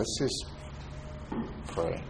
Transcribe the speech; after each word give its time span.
Let's 0.00 0.18
just 0.18 0.46
pray. 1.66 2.02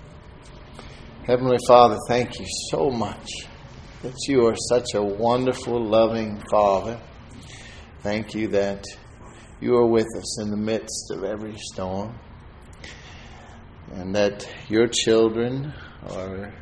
Heavenly 1.26 1.58
Father, 1.66 1.96
thank 2.06 2.38
you 2.38 2.46
so 2.70 2.88
much 2.88 3.28
that 4.02 4.14
you 4.28 4.46
are 4.46 4.54
such 4.68 4.94
a 4.94 5.02
wonderful, 5.02 5.84
loving 5.84 6.40
Father. 6.52 7.00
Thank 8.02 8.32
you 8.32 8.46
that 8.46 8.84
you 9.60 9.74
are 9.74 9.88
with 9.88 10.06
us 10.16 10.40
in 10.40 10.52
the 10.52 10.56
midst 10.56 11.10
of 11.10 11.24
every 11.24 11.56
storm 11.56 12.16
and 13.92 14.14
that 14.14 14.48
your 14.68 14.86
children 14.86 15.74
are 16.10 16.54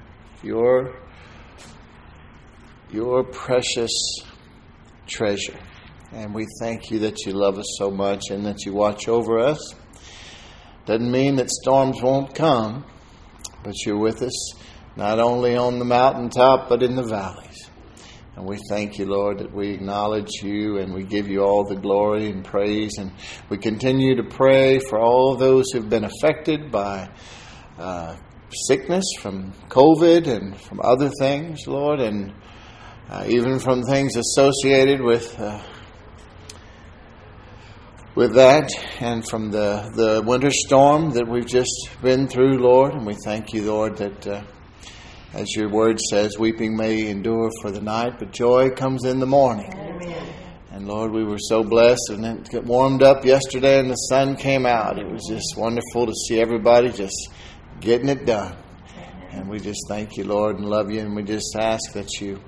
your 0.42 0.98
your 2.90 3.22
precious 3.24 3.92
treasure. 5.06 5.60
And 6.10 6.34
we 6.34 6.46
thank 6.58 6.90
you 6.90 7.00
that 7.00 7.26
you 7.26 7.32
love 7.32 7.58
us 7.58 7.76
so 7.76 7.90
much 7.90 8.30
and 8.30 8.46
that 8.46 8.64
you 8.64 8.72
watch 8.72 9.08
over 9.08 9.38
us. 9.38 9.74
Doesn't 10.88 11.10
mean 11.10 11.36
that 11.36 11.50
storms 11.50 12.00
won't 12.02 12.34
come, 12.34 12.82
but 13.62 13.74
you're 13.84 13.98
with 13.98 14.22
us 14.22 14.54
not 14.96 15.20
only 15.20 15.54
on 15.54 15.78
the 15.78 15.84
mountaintop 15.84 16.70
but 16.70 16.82
in 16.82 16.96
the 16.96 17.02
valleys. 17.02 17.68
And 18.34 18.46
we 18.46 18.56
thank 18.70 18.98
you, 18.98 19.04
Lord, 19.04 19.40
that 19.40 19.54
we 19.54 19.68
acknowledge 19.68 20.30
you 20.42 20.78
and 20.78 20.94
we 20.94 21.04
give 21.04 21.28
you 21.28 21.42
all 21.42 21.64
the 21.64 21.76
glory 21.76 22.30
and 22.30 22.42
praise. 22.42 22.96
And 22.96 23.12
we 23.50 23.58
continue 23.58 24.16
to 24.16 24.22
pray 24.22 24.78
for 24.78 24.98
all 24.98 25.36
those 25.36 25.66
who've 25.74 25.90
been 25.90 26.04
affected 26.04 26.72
by 26.72 27.10
uh, 27.78 28.16
sickness 28.66 29.04
from 29.20 29.52
COVID 29.68 30.26
and 30.26 30.58
from 30.58 30.80
other 30.82 31.10
things, 31.20 31.66
Lord, 31.66 32.00
and 32.00 32.32
uh, 33.10 33.26
even 33.28 33.58
from 33.58 33.82
things 33.82 34.16
associated 34.16 35.02
with. 35.02 35.38
Uh, 35.38 35.62
with 38.18 38.34
that 38.34 38.68
and 38.98 39.24
from 39.28 39.52
the, 39.52 39.88
the 39.94 40.20
winter 40.26 40.50
storm 40.50 41.10
that 41.10 41.28
we've 41.28 41.46
just 41.46 41.88
been 42.02 42.26
through, 42.26 42.58
Lord. 42.58 42.94
And 42.94 43.06
we 43.06 43.14
thank 43.24 43.52
you, 43.52 43.62
Lord, 43.70 43.96
that 43.98 44.26
uh, 44.26 44.42
as 45.34 45.46
your 45.54 45.68
word 45.68 46.00
says, 46.00 46.36
weeping 46.36 46.76
may 46.76 47.06
endure 47.06 47.48
for 47.62 47.70
the 47.70 47.80
night, 47.80 48.18
but 48.18 48.32
joy 48.32 48.70
comes 48.70 49.04
in 49.04 49.20
the 49.20 49.26
morning. 49.26 49.72
Amen. 49.72 50.34
And 50.72 50.88
Lord, 50.88 51.12
we 51.12 51.22
were 51.22 51.38
so 51.38 51.62
blessed 51.62 52.10
and 52.10 52.24
it 52.24 52.50
got 52.50 52.64
warmed 52.64 53.04
up 53.04 53.24
yesterday 53.24 53.78
and 53.78 53.88
the 53.88 53.94
sun 53.94 54.34
came 54.34 54.66
out. 54.66 54.98
It 54.98 55.08
was 55.08 55.24
just 55.28 55.56
wonderful 55.56 56.06
to 56.06 56.12
see 56.26 56.40
everybody 56.40 56.90
just 56.90 57.30
getting 57.78 58.08
it 58.08 58.26
done. 58.26 58.56
And 59.30 59.48
we 59.48 59.60
just 59.60 59.84
thank 59.88 60.16
you, 60.16 60.24
Lord, 60.24 60.56
and 60.56 60.68
love 60.68 60.90
you. 60.90 60.98
And 61.02 61.14
we 61.14 61.22
just 61.22 61.54
ask 61.56 61.92
that 61.92 62.20
you 62.20 62.40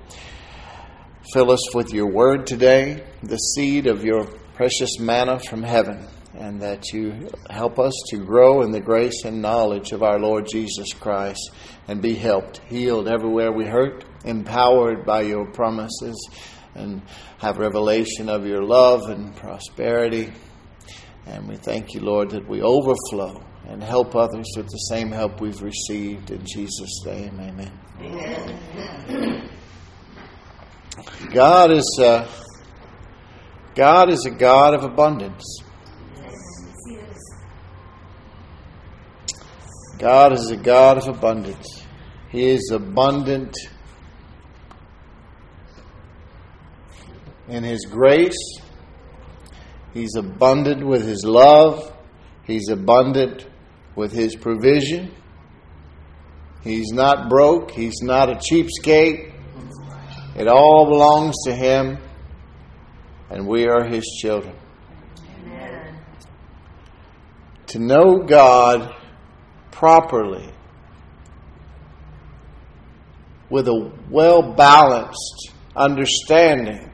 fill 1.31 1.49
us 1.49 1.73
with 1.73 1.93
your 1.93 2.11
word 2.11 2.45
today, 2.45 3.05
the 3.23 3.37
seed 3.37 3.87
of 3.87 4.03
your 4.03 4.27
precious 4.61 4.99
manna 4.99 5.39
from 5.39 5.63
heaven, 5.63 6.07
and 6.35 6.61
that 6.61 6.93
you 6.93 7.27
help 7.49 7.79
us 7.79 7.95
to 8.11 8.17
grow 8.17 8.61
in 8.61 8.69
the 8.69 8.79
grace 8.79 9.25
and 9.25 9.41
knowledge 9.41 9.91
of 9.91 10.03
our 10.03 10.19
Lord 10.19 10.47
Jesus 10.47 10.93
Christ 10.93 11.49
and 11.87 11.99
be 11.99 12.13
helped, 12.13 12.59
healed 12.69 13.07
everywhere 13.07 13.51
we 13.51 13.65
hurt, 13.65 14.05
empowered 14.23 15.03
by 15.03 15.21
your 15.21 15.51
promises, 15.51 16.29
and 16.75 17.01
have 17.39 17.57
revelation 17.57 18.29
of 18.29 18.45
your 18.45 18.61
love 18.61 19.09
and 19.09 19.35
prosperity. 19.35 20.31
And 21.25 21.47
we 21.47 21.55
thank 21.55 21.95
you, 21.95 22.01
Lord, 22.01 22.29
that 22.29 22.47
we 22.47 22.61
overflow 22.61 23.43
and 23.67 23.81
help 23.81 24.15
others 24.15 24.45
with 24.55 24.67
the 24.67 24.77
same 24.77 25.09
help 25.09 25.41
we've 25.41 25.63
received. 25.63 26.29
In 26.29 26.45
Jesus' 26.45 27.03
name, 27.03 27.39
amen. 27.39 27.79
amen. 27.99 29.49
God 31.33 31.71
is. 31.71 31.99
Uh, 31.99 32.27
God 33.75 34.09
is 34.09 34.25
a 34.25 34.31
God 34.31 34.73
of 34.73 34.83
abundance. 34.83 35.61
God 39.97 40.33
is 40.33 40.49
a 40.49 40.57
God 40.57 40.97
of 40.97 41.07
abundance. 41.07 41.85
He 42.29 42.49
is 42.49 42.71
abundant 42.73 43.55
in 47.47 47.63
His 47.63 47.85
grace. 47.85 48.59
He's 49.93 50.15
abundant 50.15 50.85
with 50.85 51.05
His 51.05 51.23
love. 51.23 51.93
He's 52.45 52.69
abundant 52.69 53.47
with 53.95 54.11
His 54.11 54.35
provision. 54.35 55.13
He's 56.63 56.91
not 56.91 57.29
broke. 57.29 57.71
He's 57.71 58.01
not 58.01 58.29
a 58.29 58.35
cheapskate. 58.35 59.33
It 60.35 60.47
all 60.47 60.87
belongs 60.89 61.35
to 61.45 61.53
Him 61.53 61.99
and 63.31 63.47
we 63.47 63.65
are 63.65 63.83
His 63.85 64.05
children. 64.21 64.53
Amen. 65.39 65.95
To 67.67 67.79
know 67.79 68.19
God 68.19 68.93
properly 69.71 70.51
with 73.49 73.67
a 73.67 73.91
well 74.09 74.53
balanced 74.53 75.51
understanding. 75.75 76.91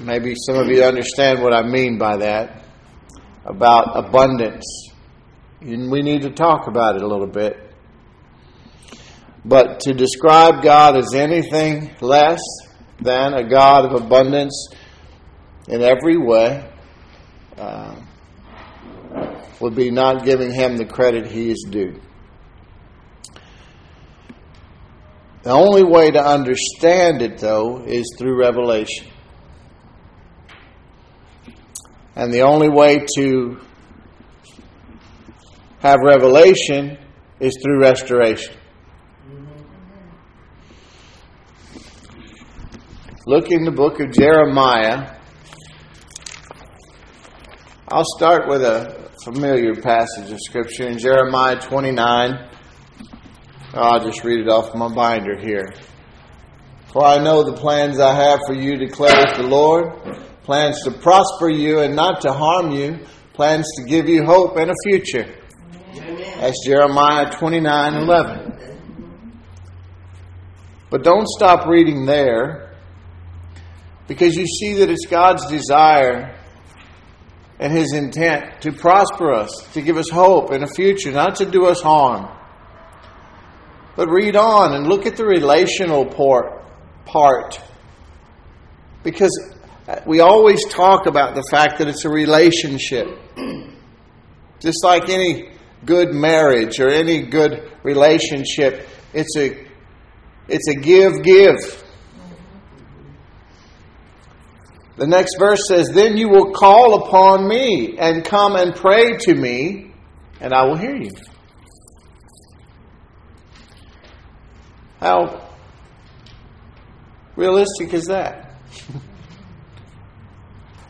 Maybe 0.00 0.34
some 0.46 0.56
of 0.56 0.68
you 0.68 0.84
understand 0.84 1.42
what 1.42 1.52
I 1.52 1.62
mean 1.62 1.98
by 1.98 2.18
that 2.18 2.62
about 3.44 3.96
abundance. 3.96 4.64
And 5.60 5.90
we 5.90 6.02
need 6.02 6.22
to 6.22 6.30
talk 6.30 6.68
about 6.68 6.96
it 6.96 7.02
a 7.02 7.06
little 7.06 7.26
bit. 7.26 7.63
But 9.44 9.80
to 9.80 9.92
describe 9.92 10.62
God 10.62 10.96
as 10.96 11.12
anything 11.14 11.94
less 12.00 12.40
than 13.00 13.34
a 13.34 13.48
God 13.48 13.84
of 13.84 14.02
abundance 14.02 14.68
in 15.68 15.82
every 15.82 16.16
way 16.16 16.70
uh, 17.58 17.94
would 19.60 19.74
be 19.74 19.90
not 19.90 20.24
giving 20.24 20.52
him 20.52 20.76
the 20.76 20.86
credit 20.86 21.26
he 21.26 21.50
is 21.50 21.66
due. 21.70 22.00
The 25.42 25.50
only 25.50 25.84
way 25.84 26.10
to 26.10 26.24
understand 26.24 27.20
it, 27.20 27.36
though, 27.36 27.84
is 27.84 28.14
through 28.18 28.40
revelation. 28.40 29.06
And 32.16 32.32
the 32.32 32.42
only 32.42 32.70
way 32.70 33.04
to 33.18 33.60
have 35.80 35.98
revelation 36.02 36.96
is 37.40 37.58
through 37.62 37.80
restoration. 37.80 38.54
Look 43.26 43.50
in 43.50 43.64
the 43.64 43.70
book 43.70 44.00
of 44.00 44.12
Jeremiah. 44.12 45.16
I'll 47.88 48.04
start 48.18 48.46
with 48.48 48.60
a 48.60 49.10
familiar 49.24 49.74
passage 49.74 50.30
of 50.30 50.38
Scripture 50.42 50.88
in 50.88 50.98
Jeremiah 50.98 51.58
29. 51.58 52.34
I'll 53.72 54.04
just 54.04 54.22
read 54.24 54.40
it 54.40 54.48
off 54.50 54.74
my 54.74 54.94
binder 54.94 55.38
here. 55.38 55.72
For 56.92 57.02
I 57.02 57.16
know 57.16 57.42
the 57.44 57.56
plans 57.56 57.98
I 57.98 58.14
have 58.14 58.40
for 58.46 58.52
you, 58.52 58.76
declares 58.76 59.34
the 59.38 59.44
Lord 59.44 59.86
plans 60.42 60.82
to 60.82 60.90
prosper 60.90 61.48
you 61.48 61.80
and 61.80 61.96
not 61.96 62.20
to 62.22 62.32
harm 62.32 62.72
you, 62.72 62.98
plans 63.32 63.66
to 63.78 63.88
give 63.88 64.06
you 64.06 64.26
hope 64.26 64.58
and 64.58 64.70
a 64.70 64.74
future. 64.84 65.34
That's 66.40 66.62
Jeremiah 66.66 67.34
29 67.34 67.94
11. 67.94 68.50
But 70.90 71.02
don't 71.02 71.26
stop 71.26 71.66
reading 71.66 72.04
there 72.04 72.63
because 74.06 74.36
you 74.36 74.46
see 74.46 74.74
that 74.74 74.90
it's 74.90 75.06
God's 75.06 75.46
desire 75.46 76.38
and 77.58 77.72
His 77.72 77.92
intent 77.92 78.62
to 78.62 78.72
prosper 78.72 79.32
us, 79.32 79.50
to 79.72 79.82
give 79.82 79.96
us 79.96 80.10
hope 80.10 80.50
and 80.50 80.64
a 80.64 80.68
future, 80.68 81.12
not 81.12 81.36
to 81.36 81.46
do 81.46 81.66
us 81.66 81.80
harm. 81.80 82.28
But 83.96 84.08
read 84.08 84.36
on 84.36 84.74
and 84.74 84.86
look 84.86 85.06
at 85.06 85.16
the 85.16 85.24
relational 85.24 86.04
part, 86.04 86.64
part. 87.04 87.60
Because 89.02 89.54
we 90.06 90.20
always 90.20 90.66
talk 90.66 91.06
about 91.06 91.34
the 91.34 91.44
fact 91.50 91.78
that 91.78 91.88
it's 91.88 92.04
a 92.04 92.10
relationship. 92.10 93.06
Just 94.60 94.82
like 94.82 95.08
any 95.08 95.50
good 95.84 96.12
marriage 96.14 96.80
or 96.80 96.88
any 96.88 97.22
good 97.22 97.70
relationship, 97.82 98.88
it's 99.12 99.36
a 99.36 99.64
it's 100.48 100.68
a 100.68 100.74
give 100.74 101.22
give. 101.22 101.83
The 104.96 105.06
next 105.06 105.36
verse 105.38 105.60
says, 105.68 105.88
Then 105.88 106.16
you 106.16 106.28
will 106.28 106.52
call 106.52 107.04
upon 107.04 107.48
me 107.48 107.96
and 107.98 108.24
come 108.24 108.54
and 108.54 108.74
pray 108.74 109.16
to 109.20 109.34
me, 109.34 109.92
and 110.40 110.52
I 110.52 110.64
will 110.66 110.76
hear 110.76 110.94
you. 110.94 111.10
How 115.00 115.50
realistic 117.36 117.92
is 117.92 118.06
that? 118.06 118.54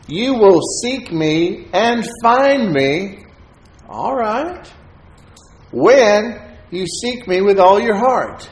you 0.07 0.35
will 0.35 0.61
seek 0.83 1.11
me 1.11 1.67
and 1.73 2.07
find 2.21 2.71
me. 2.71 3.25
All 3.89 4.15
right. 4.15 4.71
When 5.71 6.39
you 6.69 6.85
seek 6.85 7.27
me 7.27 7.41
with 7.41 7.59
all 7.59 7.79
your 7.79 7.95
heart. 7.95 8.49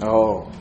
Oh, 0.00 0.52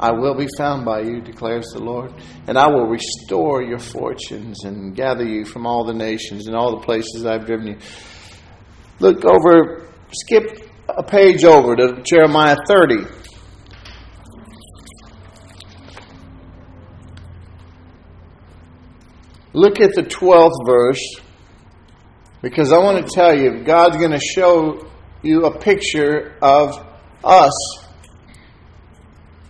I 0.00 0.12
will 0.12 0.34
be 0.34 0.48
found 0.56 0.86
by 0.86 1.02
you, 1.02 1.20
declares 1.20 1.66
the 1.74 1.80
Lord, 1.80 2.14
and 2.46 2.56
I 2.56 2.68
will 2.68 2.86
restore 2.86 3.62
your 3.62 3.78
fortunes 3.78 4.64
and 4.64 4.96
gather 4.96 5.24
you 5.24 5.44
from 5.44 5.66
all 5.66 5.84
the 5.84 5.92
nations 5.92 6.46
and 6.46 6.56
all 6.56 6.78
the 6.78 6.86
places 6.86 7.26
I've 7.26 7.44
driven 7.44 7.66
you. 7.66 7.78
Look 8.98 9.26
over, 9.26 9.90
skip 10.10 10.66
a 10.88 11.02
page 11.02 11.44
over 11.44 11.76
to 11.76 12.02
Jeremiah 12.02 12.56
30. 12.66 13.04
Look 19.52 19.80
at 19.80 19.94
the 19.94 20.02
12th 20.02 20.66
verse 20.66 21.20
because 22.40 22.72
I 22.72 22.78
want 22.78 23.06
to 23.06 23.14
tell 23.14 23.38
you, 23.38 23.64
God's 23.64 23.98
going 23.98 24.12
to 24.12 24.18
show 24.18 24.88
you 25.22 25.44
a 25.44 25.58
picture 25.58 26.38
of 26.40 26.86
us 27.22 27.52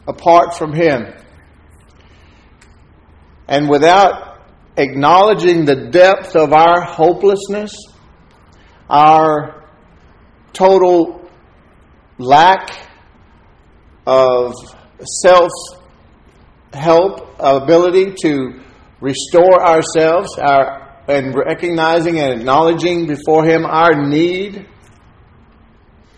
apart 0.07 0.57
from 0.57 0.73
Him. 0.73 1.13
And 3.49 3.69
without 3.69 4.41
acknowledging 4.77 5.65
the 5.65 5.91
depth 5.91 6.37
of 6.37 6.53
our 6.53 6.83
hopelessness, 6.83 7.75
our 8.89 9.65
total 10.53 11.29
lack 12.19 12.89
of 14.07 14.55
self 15.23 15.51
help, 16.73 17.35
ability 17.39 18.15
to 18.23 18.61
restore 19.01 19.65
ourselves, 19.65 20.39
our, 20.39 21.03
and 21.09 21.35
recognizing 21.35 22.21
and 22.21 22.41
acknowledging 22.41 23.07
before 23.07 23.45
Him 23.45 23.65
our 23.65 24.07
need 24.09 24.67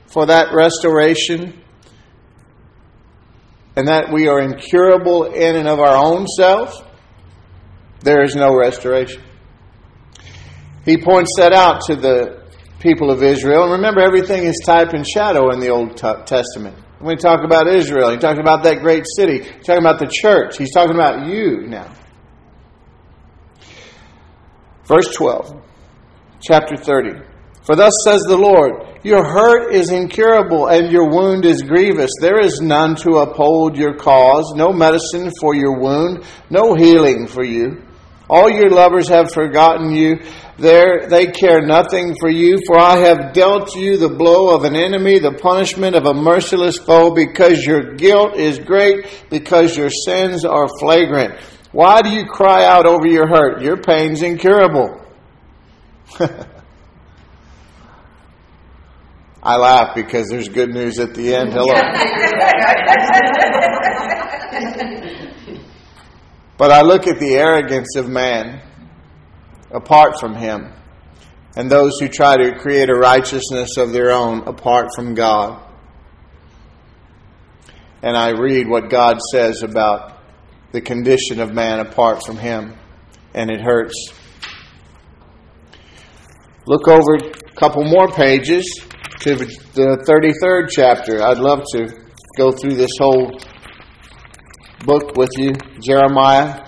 for 0.06 0.26
that 0.26 0.48
restoration, 0.52 1.61
and 3.76 3.88
that 3.88 4.12
we 4.12 4.28
are 4.28 4.40
incurable 4.40 5.24
in 5.24 5.56
and 5.56 5.68
of 5.68 5.80
our 5.80 5.96
own 5.96 6.26
selves, 6.26 6.82
there 8.00 8.22
is 8.22 8.34
no 8.34 8.54
restoration. 8.56 9.22
He 10.84 10.98
points 10.98 11.30
that 11.38 11.52
out 11.52 11.82
to 11.86 11.96
the 11.96 12.42
people 12.80 13.10
of 13.10 13.22
Israel. 13.22 13.62
And 13.62 13.72
remember, 13.72 14.00
everything 14.00 14.44
is 14.44 14.60
type 14.64 14.92
and 14.92 15.06
shadow 15.06 15.50
in 15.52 15.60
the 15.60 15.68
Old 15.68 15.96
Testament. 15.96 16.76
When 16.98 17.14
we 17.14 17.16
talk 17.16 17.44
about 17.44 17.68
Israel, 17.68 18.10
he 18.10 18.16
talks 18.16 18.38
about 18.38 18.64
that 18.64 18.80
great 18.80 19.06
city, 19.16 19.44
he's 19.44 19.66
talking 19.66 19.82
about 19.82 19.98
the 19.98 20.10
church, 20.12 20.58
he's 20.58 20.72
talking 20.72 20.94
about 20.94 21.26
you 21.26 21.66
now. 21.66 21.92
Verse 24.84 25.14
12, 25.14 25.62
chapter 26.40 26.76
30. 26.76 27.24
For 27.64 27.76
thus 27.76 27.92
says 28.04 28.22
the 28.22 28.36
Lord, 28.36 28.91
Your 29.04 29.24
hurt 29.24 29.72
is 29.72 29.90
incurable, 29.90 30.68
and 30.68 30.92
your 30.92 31.10
wound 31.10 31.44
is 31.44 31.62
grievous. 31.62 32.10
There 32.20 32.38
is 32.38 32.60
none 32.60 32.94
to 32.96 33.18
uphold 33.18 33.76
your 33.76 33.94
cause, 33.94 34.52
no 34.54 34.72
medicine 34.72 35.32
for 35.40 35.56
your 35.56 35.80
wound, 35.80 36.24
no 36.50 36.74
healing 36.74 37.26
for 37.26 37.44
you. 37.44 37.82
All 38.30 38.48
your 38.48 38.70
lovers 38.70 39.08
have 39.08 39.32
forgotten 39.32 39.90
you. 39.90 40.20
There 40.56 41.08
they 41.08 41.26
care 41.26 41.60
nothing 41.60 42.14
for 42.20 42.30
you, 42.30 42.58
for 42.64 42.78
I 42.78 42.98
have 42.98 43.32
dealt 43.32 43.74
you 43.74 43.96
the 43.96 44.08
blow 44.08 44.54
of 44.54 44.62
an 44.64 44.76
enemy, 44.76 45.18
the 45.18 45.32
punishment 45.32 45.96
of 45.96 46.06
a 46.06 46.14
merciless 46.14 46.78
foe, 46.78 47.12
because 47.12 47.66
your 47.66 47.94
guilt 47.96 48.36
is 48.36 48.60
great, 48.60 49.06
because 49.28 49.76
your 49.76 49.90
sins 49.90 50.44
are 50.44 50.68
flagrant. 50.78 51.34
Why 51.72 52.02
do 52.02 52.10
you 52.10 52.24
cry 52.26 52.64
out 52.66 52.86
over 52.86 53.06
your 53.06 53.26
hurt? 53.26 53.62
Your 53.62 53.78
pain's 53.78 54.22
incurable. 54.22 55.04
I 59.42 59.56
laugh 59.56 59.96
because 59.96 60.28
there's 60.28 60.48
good 60.48 60.70
news 60.70 61.00
at 61.00 61.14
the 61.14 61.34
end. 61.34 61.52
Hello. 61.52 61.66
but 66.56 66.70
I 66.70 66.82
look 66.82 67.08
at 67.08 67.18
the 67.18 67.34
arrogance 67.34 67.96
of 67.96 68.08
man 68.08 68.62
apart 69.72 70.20
from 70.20 70.36
him 70.36 70.72
and 71.56 71.68
those 71.68 71.98
who 71.98 72.06
try 72.06 72.36
to 72.36 72.56
create 72.56 72.88
a 72.88 72.94
righteousness 72.94 73.76
of 73.78 73.92
their 73.92 74.12
own 74.12 74.46
apart 74.46 74.90
from 74.94 75.14
God. 75.14 75.60
And 78.00 78.16
I 78.16 78.30
read 78.30 78.68
what 78.68 78.90
God 78.90 79.18
says 79.32 79.64
about 79.64 80.20
the 80.70 80.80
condition 80.80 81.40
of 81.40 81.52
man 81.52 81.80
apart 81.80 82.24
from 82.24 82.36
him, 82.36 82.76
and 83.34 83.50
it 83.50 83.60
hurts. 83.60 84.12
Look 86.64 86.86
over 86.86 87.16
a 87.16 87.32
couple 87.56 87.82
more 87.84 88.06
pages 88.08 88.64
to 89.22 89.36
the 89.36 90.02
33rd 90.08 90.68
chapter. 90.68 91.22
I'd 91.22 91.38
love 91.38 91.62
to 91.74 91.88
go 92.36 92.50
through 92.50 92.74
this 92.74 92.90
whole 92.98 93.30
book 94.84 95.16
with 95.16 95.30
you. 95.36 95.52
Jeremiah, 95.80 96.64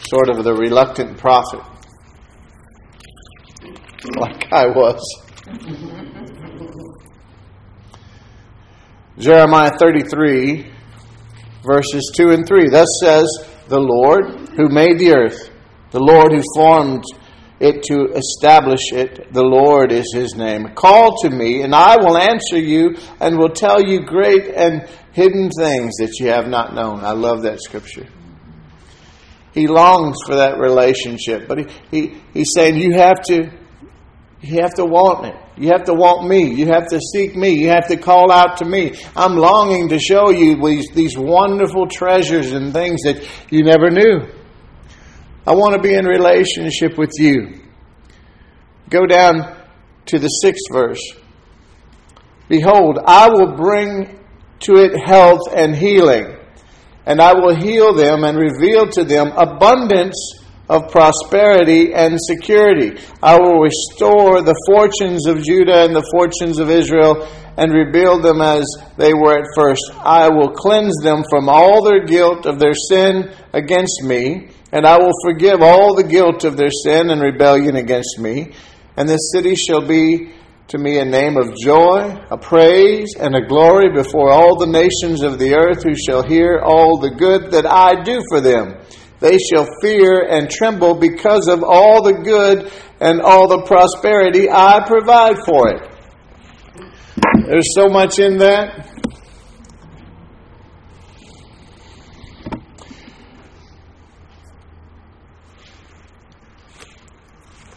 sort 0.00 0.28
of 0.28 0.44
the 0.44 0.54
reluctant 0.54 1.16
prophet, 1.16 1.62
like 4.18 4.52
I 4.52 4.66
was. 4.66 5.00
Jeremiah 9.18 9.72
33, 9.78 10.70
verses 11.64 12.12
2 12.14 12.30
and 12.30 12.46
3. 12.46 12.68
Thus 12.68 12.88
says 13.00 13.26
the 13.68 13.80
Lord 13.80 14.50
who 14.56 14.68
made 14.68 14.98
the 14.98 15.14
earth, 15.14 15.50
the 15.92 16.00
Lord 16.00 16.32
who 16.32 16.42
formed 16.54 17.04
it 17.62 17.84
to 17.84 18.12
establish 18.12 18.92
it. 18.92 19.32
The 19.32 19.44
Lord 19.44 19.92
is 19.92 20.12
his 20.12 20.34
name. 20.34 20.74
Call 20.74 21.16
to 21.22 21.30
me, 21.30 21.62
and 21.62 21.74
I 21.74 21.96
will 21.96 22.18
answer 22.18 22.58
you 22.58 22.96
and 23.20 23.38
will 23.38 23.50
tell 23.50 23.80
you 23.80 24.00
great 24.00 24.48
and 24.48 24.88
hidden 25.12 25.48
things 25.48 25.92
that 25.98 26.18
you 26.18 26.26
have 26.26 26.48
not 26.48 26.74
known. 26.74 27.04
I 27.04 27.12
love 27.12 27.42
that 27.42 27.62
scripture. 27.62 28.08
He 29.54 29.68
longs 29.68 30.16
for 30.26 30.34
that 30.34 30.58
relationship, 30.58 31.46
but 31.46 31.58
he, 31.58 31.66
he, 31.90 32.20
he's 32.34 32.50
saying 32.54 32.76
you 32.76 32.94
have 32.96 33.22
to 33.26 33.52
you 34.40 34.60
have 34.60 34.74
to 34.74 34.84
want 34.84 35.26
it. 35.26 35.36
You 35.56 35.68
have 35.68 35.84
to 35.84 35.94
want 35.94 36.28
me. 36.28 36.52
You 36.52 36.66
have 36.66 36.88
to 36.88 36.98
seek 37.14 37.36
me. 37.36 37.50
You 37.50 37.68
have 37.68 37.86
to 37.88 37.96
call 37.96 38.32
out 38.32 38.56
to 38.56 38.64
me. 38.64 38.94
I'm 39.14 39.36
longing 39.36 39.90
to 39.90 40.00
show 40.00 40.30
you 40.30 40.56
these, 40.56 40.88
these 40.92 41.16
wonderful 41.16 41.86
treasures 41.86 42.50
and 42.50 42.72
things 42.72 43.02
that 43.02 43.24
you 43.50 43.62
never 43.62 43.88
knew. 43.88 44.41
I 45.44 45.54
want 45.54 45.74
to 45.74 45.82
be 45.82 45.94
in 45.94 46.06
relationship 46.06 46.96
with 46.96 47.10
you. 47.18 47.60
Go 48.88 49.06
down 49.06 49.56
to 50.06 50.18
the 50.18 50.28
sixth 50.28 50.72
verse. 50.72 51.02
Behold, 52.48 52.98
I 53.04 53.28
will 53.28 53.56
bring 53.56 54.20
to 54.60 54.74
it 54.76 54.96
health 54.96 55.40
and 55.52 55.74
healing, 55.74 56.36
and 57.06 57.20
I 57.20 57.34
will 57.34 57.56
heal 57.56 57.92
them 57.92 58.22
and 58.22 58.38
reveal 58.38 58.86
to 58.90 59.04
them 59.04 59.32
abundance 59.36 60.14
of 60.68 60.90
prosperity 60.90 61.92
and 61.92 62.18
security. 62.20 63.00
I 63.20 63.36
will 63.38 63.58
restore 63.58 64.42
the 64.42 64.54
fortunes 64.66 65.26
of 65.26 65.42
Judah 65.42 65.84
and 65.84 65.96
the 65.96 66.08
fortunes 66.12 66.58
of 66.58 66.70
Israel 66.70 67.26
and 67.56 67.72
rebuild 67.72 68.22
them 68.22 68.40
as 68.40 68.64
they 68.96 69.12
were 69.12 69.38
at 69.38 69.48
first. 69.56 69.82
I 69.98 70.28
will 70.28 70.50
cleanse 70.50 70.96
them 71.02 71.24
from 71.28 71.48
all 71.48 71.82
their 71.82 72.04
guilt 72.04 72.46
of 72.46 72.58
their 72.60 72.74
sin 72.74 73.34
against 73.52 74.04
me 74.04 74.50
and 74.72 74.86
I 74.86 74.98
will 74.98 75.12
forgive 75.22 75.60
all 75.60 75.94
the 75.94 76.02
guilt 76.02 76.44
of 76.44 76.56
their 76.56 76.70
sin 76.70 77.10
and 77.10 77.20
rebellion 77.20 77.76
against 77.76 78.18
me. 78.18 78.52
And 78.96 79.08
this 79.08 79.30
city 79.32 79.54
shall 79.54 79.86
be 79.86 80.32
to 80.68 80.78
me 80.78 80.98
a 80.98 81.04
name 81.04 81.36
of 81.36 81.54
joy, 81.62 82.18
a 82.30 82.38
praise, 82.38 83.14
and 83.18 83.36
a 83.36 83.46
glory 83.46 83.92
before 83.92 84.30
all 84.30 84.58
the 84.58 84.66
nations 84.66 85.22
of 85.22 85.38
the 85.38 85.54
earth 85.54 85.82
who 85.82 85.94
shall 85.94 86.22
hear 86.22 86.60
all 86.64 86.98
the 86.98 87.10
good 87.10 87.50
that 87.52 87.66
I 87.66 88.02
do 88.02 88.22
for 88.30 88.40
them. 88.40 88.76
They 89.20 89.36
shall 89.38 89.68
fear 89.82 90.26
and 90.28 90.50
tremble 90.50 90.94
because 90.94 91.48
of 91.48 91.62
all 91.62 92.02
the 92.02 92.14
good 92.14 92.72
and 93.00 93.20
all 93.20 93.48
the 93.48 93.62
prosperity 93.62 94.48
I 94.50 94.84
provide 94.86 95.36
for 95.44 95.68
it. 95.68 95.88
There's 97.46 97.74
so 97.74 97.88
much 97.88 98.18
in 98.18 98.38
that. 98.38 98.91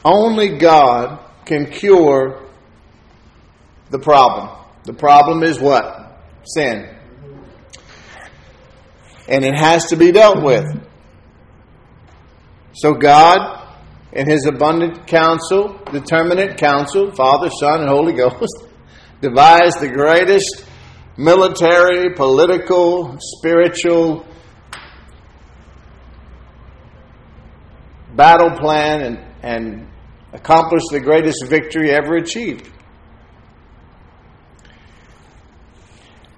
Only 0.05 0.59
God 0.59 1.19
can 1.45 1.65
cure 1.65 2.43
the 3.89 3.97
problem. 3.97 4.55
The 4.83 4.93
problem 4.93 5.41
is 5.41 5.59
what? 5.59 6.21
Sin. 6.43 6.87
And 9.27 9.43
it 9.43 9.55
has 9.55 9.87
to 9.87 9.95
be 9.95 10.11
dealt 10.11 10.43
with. 10.43 10.65
So 12.73 12.93
God, 12.93 13.67
in 14.11 14.29
His 14.29 14.45
abundant 14.45 15.07
counsel, 15.07 15.79
determinate 15.91 16.57
counsel, 16.57 17.11
Father, 17.11 17.49
Son, 17.59 17.81
and 17.81 17.89
Holy 17.89 18.13
Ghost, 18.13 18.67
devised 19.21 19.79
the 19.81 19.89
greatest 19.89 20.65
military, 21.17 22.13
political, 22.13 23.17
spiritual 23.19 24.23
battle 28.15 28.51
plan 28.51 29.01
and, 29.01 29.19
and 29.41 29.87
accomplished 30.35 30.87
the 30.91 30.99
greatest 30.99 31.47
victory 31.47 31.89
ever 31.89 32.15
achieved. 32.17 32.71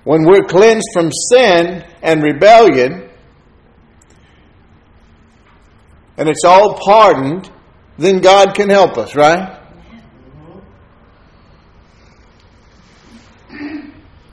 when 0.08 0.24
we're 0.24 0.46
cleansed 0.46 0.88
from 0.94 1.12
sin 1.12 1.84
and 2.02 2.24
rebellion, 2.24 3.10
and 6.16 6.30
it's 6.30 6.46
all 6.46 6.80
pardoned, 6.80 7.52
then 7.98 8.22
God 8.22 8.56
can 8.56 8.70
help 8.70 8.98
us, 8.98 9.18
right? 9.18 9.60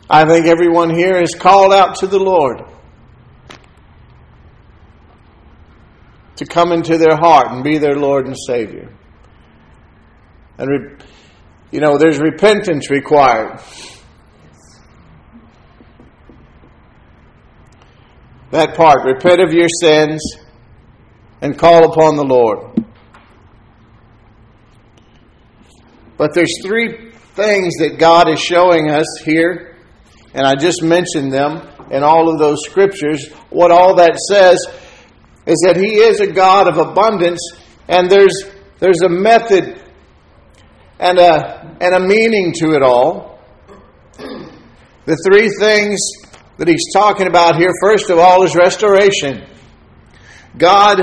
I 0.08 0.24
think 0.26 0.46
everyone 0.46 0.90
here 0.90 1.16
is 1.16 1.34
called 1.34 1.72
out 1.72 1.96
to 1.96 2.06
the 2.06 2.20
Lord 2.20 2.62
to 6.36 6.46
come 6.46 6.70
into 6.70 6.98
their 6.98 7.16
heart 7.16 7.50
and 7.50 7.64
be 7.64 7.78
their 7.78 7.96
Lord 7.96 8.28
and 8.28 8.36
Savior. 8.46 8.94
And, 10.58 11.02
you 11.70 11.80
know, 11.80 11.98
there's 11.98 12.18
repentance 12.18 12.90
required. 12.90 13.60
That 18.50 18.76
part, 18.76 19.04
repent 19.04 19.40
of 19.40 19.52
your 19.52 19.68
sins 19.80 20.22
and 21.40 21.58
call 21.58 21.92
upon 21.92 22.16
the 22.16 22.24
Lord. 22.24 22.84
But 26.16 26.34
there's 26.34 26.54
three 26.64 27.10
things 27.34 27.74
that 27.78 27.98
God 27.98 28.30
is 28.30 28.40
showing 28.40 28.90
us 28.90 29.06
here, 29.24 29.76
and 30.32 30.46
I 30.46 30.54
just 30.54 30.82
mentioned 30.82 31.32
them 31.32 31.68
in 31.90 32.04
all 32.04 32.32
of 32.32 32.38
those 32.38 32.64
scriptures. 32.64 33.28
What 33.50 33.72
all 33.72 33.96
that 33.96 34.16
says 34.28 34.64
is 35.46 35.56
that 35.66 35.76
He 35.76 35.96
is 35.96 36.20
a 36.20 36.32
God 36.32 36.68
of 36.68 36.78
abundance, 36.78 37.40
and 37.88 38.08
there's 38.08 38.44
there's 38.78 39.02
a 39.02 39.08
method 39.08 39.82
and 40.98 41.18
a 41.18 41.76
and 41.80 41.94
a 41.94 42.00
meaning 42.00 42.52
to 42.60 42.72
it 42.74 42.82
all. 42.82 43.40
The 44.16 45.16
three 45.26 45.50
things 45.58 46.00
that 46.56 46.68
he's 46.68 46.92
talking 46.94 47.26
about 47.26 47.56
here, 47.56 47.70
first 47.82 48.10
of 48.10 48.18
all, 48.18 48.44
is 48.44 48.54
restoration. 48.54 49.44
God 50.56 51.00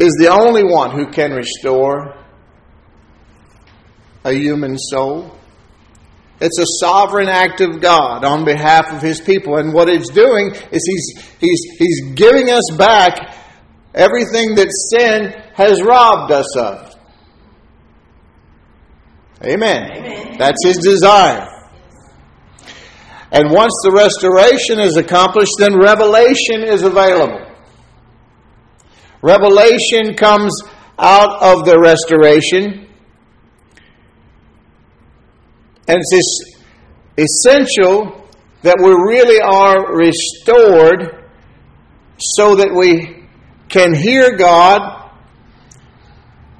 is 0.00 0.12
the 0.20 0.28
only 0.28 0.64
one 0.64 0.92
who 0.92 1.10
can 1.10 1.32
restore 1.32 2.14
a 4.24 4.32
human 4.32 4.78
soul. 4.78 5.34
It's 6.40 6.58
a 6.58 6.66
sovereign 6.80 7.28
act 7.28 7.60
of 7.60 7.80
God 7.80 8.24
on 8.24 8.44
behalf 8.44 8.92
of 8.92 9.02
his 9.02 9.20
people. 9.20 9.56
And 9.56 9.72
what 9.72 9.88
it's 9.88 10.08
doing 10.10 10.54
is 10.70 10.86
he's, 10.86 11.34
he's, 11.40 11.60
he's 11.78 12.14
giving 12.14 12.48
us 12.50 12.70
back 12.76 13.34
everything 13.92 14.54
that 14.54 14.68
sin 14.90 15.32
has 15.54 15.82
robbed 15.82 16.30
us 16.30 16.56
of. 16.56 16.87
Amen. 19.42 19.90
Amen. 19.92 20.36
That's 20.38 20.64
his 20.64 20.78
desire. 20.78 21.46
And 23.30 23.50
once 23.50 23.72
the 23.84 23.92
restoration 23.92 24.80
is 24.80 24.96
accomplished, 24.96 25.52
then 25.58 25.78
revelation 25.78 26.62
is 26.62 26.82
available. 26.82 27.44
Revelation 29.22 30.14
comes 30.16 30.52
out 30.98 31.42
of 31.42 31.66
the 31.66 31.78
restoration. 31.78 32.88
And 35.86 35.98
it's 35.98 36.56
essential 37.16 38.28
that 38.62 38.76
we 38.82 38.90
really 38.90 39.40
are 39.40 39.94
restored 39.94 41.24
so 42.18 42.56
that 42.56 42.74
we 42.74 43.26
can 43.68 43.94
hear 43.94 44.36
God. 44.36 45.10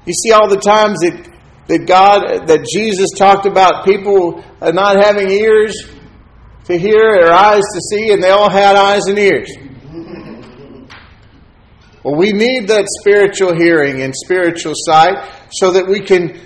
You 0.05 0.13
see, 0.13 0.31
all 0.31 0.47
the 0.47 0.59
times 0.59 0.99
that, 0.99 1.29
that 1.69 1.85
God, 1.85 2.47
that 2.47 2.65
Jesus 2.65 3.11
talked 3.15 3.45
about 3.45 3.85
people 3.85 4.43
uh, 4.59 4.71
not 4.71 4.97
having 5.03 5.29
ears 5.29 5.87
to 6.65 6.77
hear 6.77 7.15
or 7.21 7.31
eyes 7.31 7.61
to 7.61 7.81
see, 7.91 8.11
and 8.11 8.21
they 8.21 8.31
all 8.31 8.49
had 8.49 8.75
eyes 8.75 9.05
and 9.05 9.17
ears. 9.19 9.49
Well, 12.03 12.15
we 12.15 12.31
need 12.31 12.69
that 12.69 12.85
spiritual 13.01 13.55
hearing 13.55 14.01
and 14.01 14.15
spiritual 14.15 14.73
sight 14.75 15.31
so 15.51 15.71
that 15.71 15.87
we 15.87 15.99
can 15.99 16.39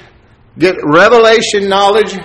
get 0.57 0.75
revelation 0.83 1.69
knowledge 1.69 2.17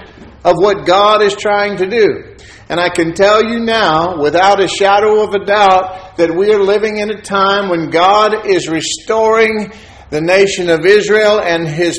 of 0.45 0.57
what 0.57 0.85
God 0.85 1.23
is 1.23 1.37
trying 1.37 1.77
to 1.77 1.87
do. 1.87 2.35
And 2.69 2.81
I 2.81 2.89
can 2.89 3.15
tell 3.15 3.45
you 3.45 3.61
now, 3.61 4.21
without 4.21 4.63
a 4.63 4.67
shadow 4.67 5.23
of 5.23 5.35
a 5.35 5.45
doubt, 5.45 6.17
that 6.17 6.35
we 6.35 6.53
are 6.53 6.63
living 6.63 6.99
in 6.99 7.11
a 7.11 7.23
time 7.23 7.69
when 7.69 7.91
God 7.91 8.45
is 8.45 8.69
restoring 8.69 9.73
the 10.11 10.21
nation 10.21 10.69
of 10.69 10.85
Israel 10.85 11.41
and 11.41 11.67
his 11.67 11.99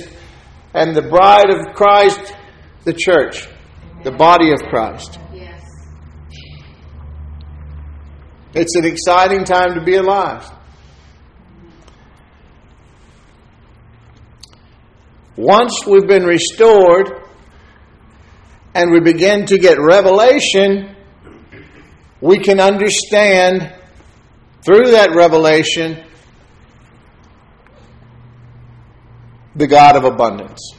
and 0.74 0.96
the 0.96 1.02
bride 1.02 1.50
of 1.50 1.76
Christ, 1.76 2.36
the 2.84 2.94
church, 2.94 3.48
the 4.04 4.12
body 4.12 4.52
of 4.52 4.60
Christ. 4.70 5.20
It's 8.54 8.76
an 8.76 8.86
exciting 8.86 9.44
time 9.44 9.76
to 9.76 9.84
be 9.84 9.96
alive. 9.96 10.50
Once 15.36 15.86
we've 15.86 16.08
been 16.08 16.26
restored 16.26 17.12
and 18.74 18.92
we 18.92 19.00
begin 19.00 19.46
to 19.46 19.58
get 19.58 19.80
revelation, 19.80 20.96
we 22.22 22.40
can 22.40 22.60
understand 22.60 23.74
through 24.66 24.92
that 24.92 25.14
revelation 25.16 26.04
the 29.60 29.68
God 29.68 29.98
of 29.98 30.06
abundance. 30.06 30.74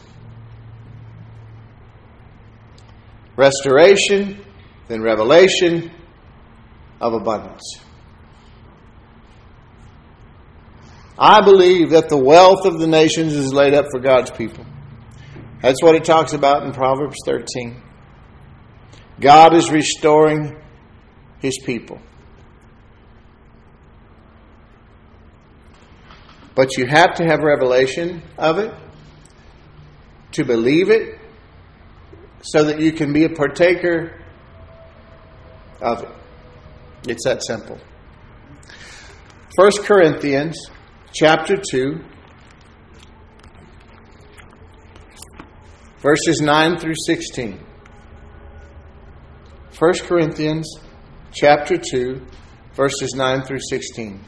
Restoration, 3.36 4.42
then 4.88 5.02
revelation, 5.02 5.90
of 6.98 7.12
abundance. 7.12 7.62
I 11.18 11.42
believe 11.42 11.90
that 11.90 12.08
the 12.08 12.16
wealth 12.16 12.64
of 12.64 12.78
the 12.78 12.86
nations 12.86 13.34
is 13.34 13.52
laid 13.52 13.74
up 13.74 13.84
for 13.90 14.00
God's 14.00 14.30
people. 14.30 14.64
That's 15.60 15.82
what 15.82 15.94
it 15.94 16.04
talks 16.04 16.32
about 16.32 16.64
in 16.64 16.72
Proverbs 16.72 17.18
13. 17.26 17.82
God 19.20 19.54
is 19.54 19.70
restoring 19.70 20.58
his 21.40 21.58
people. 21.66 22.00
But 26.60 26.76
you 26.76 26.84
have 26.88 27.14
to 27.14 27.24
have 27.24 27.40
revelation 27.40 28.22
of 28.36 28.58
it 28.58 28.70
to 30.32 30.44
believe 30.44 30.90
it 30.90 31.18
so 32.42 32.64
that 32.64 32.78
you 32.78 32.92
can 32.92 33.14
be 33.14 33.24
a 33.24 33.30
partaker 33.30 34.22
of 35.80 36.02
it. 36.02 36.10
It's 37.08 37.24
that 37.24 37.42
simple. 37.42 37.78
1 39.56 39.70
Corinthians 39.84 40.70
chapter 41.14 41.56
2 41.56 41.98
verses 46.00 46.42
9 46.42 46.76
through 46.76 46.96
16. 47.06 47.58
1 49.78 49.92
Corinthians 50.00 50.70
chapter 51.32 51.78
2 51.78 52.20
verses 52.74 53.14
9 53.16 53.44
through 53.44 53.60
16. 53.66 54.26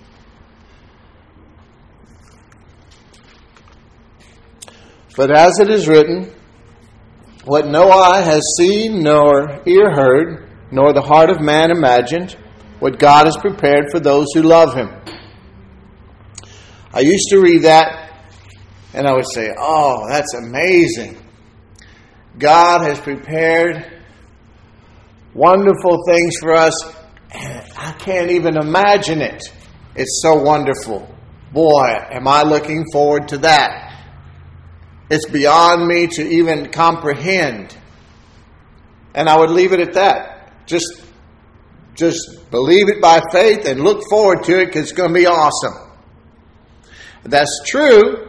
But 5.17 5.31
as 5.31 5.59
it 5.61 5.71
is 5.71 5.89
written, 5.89 6.33
what 7.45 7.67
no 7.67 7.91
eye 7.91 8.21
has 8.21 8.43
seen, 8.57 9.03
nor 9.03 9.63
ear 9.67 9.91
heard, 9.91 10.49
nor 10.71 10.93
the 10.93 11.03
heart 11.03 11.31
of 11.31 11.41
man 11.41 11.71
imagined, 11.71 12.37
what 12.79 12.99
God 12.99 13.27
has 13.27 13.37
prepared 13.37 13.87
for 13.91 14.01
those 14.01 14.27
who 14.35 14.43
love 14.43 14.75
Him. 14.75 14.91
I 16.95 17.01
used 17.01 17.29
to 17.31 17.41
read 17.41 17.63
that 17.63 18.03
and 18.95 19.07
I 19.07 19.13
would 19.13 19.31
say, 19.33 19.49
Oh, 19.59 20.07
that's 20.09 20.35
amazing. 20.35 21.17
God 22.39 22.83
has 22.83 22.99
prepared 23.01 24.01
wonderful 25.35 25.99
things 26.07 26.35
for 26.41 26.53
us, 26.53 26.95
and 27.33 27.63
I 27.77 27.93
can't 27.93 28.31
even 28.31 28.57
imagine 28.57 29.21
it. 29.23 29.43
It's 29.95 30.21
so 30.23 30.43
wonderful. 30.43 31.09
Boy, 31.53 31.89
am 32.11 32.27
I 32.27 32.43
looking 32.43 32.85
forward 32.93 33.29
to 33.29 33.39
that. 33.39 33.92
It's 35.13 35.29
beyond 35.29 35.87
me 35.87 36.07
to 36.07 36.23
even 36.27 36.71
comprehend. 36.71 37.77
And 39.15 39.29
I 39.29 39.39
would 39.39 39.51
leave 39.51 39.75
it 39.75 39.81
at 39.81 39.93
that. 39.93 40.67
Just 40.67 41.03
just 41.95 42.51
believe 42.51 42.89
it 42.89 43.03
by 43.03 43.21
faith 43.31 43.67
and 43.67 43.85
look 43.85 44.01
forward 44.09 44.43
to 44.45 44.63
it 44.63 44.67
because 44.67 44.85
it's 44.85 44.93
going 44.93 45.13
to 45.13 45.15
be 45.15 45.27
awesome. 45.27 45.75
That's 47.25 47.61
true 47.67 48.27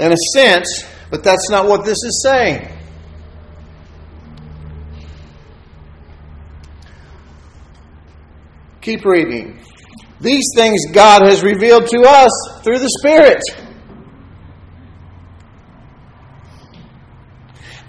in 0.00 0.10
a 0.10 0.16
sense, 0.34 0.84
but 1.08 1.22
that's 1.22 1.48
not 1.48 1.68
what 1.68 1.84
this 1.84 1.98
is 2.02 2.26
saying. 2.28 2.68
Keep 8.80 9.04
reading. 9.04 9.60
These 10.20 10.50
things 10.56 10.80
God 10.92 11.22
has 11.22 11.44
revealed 11.44 11.86
to 11.86 12.00
us 12.00 12.60
through 12.64 12.80
the 12.80 12.90
Spirit. 12.98 13.40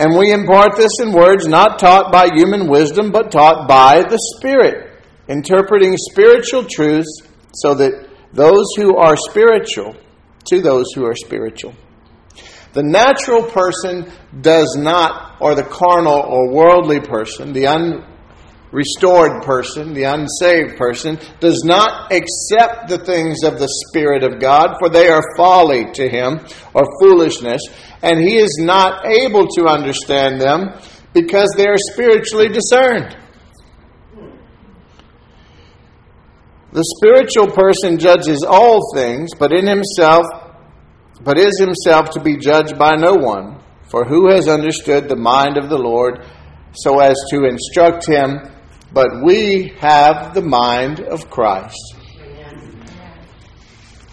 And 0.00 0.16
we 0.16 0.32
impart 0.32 0.76
this 0.76 0.92
in 1.02 1.12
words 1.12 1.46
not 1.46 1.78
taught 1.78 2.10
by 2.10 2.30
human 2.34 2.68
wisdom, 2.68 3.12
but 3.12 3.30
taught 3.30 3.68
by 3.68 4.02
the 4.02 4.18
Spirit, 4.34 5.04
interpreting 5.28 5.94
spiritual 5.98 6.64
truths 6.64 7.20
so 7.52 7.74
that 7.74 8.08
those 8.32 8.64
who 8.78 8.96
are 8.96 9.14
spiritual, 9.14 9.94
to 10.46 10.62
those 10.62 10.86
who 10.94 11.04
are 11.04 11.14
spiritual. 11.14 11.74
The 12.72 12.82
natural 12.82 13.42
person 13.42 14.10
does 14.40 14.74
not, 14.74 15.36
or 15.38 15.54
the 15.54 15.64
carnal 15.64 16.20
or 16.20 16.50
worldly 16.50 17.00
person, 17.00 17.52
the 17.52 17.66
unrestored 18.72 19.42
person, 19.44 19.94
the 19.94 20.04
unsaved 20.04 20.76
person, 20.76 21.18
does 21.40 21.62
not 21.64 22.12
accept 22.12 22.88
the 22.88 23.02
things 23.04 23.42
of 23.42 23.58
the 23.58 23.68
Spirit 23.88 24.22
of 24.22 24.40
God, 24.40 24.76
for 24.78 24.88
they 24.88 25.08
are 25.08 25.22
folly 25.36 25.90
to 25.92 26.08
him, 26.08 26.40
or 26.74 26.84
foolishness 27.00 27.62
and 28.02 28.18
he 28.18 28.36
is 28.36 28.58
not 28.60 29.04
able 29.06 29.46
to 29.46 29.66
understand 29.66 30.40
them 30.40 30.70
because 31.12 31.52
they 31.56 31.66
are 31.66 31.76
spiritually 31.92 32.48
discerned. 32.48 33.16
The 36.72 36.84
spiritual 36.98 37.48
person 37.48 37.98
judges 37.98 38.44
all 38.48 38.94
things, 38.94 39.30
but 39.38 39.52
in 39.52 39.66
himself, 39.66 40.24
but 41.20 41.36
is 41.36 41.58
himself 41.58 42.10
to 42.10 42.20
be 42.20 42.36
judged 42.36 42.78
by 42.78 42.92
no 42.96 43.14
one. 43.14 43.60
For 43.88 44.04
who 44.04 44.30
has 44.30 44.46
understood 44.46 45.08
the 45.08 45.16
mind 45.16 45.58
of 45.58 45.68
the 45.68 45.78
Lord 45.78 46.24
so 46.72 47.00
as 47.00 47.16
to 47.30 47.44
instruct 47.44 48.06
him? 48.06 48.38
But 48.92 49.22
we 49.22 49.72
have 49.78 50.34
the 50.34 50.42
mind 50.42 51.00
of 51.00 51.30
Christ. 51.30 51.96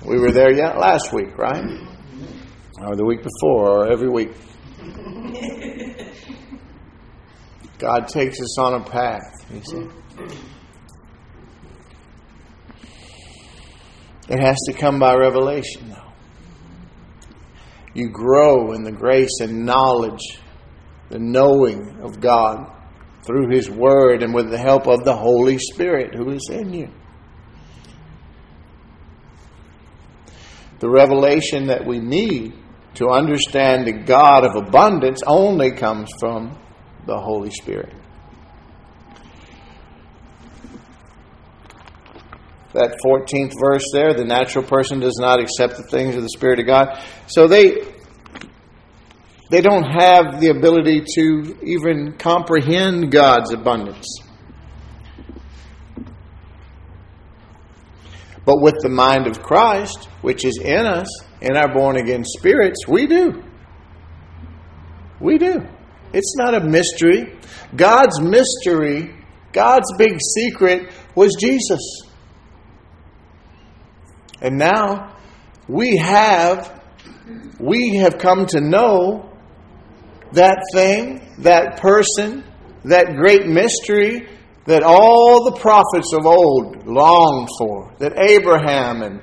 We 0.06 0.20
were 0.20 0.32
there 0.32 0.54
yet 0.54 0.78
last 0.78 1.12
week, 1.12 1.38
right? 1.38 1.88
or 2.80 2.96
the 2.96 3.06
week 3.06 3.24
before, 3.24 3.70
or 3.70 3.92
every 3.92 4.10
week. 4.10 4.32
God 7.80 8.08
takes 8.08 8.40
us 8.40 8.58
on 8.60 8.82
a 8.82 8.84
path, 8.84 9.46
you 9.52 9.62
see. 9.64 9.88
It 14.30 14.40
has 14.40 14.58
to 14.68 14.74
come 14.74 15.00
by 15.00 15.16
revelation, 15.16 15.90
though. 15.90 16.12
You 17.94 18.10
grow 18.10 18.74
in 18.74 18.84
the 18.84 18.92
grace 18.92 19.40
and 19.42 19.66
knowledge, 19.66 20.40
the 21.10 21.20
knowing 21.20 22.00
of 22.02 22.20
God 22.20 22.72
through 23.28 23.50
His 23.50 23.70
Word 23.70 24.24
and 24.24 24.34
with 24.34 24.50
the 24.50 24.58
help 24.58 24.88
of 24.88 25.04
the 25.04 25.16
Holy 25.16 25.60
Spirit 25.60 26.16
who 26.16 26.32
is 26.32 26.50
in 26.50 26.74
you. 26.74 26.90
The 30.80 30.90
revelation 30.90 31.68
that 31.68 31.86
we 31.86 32.00
need 32.00 32.54
to 32.96 33.10
understand 33.10 33.86
the 33.86 33.92
God 33.92 34.46
of 34.46 34.56
abundance 34.56 35.22
only 35.28 35.72
comes 35.72 36.10
from 36.20 36.58
the 37.06 37.20
Holy 37.20 37.52
Spirit. 37.52 37.94
That 42.74 42.96
14th 43.06 43.54
verse 43.60 43.86
there, 43.92 44.14
the 44.14 44.26
natural 44.26 44.64
person 44.64 45.00
does 45.00 45.18
not 45.20 45.40
accept 45.40 45.78
the 45.78 45.84
things 45.84 46.16
of 46.16 46.22
the 46.22 46.30
Spirit 46.30 46.60
of 46.60 46.68
God. 46.68 47.02
So 47.28 47.48
they 47.48 47.97
they 49.50 49.62
don't 49.62 49.84
have 49.84 50.42
the 50.42 50.50
ability 50.50 51.04
to 51.16 51.58
even 51.64 52.14
comprehend 52.18 53.12
God's 53.12 53.54
abundance. 53.54 54.20
But 58.46 58.62
with 58.62 58.76
the 58.82 58.90
mind 58.90 59.28
of 59.28 59.42
Christ, 59.42 60.06
which 60.22 60.46
is 60.46 60.58
in 60.64 60.86
us, 60.86 61.08
in 61.42 61.56
our 61.56 61.74
born 61.74 61.98
again 61.98 62.24
spirits, 62.24 62.88
we 62.88 63.06
do. 63.06 63.44
We 65.20 65.38
do. 65.38 65.66
It's 66.14 66.36
not 66.38 66.54
a 66.54 66.62
mystery. 66.62 67.38
God's 67.76 68.22
mystery, 68.22 69.16
God's 69.52 69.92
big 69.98 70.20
secret 70.22 70.92
was 71.16 71.36
Jesus. 71.40 71.82
And 74.42 74.58
now 74.58 75.16
we 75.68 75.98
have 75.98 76.82
we 77.60 77.98
have 77.98 78.18
come 78.18 78.46
to 78.48 78.62
know 78.62 79.27
that 80.34 80.64
thing, 80.74 81.28
that 81.40 81.78
person, 81.80 82.44
that 82.84 83.16
great 83.16 83.48
mystery 83.48 84.28
that 84.68 84.84
all 84.84 85.46
the 85.46 85.60
prophets 85.60 86.14
of 86.14 86.26
old 86.26 86.86
longed 86.86 87.48
for, 87.58 87.96
that 88.00 88.20
Abraham 88.20 89.02
and 89.02 89.22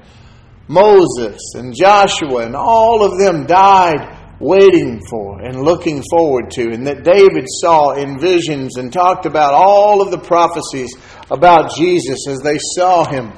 Moses 0.69 1.39
and 1.55 1.75
Joshua 1.77 2.47
and 2.47 2.57
all 2.57 3.05
of 3.05 3.19
them 3.19 3.45
died 3.45 4.19
waiting 4.41 5.03
for 5.09 5.43
and 5.43 5.63
looking 5.63 6.03
forward 6.11 6.51
to, 6.53 6.71
and 6.73 6.87
that 6.87 7.05
David 7.05 7.45
saw 7.47 7.93
in 7.93 8.19
visions 8.19 8.79
and 8.79 8.91
talked 8.91 9.27
about 9.27 9.53
all 9.53 10.01
of 10.01 10.11
the 10.11 10.19
prophecies 10.19 10.97
about 11.31 11.75
Jesus 11.77 12.27
as 12.27 12.41
they 12.41 12.59
saw 12.59 13.05
him. 13.05 13.31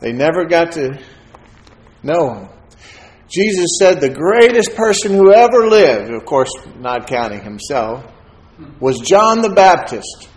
They 0.00 0.12
never 0.12 0.46
got 0.46 0.72
to 0.72 0.98
know 2.02 2.34
him. 2.34 2.48
Jesus 3.30 3.78
said 3.78 4.00
the 4.00 4.10
greatest 4.10 4.74
person 4.74 5.12
who 5.12 5.32
ever 5.32 5.68
lived, 5.68 6.10
of 6.12 6.24
course, 6.24 6.50
not 6.78 7.06
counting 7.06 7.42
himself, 7.42 8.04
was 8.80 8.98
John 8.98 9.40
the 9.40 9.50
Baptist. 9.50 10.28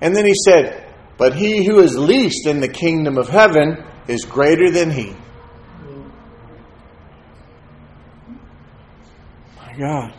And 0.00 0.14
then 0.14 0.26
he 0.26 0.34
said, 0.44 0.92
but 1.16 1.34
he 1.34 1.64
who 1.64 1.80
is 1.80 1.96
least 1.96 2.46
in 2.46 2.60
the 2.60 2.68
kingdom 2.68 3.16
of 3.16 3.28
heaven 3.28 3.84
is 4.08 4.24
greater 4.24 4.70
than 4.70 4.90
he. 4.90 5.14
My 9.56 9.76
God. 9.78 10.14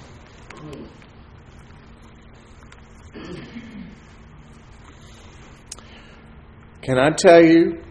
Can 6.81 6.97
I 6.97 7.11
tell 7.11 7.43
you 7.43 7.83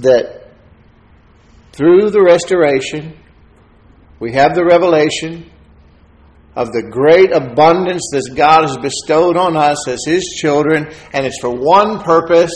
that 0.00 0.41
through 1.72 2.10
the 2.10 2.22
restoration, 2.22 3.18
we 4.20 4.32
have 4.32 4.54
the 4.54 4.64
revelation 4.64 5.50
of 6.54 6.70
the 6.72 6.82
great 6.82 7.32
abundance 7.32 8.10
that 8.12 8.34
God 8.36 8.68
has 8.68 8.76
bestowed 8.76 9.36
on 9.36 9.56
us 9.56 9.88
as 9.88 10.00
His 10.06 10.24
children, 10.38 10.92
and 11.12 11.26
it's 11.26 11.40
for 11.40 11.50
one 11.50 12.00
purpose 12.00 12.52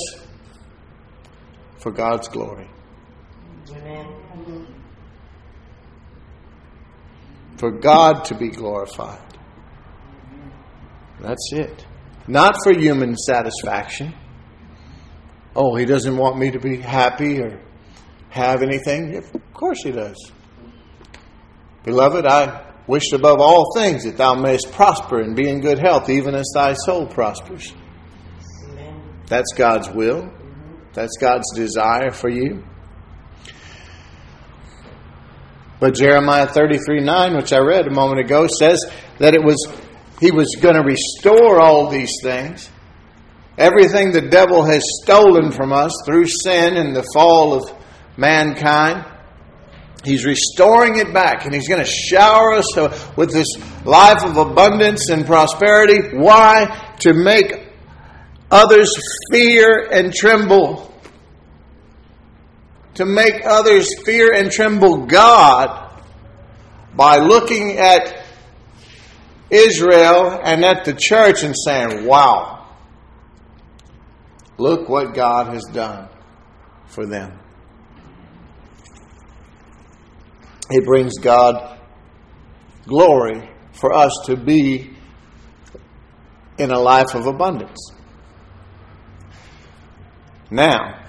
for 1.79 1.91
God's 1.91 2.29
glory. 2.29 2.69
For 7.57 7.71
God 7.71 8.27
to 8.27 8.35
be 8.35 8.51
glorified. 8.51 9.19
That's 11.21 11.51
it. 11.53 11.87
Not 12.29 12.55
for 12.63 12.79
human 12.79 13.17
satisfaction. 13.17 14.13
Oh, 15.55 15.75
He 15.75 15.87
doesn't 15.87 16.19
want 16.19 16.37
me 16.39 16.51
to 16.51 16.61
be 16.61 16.77
happy 16.77 17.41
or 17.41 17.59
have 18.31 18.63
anything. 18.63 19.17
Of 19.17 19.33
course 19.53 19.83
He 19.83 19.93
does. 19.93 20.33
Beloved, 21.85 22.27
I 22.27 22.73
wished 22.87 23.13
above 23.13 23.41
all 23.41 23.73
things 23.75 24.05
that 24.05 24.17
thou 24.17 24.35
mayest 24.35 24.73
prosper 24.73 25.21
and 25.21 25.37
be 25.37 25.49
in 25.49 25.61
good 25.61 25.79
health, 25.79 26.09
even 26.09 26.35
as 26.35 26.51
thy 26.55 26.75
soul 26.75 27.07
prospers. 27.07 27.73
Amen. 28.65 29.03
That's 29.27 29.53
God's 29.55 29.89
will. 29.91 30.31
That's 30.95 31.17
God's 31.19 31.53
desire 31.55 32.11
for 32.11 32.29
you. 32.29 32.65
But 35.79 35.95
Jeremiah 35.95 36.47
33 36.47 37.01
9, 37.01 37.37
which 37.37 37.53
I 37.53 37.59
read 37.59 37.87
a 37.87 37.91
moment 37.91 38.21
ago, 38.21 38.47
says 38.47 38.85
that 39.19 39.35
it 39.35 39.45
was 39.45 39.57
he 40.21 40.31
was 40.31 40.57
going 40.61 40.75
to 40.75 40.83
restore 40.83 41.61
all 41.61 41.89
these 41.89 42.13
things. 42.23 42.71
Everything 43.59 44.13
the 44.13 44.23
devil 44.23 44.65
has 44.65 44.83
stolen 45.03 45.51
from 45.51 45.73
us 45.73 45.93
through 46.07 46.27
sin 46.27 46.77
and 46.77 46.97
the 46.97 47.07
fall 47.15 47.55
of 47.55 47.76
mankind. 48.17 49.05
He's 50.05 50.25
restoring 50.25 50.99
it 50.99 51.13
back 51.13 51.45
and 51.45 51.55
He's 51.55 51.69
going 51.69 51.85
to 51.85 51.91
shower 51.91 52.53
us 52.53 52.77
with 53.17 53.33
this 53.33 53.49
life 53.85 54.25
of 54.25 54.37
abundance 54.37 55.11
and 55.11 55.27
prosperity. 55.27 56.17
Why? 56.17 56.95
To 57.01 57.13
make 57.13 57.73
others 58.51 58.93
fear 59.33 59.89
and 59.91 60.15
tremble. 60.15 60.95
To 62.95 63.05
make 63.05 63.45
others 63.45 63.89
fear 64.05 64.33
and 64.33 64.51
tremble 64.51 65.07
God 65.07 65.87
by 66.95 67.19
looking 67.19 67.73
at 67.73 68.25
Israel 69.51 70.41
and 70.43 70.65
at 70.65 70.85
the 70.85 70.95
church 70.95 71.43
and 71.43 71.55
saying, 71.57 72.07
wow, 72.07 72.67
look 74.59 74.89
what 74.89 75.15
God 75.15 75.53
has 75.53 75.65
done 75.73 76.09
for 76.87 77.07
them. 77.07 77.39
It 80.69 80.85
brings 80.85 81.19
God 81.19 81.79
glory 82.87 83.49
for 83.73 83.93
us 83.93 84.13
to 84.27 84.37
be 84.37 84.91
in 86.59 86.71
a 86.73 86.79
life 86.79 87.15
of 87.15 87.27
abundance. 87.27 87.93
Now, 90.51 91.05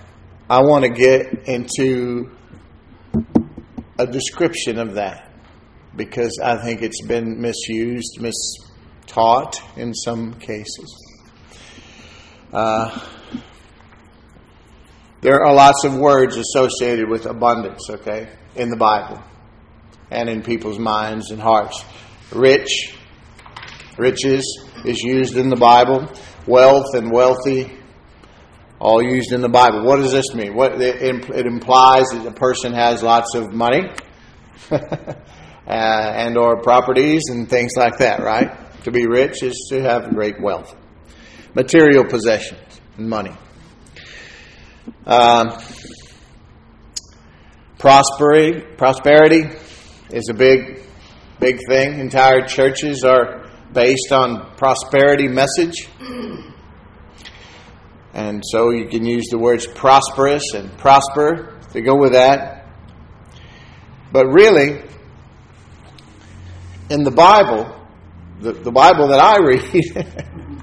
I 0.50 0.62
want 0.62 0.84
to 0.84 0.89
get 0.89 1.48
into 1.48 2.32
a 3.98 4.06
description 4.06 4.78
of 4.78 4.96
that 4.96 5.32
because 5.96 6.39
I 6.43 6.58
think 6.63 6.84
it's 6.84 7.02
been 7.08 7.41
misused, 7.41 8.20
mistaught 8.20 9.56
in 9.76 9.93
some 9.93 10.34
cases. 10.36 10.96
Uh, 12.54 13.00
there 15.22 15.43
are 15.43 15.54
lots 15.54 15.84
of 15.84 15.96
words 15.96 16.38
associated 16.38 17.10
with 17.10 17.26
abundance, 17.26 17.89
okay, 17.89 18.30
in 18.56 18.70
the 18.70 18.78
Bible 18.78 19.24
and 20.12 20.30
in 20.30 20.41
people's 20.41 20.80
minds 20.80 21.32
and 21.32 21.41
hearts. 21.41 21.84
Rich, 22.32 22.96
riches 23.98 24.67
is 24.86 25.02
used 25.02 25.38
in 25.38 25.50
the 25.50 25.56
Bible. 25.56 26.10
Wealth 26.46 26.93
and 26.93 27.12
wealthy, 27.12 27.78
all 28.80 29.02
used 29.02 29.34
in 29.34 29.41
the 29.41 29.50
Bible. 29.50 29.86
What 29.86 29.98
does 29.98 30.12
this 30.12 30.34
mean? 30.34 30.56
What 30.56 30.82
it 30.82 31.46
implies 31.46 32.06
that 32.12 32.26
a 32.26 32.32
person 32.32 32.74
has 32.74 33.04
lots 33.04 33.36
of 33.36 33.54
money 33.54 33.89
uh, 34.72 35.13
and 35.67 36.38
or 36.38 36.62
properties 36.62 37.24
and 37.30 37.50
things 37.50 37.74
like 37.76 37.98
that, 37.98 38.22
right? 38.22 38.52
To 38.84 38.91
be 38.91 39.08
rich 39.08 39.43
is 39.43 39.67
to 39.72 39.82
have 39.82 40.10
great 40.12 40.41
wealth, 40.41 40.74
material 41.54 42.06
possessions, 42.06 42.80
and 42.98 43.10
money. 43.10 43.36
Um, 45.06 45.58
prosperity, 47.78 48.62
prosperity 48.78 49.50
is 50.12 50.30
a 50.30 50.34
big, 50.34 50.82
big 51.39 51.60
thing. 51.67 52.00
Entire 52.00 52.46
churches 52.48 53.04
are 53.04 53.50
based 53.74 54.12
on 54.12 54.56
prosperity 54.56 55.28
message. 55.28 55.88
And 58.13 58.41
so 58.46 58.72
you 58.72 58.88
can 58.88 59.06
use 59.06 59.28
the 59.30 59.38
words 59.38 59.67
prosperous 59.67 60.54
and 60.56 60.76
prosper 60.78 61.60
to 61.74 61.82
go 61.82 61.96
with 61.96 62.13
that. 62.13 62.65
But 64.12 64.28
really, 64.28 64.84
in 66.89 67.04
the 67.04 67.12
Bible, 67.12 67.76
the, 68.39 68.54
the 68.54 68.72
Bible 68.72 69.10
that 69.10 69.20
I 69.20 69.38
read, 69.46 69.62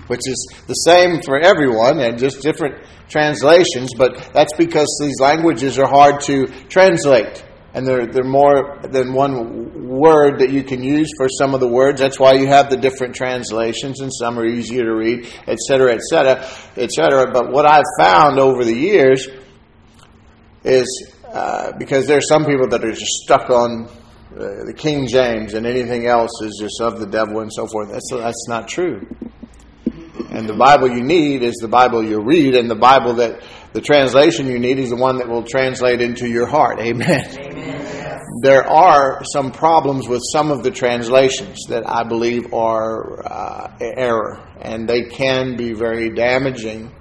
which 0.08 0.22
is 0.26 0.48
the 0.66 0.74
same 0.74 1.20
for 1.22 1.38
everyone 1.38 2.00
and 2.00 2.18
just 2.18 2.40
different 2.42 2.84
translations, 3.08 3.90
but 3.96 4.30
that's 4.32 4.54
because 4.56 4.88
these 5.00 5.20
languages 5.20 5.78
are 5.78 5.86
hard 5.86 6.22
to 6.22 6.46
translate 6.68 7.44
and 7.74 7.86
there, 7.86 8.06
there 8.06 8.22
are 8.22 8.28
more 8.28 8.78
than 8.84 9.12
one 9.12 9.88
word 9.88 10.38
that 10.38 10.50
you 10.50 10.62
can 10.62 10.82
use 10.82 11.10
for 11.16 11.28
some 11.28 11.54
of 11.54 11.60
the 11.60 11.68
words. 11.68 12.00
That's 12.00 12.20
why 12.20 12.34
you 12.34 12.46
have 12.46 12.70
the 12.70 12.76
different 12.76 13.16
translations, 13.16 14.00
and 14.00 14.12
some 14.14 14.38
are 14.38 14.46
easier 14.46 14.84
to 14.84 14.94
read, 14.94 15.26
etc., 15.48 15.94
etc., 15.94 16.48
etc. 16.76 17.32
But 17.32 17.50
what 17.50 17.66
I've 17.66 17.82
found 17.98 18.38
over 18.38 18.64
the 18.64 18.74
years 18.74 19.28
is 20.62 21.12
uh, 21.26 21.72
because 21.76 22.06
there 22.06 22.18
are 22.18 22.22
some 22.22 22.44
people 22.44 22.68
that 22.68 22.84
are 22.84 22.92
just 22.92 23.22
stuck 23.24 23.50
on 23.50 23.88
uh, 24.34 24.64
the 24.66 24.74
King 24.76 25.08
James, 25.08 25.54
and 25.54 25.66
anything 25.66 26.06
else 26.06 26.30
is 26.42 26.56
just 26.60 26.80
of 26.80 27.00
the 27.00 27.06
devil 27.06 27.40
and 27.40 27.52
so 27.52 27.66
forth. 27.66 27.90
That's 27.90 28.08
that's 28.10 28.48
not 28.48 28.68
true. 28.68 29.06
And 30.34 30.48
the 30.48 30.54
Bible 30.54 30.88
you 30.90 31.02
need 31.02 31.44
is 31.44 31.54
the 31.60 31.68
Bible 31.68 32.02
you 32.02 32.20
read, 32.20 32.56
and 32.56 32.68
the 32.68 32.74
Bible 32.74 33.14
that 33.14 33.40
the 33.72 33.80
translation 33.80 34.48
you 34.48 34.58
need 34.58 34.80
is 34.80 34.90
the 34.90 34.96
one 34.96 35.18
that 35.18 35.28
will 35.28 35.44
translate 35.44 36.00
into 36.00 36.28
your 36.28 36.46
heart. 36.46 36.80
Amen. 36.80 37.24
Amen. 37.38 38.20
There 38.42 38.66
are 38.66 39.22
some 39.32 39.52
problems 39.52 40.08
with 40.08 40.22
some 40.32 40.50
of 40.50 40.64
the 40.64 40.72
translations 40.72 41.66
that 41.68 41.88
I 41.88 42.02
believe 42.02 42.52
are 42.52 43.24
uh, 43.24 43.76
error, 43.80 44.42
and 44.60 44.88
they 44.88 45.02
can 45.02 45.56
be 45.56 45.72
very 45.72 46.10
damaging. 46.10 46.92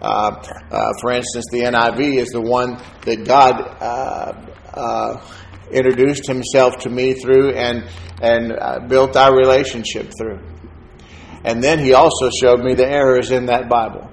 Uh, 0.00 0.42
uh, 0.70 0.92
for 1.02 1.12
instance, 1.12 1.44
the 1.52 1.60
NIV 1.60 2.16
is 2.16 2.28
the 2.30 2.40
one 2.40 2.82
that 3.02 3.26
God 3.26 3.60
uh, 3.82 4.32
uh, 4.72 5.26
introduced 5.70 6.26
Himself 6.26 6.78
to 6.78 6.88
me 6.88 7.12
through 7.12 7.50
and 7.50 7.86
and 8.22 8.52
uh, 8.52 8.78
built 8.88 9.14
our 9.16 9.36
relationship 9.36 10.10
through. 10.18 10.40
And 11.44 11.62
then 11.62 11.78
He 11.78 11.94
also 11.94 12.30
showed 12.30 12.60
me 12.60 12.74
the 12.74 12.88
errors 12.88 13.30
in 13.30 13.46
that 13.46 13.68
Bible. 13.68 14.10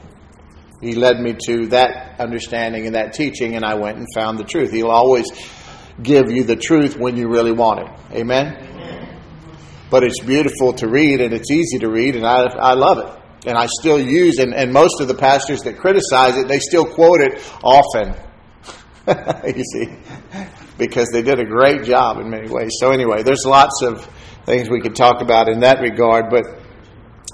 He 0.82 0.94
led 0.94 1.20
me 1.20 1.36
to 1.46 1.68
that 1.68 2.20
understanding 2.20 2.86
and 2.86 2.96
that 2.96 3.14
teaching, 3.14 3.56
and 3.56 3.66
I 3.66 3.76
went 3.76 3.98
and 3.98 4.08
found 4.16 4.40
the 4.40 4.46
truth. 4.46 4.72
He'll 4.72 4.88
always 4.88 5.30
give 6.02 6.32
you 6.32 6.44
the 6.44 6.56
truth 6.56 6.98
when 6.98 7.18
you 7.18 7.28
really 7.28 7.52
want 7.52 7.82
it. 7.82 8.18
Amen? 8.18 8.56
Amen. 8.56 9.20
But 9.90 10.04
it's 10.04 10.20
beautiful 10.24 10.74
to 10.74 10.88
read, 10.88 11.20
and 11.20 11.34
it's 11.34 11.52
easy 11.52 11.80
to 11.80 11.90
read, 11.90 12.16
and 12.16 12.26
I, 12.26 12.44
I 12.44 12.74
love 12.76 13.00
it. 13.00 13.48
And 13.48 13.58
I 13.58 13.68
still 13.80 14.00
use, 14.00 14.38
and, 14.38 14.54
and 14.54 14.72
most 14.72 15.02
of 15.02 15.08
the 15.08 15.16
pastors 15.16 15.62
that 15.62 15.78
criticize 15.78 16.38
it, 16.38 16.48
they 16.48 16.60
still 16.60 16.86
quote 16.86 17.22
it 17.22 17.42
often. 17.64 18.16
you 19.58 19.64
see, 19.64 19.98
because 20.78 21.10
they 21.12 21.22
did 21.22 21.40
a 21.40 21.46
great 21.46 21.84
job 21.84 22.20
in 22.20 22.30
many 22.30 22.50
ways. 22.50 22.72
So, 22.80 22.92
anyway, 22.92 23.24
there's 23.24 23.46
lots 23.46 23.82
of 23.82 24.06
things 24.46 24.70
we 24.70 24.82
could 24.82 24.96
talk 24.96 25.22
about 25.22 25.50
in 25.50 25.62
that 25.62 25.82
regard, 25.82 26.30
but 26.30 26.59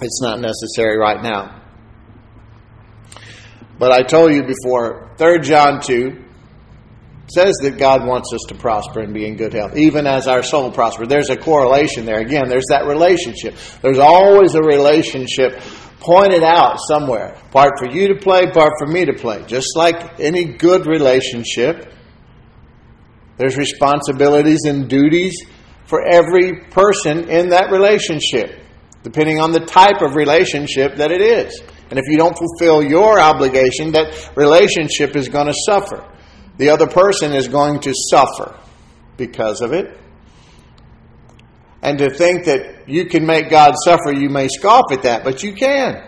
it's 0.01 0.21
not 0.21 0.39
necessary 0.39 0.97
right 0.97 1.21
now. 1.21 1.61
But 3.77 3.91
I 3.91 4.03
told 4.03 4.33
you 4.33 4.43
before, 4.43 5.11
3 5.17 5.39
John 5.39 5.81
2 5.81 6.23
says 7.33 7.55
that 7.61 7.77
God 7.77 8.05
wants 8.05 8.31
us 8.33 8.41
to 8.49 8.55
prosper 8.55 9.01
and 9.01 9.13
be 9.13 9.25
in 9.25 9.35
good 9.35 9.53
health, 9.53 9.75
even 9.75 10.05
as 10.05 10.27
our 10.27 10.43
soul 10.43 10.71
prospers. 10.71 11.07
There's 11.07 11.29
a 11.29 11.37
correlation 11.37 12.05
there. 12.05 12.19
Again, 12.19 12.47
there's 12.47 12.67
that 12.69 12.85
relationship. 12.85 13.55
There's 13.81 13.99
always 13.99 14.53
a 14.55 14.61
relationship 14.61 15.59
pointed 15.99 16.43
out 16.43 16.77
somewhere. 16.87 17.35
Part 17.51 17.79
for 17.79 17.89
you 17.89 18.09
to 18.09 18.15
play, 18.15 18.51
part 18.51 18.73
for 18.77 18.87
me 18.87 19.05
to 19.05 19.13
play. 19.13 19.43
Just 19.47 19.75
like 19.75 20.19
any 20.19 20.45
good 20.45 20.85
relationship, 20.85 21.91
there's 23.37 23.57
responsibilities 23.57 24.61
and 24.65 24.87
duties 24.87 25.45
for 25.85 26.05
every 26.07 26.65
person 26.69 27.29
in 27.29 27.49
that 27.49 27.71
relationship, 27.71 28.59
depending 29.05 29.39
on 29.39 29.51
the 29.51 29.59
type 29.59 30.01
of 30.01 30.15
relationship 30.15 30.95
that 30.95 31.11
it 31.11 31.21
is. 31.21 31.61
And 31.91 31.99
if 31.99 32.05
you 32.07 32.17
don't 32.17 32.35
fulfill 32.35 32.81
your 32.81 33.19
obligation, 33.19 33.91
that 33.91 34.31
relationship 34.35 35.15
is 35.15 35.29
going 35.29 35.45
to 35.45 35.53
suffer. 35.67 36.03
The 36.57 36.69
other 36.69 36.87
person 36.87 37.31
is 37.31 37.47
going 37.47 37.81
to 37.81 37.93
suffer 38.09 38.59
because 39.15 39.61
of 39.61 39.73
it. 39.73 39.95
And 41.83 41.99
to 41.99 42.09
think 42.09 42.45
that 42.45 42.89
you 42.89 43.05
can 43.05 43.27
make 43.27 43.51
God 43.51 43.75
suffer, 43.85 44.11
you 44.11 44.29
may 44.29 44.47
scoff 44.47 44.85
at 44.91 45.03
that, 45.03 45.23
but 45.23 45.43
you 45.43 45.53
can. 45.53 46.03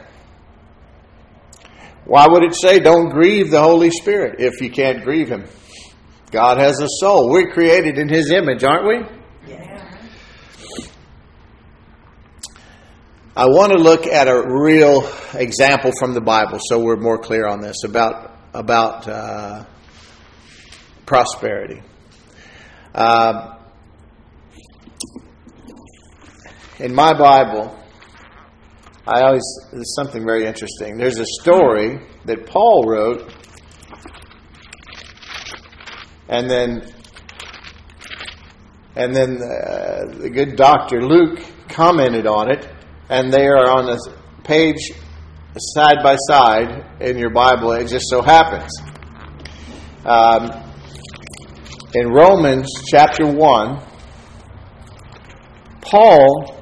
Why 2.05 2.25
would 2.27 2.41
it 2.41 2.55
say 2.55 2.79
don't 2.79 3.09
grieve 3.09 3.51
the 3.51 3.61
Holy 3.61 3.91
Spirit 3.91 4.37
if 4.39 4.59
you 4.59 4.71
can't 4.71 5.03
grieve 5.03 5.29
Him? 5.29 5.45
God 6.31 6.57
has 6.57 6.81
a 6.81 6.87
soul. 6.99 7.29
We're 7.29 7.51
created 7.51 7.99
in 7.99 8.09
His 8.09 8.31
image, 8.31 8.63
aren't 8.63 8.87
we? 8.87 9.17
I 13.37 13.45
want 13.45 13.71
to 13.71 13.77
look 13.77 14.07
at 14.07 14.27
a 14.27 14.43
real 14.49 15.07
example 15.35 15.91
from 15.99 16.15
the 16.15 16.21
Bible, 16.21 16.57
so 16.59 16.79
we're 16.79 16.95
more 16.95 17.19
clear 17.19 17.45
on 17.45 17.61
this 17.61 17.83
about 17.83 18.35
about 18.51 19.07
uh, 19.07 19.63
prosperity. 21.05 21.83
Uh, 22.95 23.57
in 26.79 26.95
my 26.95 27.13
Bible, 27.13 27.77
I 29.05 29.21
always 29.21 29.43
there's 29.71 29.93
something 29.95 30.25
very 30.25 30.47
interesting. 30.47 30.97
There's 30.97 31.19
a 31.19 31.25
story 31.39 31.99
that 32.25 32.47
Paul 32.47 32.85
wrote, 32.87 33.31
and 36.27 36.49
then 36.49 36.91
and 38.95 39.15
then 39.15 39.35
uh, 39.43 40.05
the 40.21 40.31
good 40.31 40.55
doctor 40.55 41.03
Luke 41.03 41.39
commented 41.67 42.25
on 42.25 42.49
it 42.49 42.67
and 43.09 43.31
they 43.31 43.47
are 43.47 43.69
on 43.69 43.89
a 43.89 43.97
page 44.43 44.91
side 45.57 45.97
by 46.03 46.15
side 46.29 47.01
in 47.01 47.17
your 47.17 47.29
Bible. 47.29 47.71
It 47.71 47.87
just 47.87 48.05
so 48.09 48.21
happens. 48.21 48.71
Um, 50.05 50.51
in 51.93 52.09
Romans 52.09 52.71
chapter 52.89 53.25
1, 53.25 53.81
Paul 55.81 56.55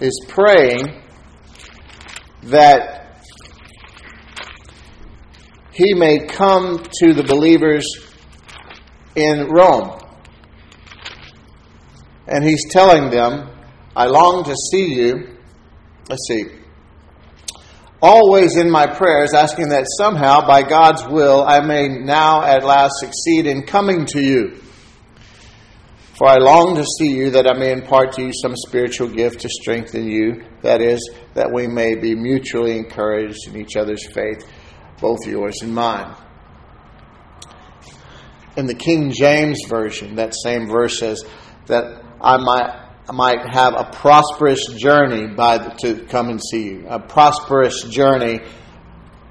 is 0.00 0.24
praying 0.28 1.02
that 2.44 3.16
he 5.72 5.94
may 5.94 6.26
come 6.26 6.82
to 7.00 7.14
the 7.14 7.22
believers 7.22 7.86
in 9.14 9.48
Rome. 9.48 9.98
and 12.26 12.44
he's 12.44 12.64
telling 12.70 13.10
them, 13.10 13.50
I 13.94 14.06
long 14.06 14.44
to 14.44 14.54
see 14.70 14.94
you. 14.94 15.36
Let's 16.08 16.26
see. 16.28 16.44
Always 18.00 18.56
in 18.56 18.68
my 18.68 18.86
prayers, 18.88 19.32
asking 19.32 19.68
that 19.68 19.86
somehow, 19.96 20.46
by 20.46 20.62
God's 20.62 21.04
will, 21.06 21.44
I 21.46 21.60
may 21.60 21.88
now 21.88 22.42
at 22.42 22.64
last 22.64 22.94
succeed 22.98 23.46
in 23.46 23.62
coming 23.62 24.06
to 24.06 24.20
you. 24.20 24.60
For 26.18 26.26
I 26.26 26.36
long 26.38 26.74
to 26.76 26.84
see 26.84 27.12
you 27.12 27.30
that 27.30 27.46
I 27.46 27.52
may 27.56 27.72
impart 27.72 28.12
to 28.14 28.22
you 28.22 28.32
some 28.32 28.54
spiritual 28.56 29.08
gift 29.08 29.40
to 29.40 29.48
strengthen 29.48 30.08
you, 30.08 30.42
that 30.62 30.82
is, 30.82 31.10
that 31.34 31.52
we 31.52 31.68
may 31.68 31.94
be 31.94 32.14
mutually 32.14 32.76
encouraged 32.76 33.46
in 33.46 33.56
each 33.56 33.76
other's 33.76 34.06
faith, 34.12 34.46
both 35.00 35.26
yours 35.26 35.58
and 35.62 35.74
mine. 35.74 36.14
In 38.56 38.66
the 38.66 38.74
King 38.74 39.12
James 39.12 39.60
Version, 39.68 40.16
that 40.16 40.34
same 40.34 40.68
verse 40.68 40.98
says 40.98 41.24
that 41.66 42.02
I 42.20 42.36
might, 42.36 42.81
might 43.10 43.52
have 43.52 43.74
a 43.74 43.84
prosperous 43.84 44.66
journey 44.74 45.26
by 45.26 45.58
the, 45.58 45.70
to 45.80 46.04
come 46.06 46.28
and 46.28 46.40
see 46.40 46.64
you, 46.64 46.86
a 46.88 47.00
prosperous 47.00 47.82
journey 47.84 48.40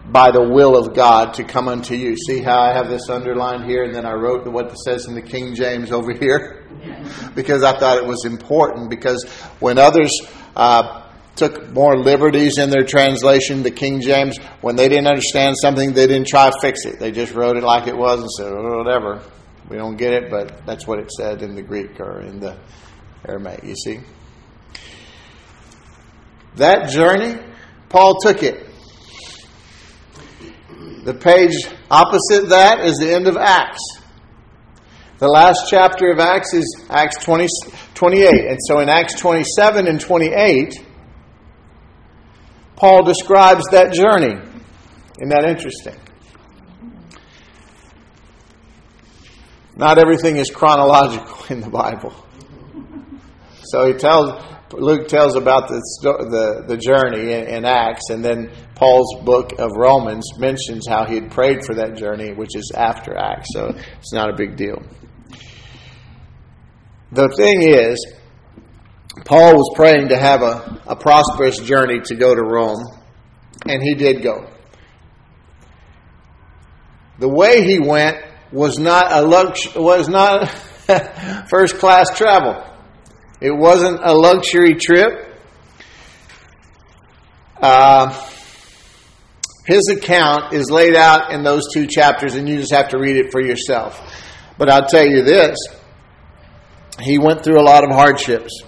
by 0.05 0.31
the 0.31 0.41
will 0.41 0.75
of 0.75 0.93
God 0.93 1.35
to 1.35 1.43
come 1.43 1.67
unto 1.67 1.95
you. 1.95 2.15
See 2.17 2.39
how 2.39 2.59
I 2.59 2.73
have 2.73 2.89
this 2.89 3.09
underlined 3.09 3.65
here, 3.65 3.83
and 3.83 3.95
then 3.95 4.05
I 4.05 4.13
wrote 4.13 4.45
what 4.47 4.67
it 4.67 4.77
says 4.79 5.05
in 5.05 5.15
the 5.15 5.21
King 5.21 5.55
James 5.55 5.91
over 5.91 6.13
here? 6.13 6.65
because 7.35 7.63
I 7.63 7.77
thought 7.77 7.97
it 7.97 8.05
was 8.05 8.25
important. 8.25 8.89
Because 8.89 9.23
when 9.59 9.77
others 9.77 10.11
uh, 10.55 11.03
took 11.35 11.69
more 11.71 11.97
liberties 11.97 12.57
in 12.57 12.69
their 12.69 12.83
translation, 12.83 13.63
the 13.63 13.71
King 13.71 14.01
James, 14.01 14.37
when 14.61 14.75
they 14.75 14.89
didn't 14.89 15.07
understand 15.07 15.55
something, 15.61 15.93
they 15.93 16.07
didn't 16.07 16.27
try 16.27 16.49
to 16.49 16.57
fix 16.61 16.85
it. 16.85 16.99
They 16.99 17.11
just 17.11 17.33
wrote 17.33 17.57
it 17.57 17.63
like 17.63 17.87
it 17.87 17.95
was 17.95 18.19
and 18.19 18.29
said, 18.31 18.51
oh, 18.51 18.77
whatever. 18.83 19.21
We 19.69 19.77
don't 19.77 19.95
get 19.95 20.13
it, 20.13 20.29
but 20.29 20.65
that's 20.65 20.85
what 20.85 20.99
it 20.99 21.11
said 21.11 21.41
in 21.41 21.55
the 21.55 21.61
Greek 21.61 21.99
or 21.99 22.21
in 22.21 22.41
the 22.41 22.57
Aramaic, 23.27 23.63
you 23.63 23.75
see. 23.75 23.99
That 26.55 26.89
journey, 26.89 27.39
Paul 27.89 28.19
took 28.21 28.43
it. 28.43 28.67
The 31.03 31.13
page 31.13 31.67
opposite 31.89 32.49
that 32.49 32.81
is 32.85 32.97
the 32.97 33.13
end 33.13 33.27
of 33.27 33.37
Acts. 33.37 33.81
The 35.19 35.27
last 35.27 35.67
chapter 35.69 36.11
of 36.11 36.19
Acts 36.19 36.53
is 36.53 36.85
Acts 36.89 37.23
20, 37.23 37.47
28. 37.93 38.45
And 38.49 38.57
so 38.67 38.79
in 38.79 38.89
Acts 38.89 39.19
27 39.19 39.87
and 39.87 40.01
28, 40.01 40.73
Paul 42.75 43.03
describes 43.03 43.63
that 43.71 43.93
journey. 43.93 44.33
Isn't 45.19 45.29
that 45.29 45.45
interesting? 45.45 45.95
Not 49.75 49.99
everything 49.99 50.37
is 50.37 50.49
chronological 50.49 51.45
in 51.55 51.61
the 51.61 51.69
Bible. 51.69 52.13
So 53.71 53.85
he 53.85 53.93
tells 53.93 54.43
Luke 54.73 55.07
tells 55.07 55.35
about 55.35 55.69
the 55.69 55.81
the, 56.01 56.63
the 56.67 56.77
journey 56.77 57.31
in, 57.33 57.47
in, 57.47 57.65
Acts, 57.65 58.09
and 58.09 58.23
then 58.23 58.51
Paul's 58.75 59.23
book 59.23 59.53
of 59.59 59.71
Romans 59.77 60.25
mentions 60.37 60.85
how 60.87 61.05
he 61.05 61.15
had 61.15 61.31
prayed 61.31 61.63
for 61.65 61.75
that 61.75 61.95
journey, 61.95 62.33
which 62.33 62.55
is 62.55 62.71
after 62.75 63.15
Acts. 63.17 63.47
So 63.53 63.73
it's 63.99 64.13
not 64.13 64.29
a 64.29 64.35
big 64.35 64.57
deal. 64.57 64.81
The 67.13 67.29
thing 67.29 67.61
is, 67.61 68.13
Paul 69.23 69.55
was 69.55 69.73
praying 69.75 70.09
to 70.09 70.17
have 70.17 70.41
a, 70.41 70.81
a 70.87 70.95
prosperous 70.97 71.59
journey 71.59 72.01
to 72.05 72.15
go 72.15 72.35
to 72.35 72.41
Rome, 72.41 72.83
and 73.65 73.81
he 73.81 73.95
did 73.95 74.21
go. 74.21 74.49
The 77.19 77.29
way 77.29 77.63
he 77.63 77.79
went 77.79 78.17
was 78.51 78.79
not 78.79 79.11
a 79.11 79.21
lux- 79.21 79.75
was 79.75 80.09
not 80.09 80.49
first 81.49 81.77
class 81.77 82.17
travel. 82.17 82.67
It 83.41 83.57
wasn't 83.57 83.99
a 84.03 84.13
luxury 84.13 84.75
trip. 84.75 85.35
Uh, 87.59 88.13
his 89.65 89.81
account 89.91 90.53
is 90.53 90.69
laid 90.69 90.95
out 90.95 91.31
in 91.31 91.41
those 91.43 91.63
two 91.73 91.87
chapters, 91.87 92.35
and 92.35 92.47
you 92.47 92.57
just 92.57 92.71
have 92.71 92.89
to 92.89 92.99
read 92.99 93.17
it 93.17 93.31
for 93.31 93.41
yourself. 93.41 93.99
But 94.59 94.69
I'll 94.69 94.85
tell 94.85 95.05
you 95.05 95.23
this 95.23 95.57
he 96.99 97.17
went 97.17 97.43
through 97.43 97.59
a 97.59 97.65
lot 97.65 97.83
of 97.83 97.89
hardships. 97.89 98.61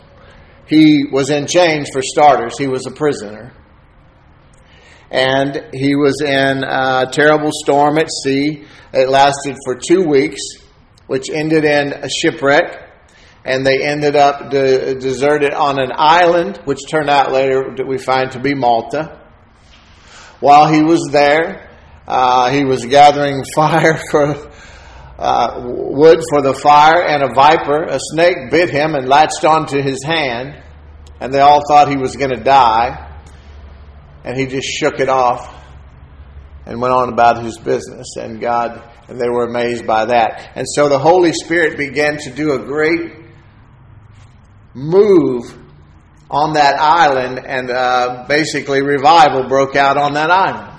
He 0.65 1.05
was 1.12 1.29
in 1.29 1.45
chains, 1.45 1.89
for 1.93 2.01
starters, 2.01 2.57
he 2.57 2.67
was 2.67 2.88
a 2.88 2.91
prisoner. 2.91 3.53
And 5.12 5.67
he 5.71 5.95
was 5.95 6.19
in 6.21 6.63
a 6.63 7.07
terrible 7.12 7.51
storm 7.51 7.99
at 7.99 8.09
sea. 8.23 8.65
It 8.91 9.07
lasted 9.07 9.55
for 9.63 9.75
two 9.75 10.03
weeks, 10.03 10.41
which 11.05 11.29
ended 11.29 11.63
in 11.63 11.93
a 11.93 12.09
shipwreck 12.09 12.82
and 13.45 13.65
they 13.65 13.84
ended 13.84 14.15
up 14.15 14.49
de- 14.49 14.95
deserted 14.95 15.53
on 15.53 15.79
an 15.79 15.91
island, 15.95 16.62
which 16.65 16.79
turned 16.89 17.10
out 17.10 17.32
later 17.32 17.73
that 17.75 17.86
we 17.86 17.97
find 17.97 18.32
to 18.32 18.39
be 18.39 18.53
Malta. 18.53 19.19
While 20.39 20.71
he 20.71 20.82
was 20.82 21.10
there, 21.12 21.69
uh, 22.08 22.51
he 22.51 22.63
was 22.63 22.86
gathering 22.86 23.43
fire 23.56 23.99
for 24.12 24.51
uh, 25.17 25.62
wood 25.65 26.19
for 26.29 26.41
the 26.41 26.53
fire, 26.53 27.03
and 27.03 27.23
a 27.23 27.34
viper, 27.34 27.84
a 27.84 27.99
snake, 27.99 28.49
bit 28.49 28.69
him 28.69 28.95
and 28.95 29.08
latched 29.08 29.45
onto 29.45 29.82
his 29.82 30.03
hand, 30.03 30.62
and 31.19 31.34
they 31.34 31.39
all 31.39 31.62
thought 31.67 31.89
he 31.89 31.97
was 31.97 32.15
going 32.15 32.32
to 32.32 32.43
die, 32.43 33.21
and 34.23 34.38
he 34.38 34.47
just 34.47 34.67
shook 34.67 34.99
it 34.99 35.10
off 35.10 35.53
and 36.65 36.82
went 36.82 36.93
on 36.93 37.12
about 37.12 37.43
his 37.43 37.58
business, 37.58 38.15
and 38.17 38.39
God. 38.39 38.89
And 39.10 39.19
they 39.19 39.27
were 39.27 39.43
amazed 39.43 39.86
by 39.86 40.06
that. 40.06 40.53
And 40.56 40.65
so 40.65 40.88
the 40.88 40.97
Holy 40.97 41.34
Spirit 41.34 41.77
began 41.77 42.17
to 42.19 42.32
do 42.32 42.53
a 42.53 42.60
great 42.60 43.22
move 44.73 45.57
on 46.29 46.53
that 46.53 46.79
island, 46.79 47.39
and 47.45 47.69
uh, 47.69 48.25
basically 48.27 48.81
revival 48.81 49.47
broke 49.47 49.75
out 49.75 49.97
on 49.97 50.13
that 50.13 50.31
island. 50.31 50.73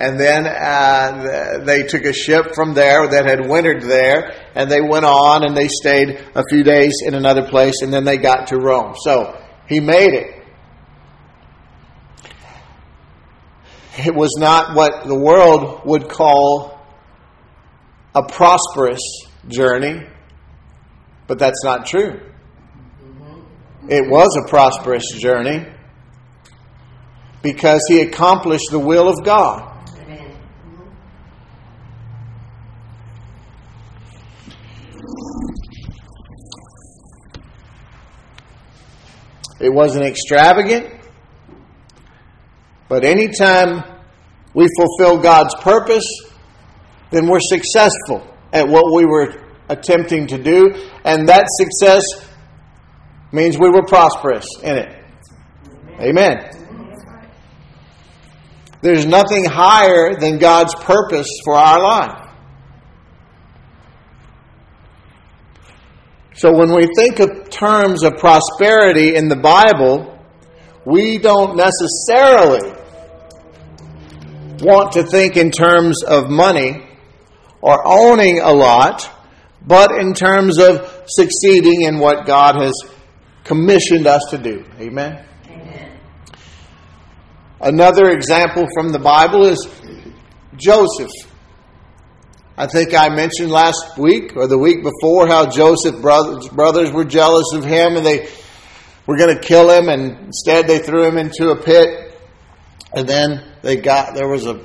And 0.00 0.18
then 0.18 0.46
uh, 0.46 1.58
they 1.66 1.82
took 1.82 2.06
a 2.06 2.14
ship 2.14 2.54
from 2.54 2.72
there 2.72 3.06
that 3.06 3.26
had 3.26 3.46
wintered 3.46 3.82
there, 3.82 4.32
and 4.54 4.70
they 4.70 4.80
went 4.80 5.04
on 5.04 5.44
and 5.44 5.54
they 5.54 5.68
stayed 5.68 6.18
a 6.34 6.42
few 6.48 6.62
days 6.62 7.02
in 7.04 7.12
another 7.12 7.46
place, 7.46 7.82
and 7.82 7.92
then 7.92 8.04
they 8.04 8.16
got 8.16 8.46
to 8.46 8.56
Rome. 8.56 8.94
So 8.98 9.38
he 9.68 9.78
made 9.78 10.14
it. 10.14 10.42
It 13.98 14.14
was 14.14 14.34
not 14.38 14.74
what 14.74 15.06
the 15.06 15.18
world 15.18 15.82
would 15.84 16.08
call 16.08 16.80
a 18.14 18.22
prosperous 18.22 19.02
journey. 19.48 20.00
But 21.30 21.38
that's 21.38 21.62
not 21.62 21.86
true. 21.86 22.20
It 23.88 24.10
was 24.10 24.36
a 24.36 24.48
prosperous 24.48 25.04
journey 25.12 25.64
because 27.40 27.80
he 27.86 28.00
accomplished 28.00 28.64
the 28.72 28.80
will 28.80 29.08
of 29.08 29.24
God. 29.24 29.64
It 39.60 39.72
wasn't 39.72 40.06
extravagant, 40.06 40.92
but 42.88 43.04
anytime 43.04 43.84
we 44.52 44.66
fulfill 44.76 45.18
God's 45.18 45.54
purpose, 45.60 46.08
then 47.12 47.28
we're 47.28 47.38
successful 47.38 48.26
at 48.52 48.66
what 48.66 48.92
we 48.92 49.04
were 49.04 49.49
attempting 49.70 50.26
to 50.26 50.42
do, 50.42 50.74
and 51.04 51.28
that 51.28 51.46
success 51.48 52.02
means 53.32 53.58
we 53.58 53.70
were 53.70 53.84
prosperous 53.84 54.46
in 54.62 54.76
it. 54.76 55.04
Amen. 56.00 56.50
There's 58.82 59.06
nothing 59.06 59.44
higher 59.44 60.14
than 60.18 60.38
God's 60.38 60.74
purpose 60.74 61.28
for 61.44 61.54
our 61.54 61.82
life. 61.82 62.30
So 66.34 66.52
when 66.52 66.74
we 66.74 66.88
think 66.96 67.18
of 67.20 67.50
terms 67.50 68.02
of 68.02 68.16
prosperity 68.16 69.14
in 69.14 69.28
the 69.28 69.36
Bible, 69.36 70.18
we 70.86 71.18
don't 71.18 71.56
necessarily 71.56 72.72
want 74.62 74.92
to 74.92 75.02
think 75.02 75.36
in 75.36 75.50
terms 75.50 76.02
of 76.02 76.30
money 76.30 76.86
or 77.60 77.82
owning 77.86 78.40
a 78.40 78.52
lot 78.52 79.10
but 79.66 79.92
in 80.00 80.14
terms 80.14 80.58
of 80.58 81.04
succeeding 81.06 81.82
in 81.82 81.98
what 81.98 82.26
God 82.26 82.56
has 82.60 82.74
commissioned 83.44 84.06
us 84.06 84.22
to 84.30 84.38
do. 84.38 84.64
Amen? 84.78 85.24
Amen. 85.46 85.98
Another 87.60 88.10
example 88.10 88.66
from 88.74 88.92
the 88.92 88.98
Bible 88.98 89.44
is 89.46 89.68
Joseph. 90.56 91.10
I 92.56 92.66
think 92.66 92.94
I 92.94 93.08
mentioned 93.08 93.50
last 93.50 93.96
week 93.96 94.36
or 94.36 94.46
the 94.46 94.58
week 94.58 94.82
before 94.82 95.26
how 95.26 95.46
Joseph's 95.46 95.98
brothers, 96.00 96.48
brothers 96.48 96.92
were 96.92 97.04
jealous 97.04 97.46
of 97.54 97.64
him 97.64 97.96
and 97.96 98.04
they 98.04 98.28
were 99.06 99.16
going 99.16 99.34
to 99.34 99.42
kill 99.42 99.70
him, 99.70 99.88
and 99.88 100.26
instead 100.26 100.68
they 100.68 100.78
threw 100.78 101.04
him 101.04 101.18
into 101.18 101.50
a 101.50 101.56
pit. 101.56 102.16
And 102.94 103.08
then 103.08 103.42
they 103.62 103.76
got 103.76 104.14
there 104.14 104.28
was 104.28 104.46
a, 104.46 104.60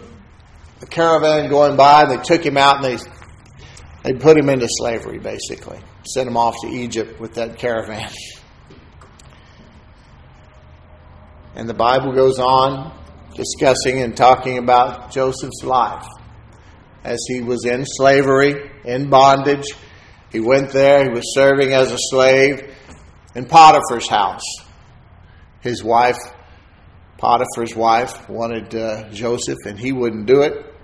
a 0.81 0.85
caravan 0.85 1.49
going 1.49 1.75
by, 1.75 2.03
and 2.03 2.11
they 2.11 2.23
took 2.23 2.45
him 2.45 2.57
out 2.57 2.83
and 2.83 2.85
they 2.85 3.03
they 4.05 4.13
put 4.13 4.37
him 4.37 4.49
into 4.49 4.67
slavery, 4.69 5.17
basically. 5.17 5.79
sent 6.05 6.27
him 6.27 6.37
off 6.37 6.53
to 6.61 6.67
Egypt 6.67 7.19
with 7.19 7.33
that 7.35 7.57
caravan. 7.57 8.11
And 11.57 11.69
the 11.69 11.73
Bible 11.73 12.11
goes 12.11 12.37
on 12.37 12.91
discussing 13.33 14.01
and 14.01 14.15
talking 14.15 14.57
about 14.57 15.09
Joseph's 15.09 15.63
life 15.63 16.05
as 17.05 17.17
he 17.29 17.39
was 17.39 17.63
in 17.63 17.85
slavery, 17.85 18.69
in 18.83 19.09
bondage. 19.09 19.73
He 20.33 20.41
went 20.41 20.71
there, 20.71 21.05
he 21.05 21.09
was 21.11 21.33
serving 21.33 21.71
as 21.71 21.93
a 21.93 21.97
slave 21.97 22.75
in 23.35 23.45
Potiphar's 23.45 24.09
house. 24.09 24.43
His 25.61 25.81
wife, 25.81 26.17
Potiphar's 27.17 27.73
wife, 27.73 28.27
wanted 28.27 28.75
uh, 28.75 29.09
Joseph, 29.11 29.59
and 29.65 29.79
he 29.79 29.93
wouldn't 29.93 30.25
do 30.25 30.41
it. 30.41 30.75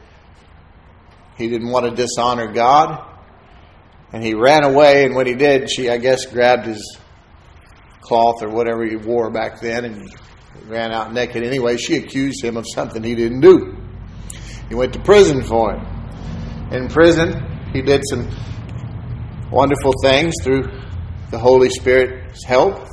He 1.37 1.49
didn't 1.49 1.69
want 1.69 1.85
to 1.85 1.91
dishonor 1.93 2.53
God. 2.53 3.10
And 4.13 4.23
he 4.23 4.33
ran 4.33 4.63
away, 4.63 5.05
and 5.05 5.15
when 5.15 5.25
he 5.25 5.35
did, 5.35 5.69
she, 5.69 5.89
I 5.89 5.97
guess, 5.97 6.25
grabbed 6.25 6.65
his 6.65 6.97
cloth 8.01 8.41
or 8.41 8.49
whatever 8.49 8.85
he 8.85 8.97
wore 8.97 9.29
back 9.29 9.61
then 9.61 9.85
and 9.85 10.13
ran 10.67 10.91
out 10.91 11.13
naked 11.13 11.43
anyway. 11.43 11.77
She 11.77 11.95
accused 11.95 12.43
him 12.43 12.57
of 12.57 12.65
something 12.73 13.01
he 13.03 13.15
didn't 13.15 13.41
do. 13.41 13.77
He 14.67 14.75
went 14.75 14.93
to 14.93 14.99
prison 14.99 15.43
for 15.43 15.73
it. 15.73 16.75
In 16.75 16.87
prison, 16.87 17.69
he 17.73 17.81
did 17.81 18.01
some 18.09 18.29
wonderful 19.51 19.93
things 20.01 20.33
through 20.43 20.63
the 21.29 21.39
Holy 21.39 21.69
Spirit's 21.69 22.43
help. 22.43 22.87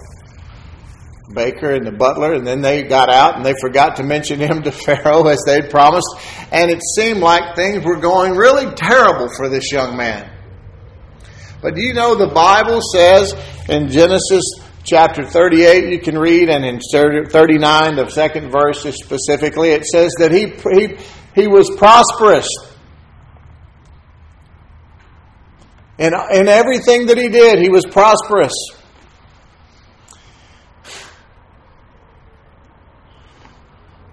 Baker 1.35 1.75
and 1.75 1.87
the 1.87 1.93
butler, 1.93 2.33
and 2.33 2.47
then 2.47 2.63
they 2.63 2.85
got 2.85 3.11
out 3.11 3.37
and 3.37 3.45
they 3.45 3.55
forgot 3.61 3.97
to 3.97 4.03
mention 4.03 4.41
him 4.41 4.63
to 4.63 4.73
Pharaoh 4.87 5.27
as 5.27 5.43
they'd 5.47 5.69
promised. 5.69 6.09
And 6.51 6.71
it 6.71 6.81
seemed 6.97 7.21
like 7.21 7.55
things 7.55 7.85
were 7.85 8.01
going 8.01 8.33
really 8.33 8.73
terrible 8.75 9.29
for 9.37 9.49
this 9.49 9.71
young 9.71 9.97
man. 9.97 10.38
But 11.61 11.75
do 11.75 11.83
you 11.83 11.93
know 11.93 12.15
the 12.15 12.29
Bible 12.29 12.81
says 12.81 13.35
in 13.69 13.89
Genesis 13.89 14.45
chapter 14.85 15.25
38, 15.25 15.93
you 15.93 15.99
can 15.99 16.17
read, 16.17 16.49
and 16.49 16.65
in 16.65 16.79
39, 16.81 17.97
the 17.97 18.09
second 18.11 18.51
verse 18.51 18.83
specifically, 18.83 19.71
it 19.71 19.85
says 19.85 20.13
that 20.19 20.31
he, 20.31 20.55
he, 20.73 20.97
he 21.35 21.49
was 21.49 21.71
prosperous. 21.77 22.47
In, 25.99 26.13
in 26.33 26.47
everything 26.47 27.07
that 27.07 27.19
he 27.19 27.29
did, 27.29 27.59
he 27.59 27.69
was 27.69 27.85
prosperous. 27.91 28.55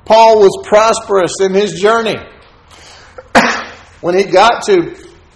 Paul 0.03 0.39
was 0.39 0.67
prosperous 0.67 1.33
in 1.41 1.53
his 1.53 1.79
journey. 1.79 2.17
when 4.01 4.17
he 4.17 4.23
got 4.23 4.63
to 4.65 4.95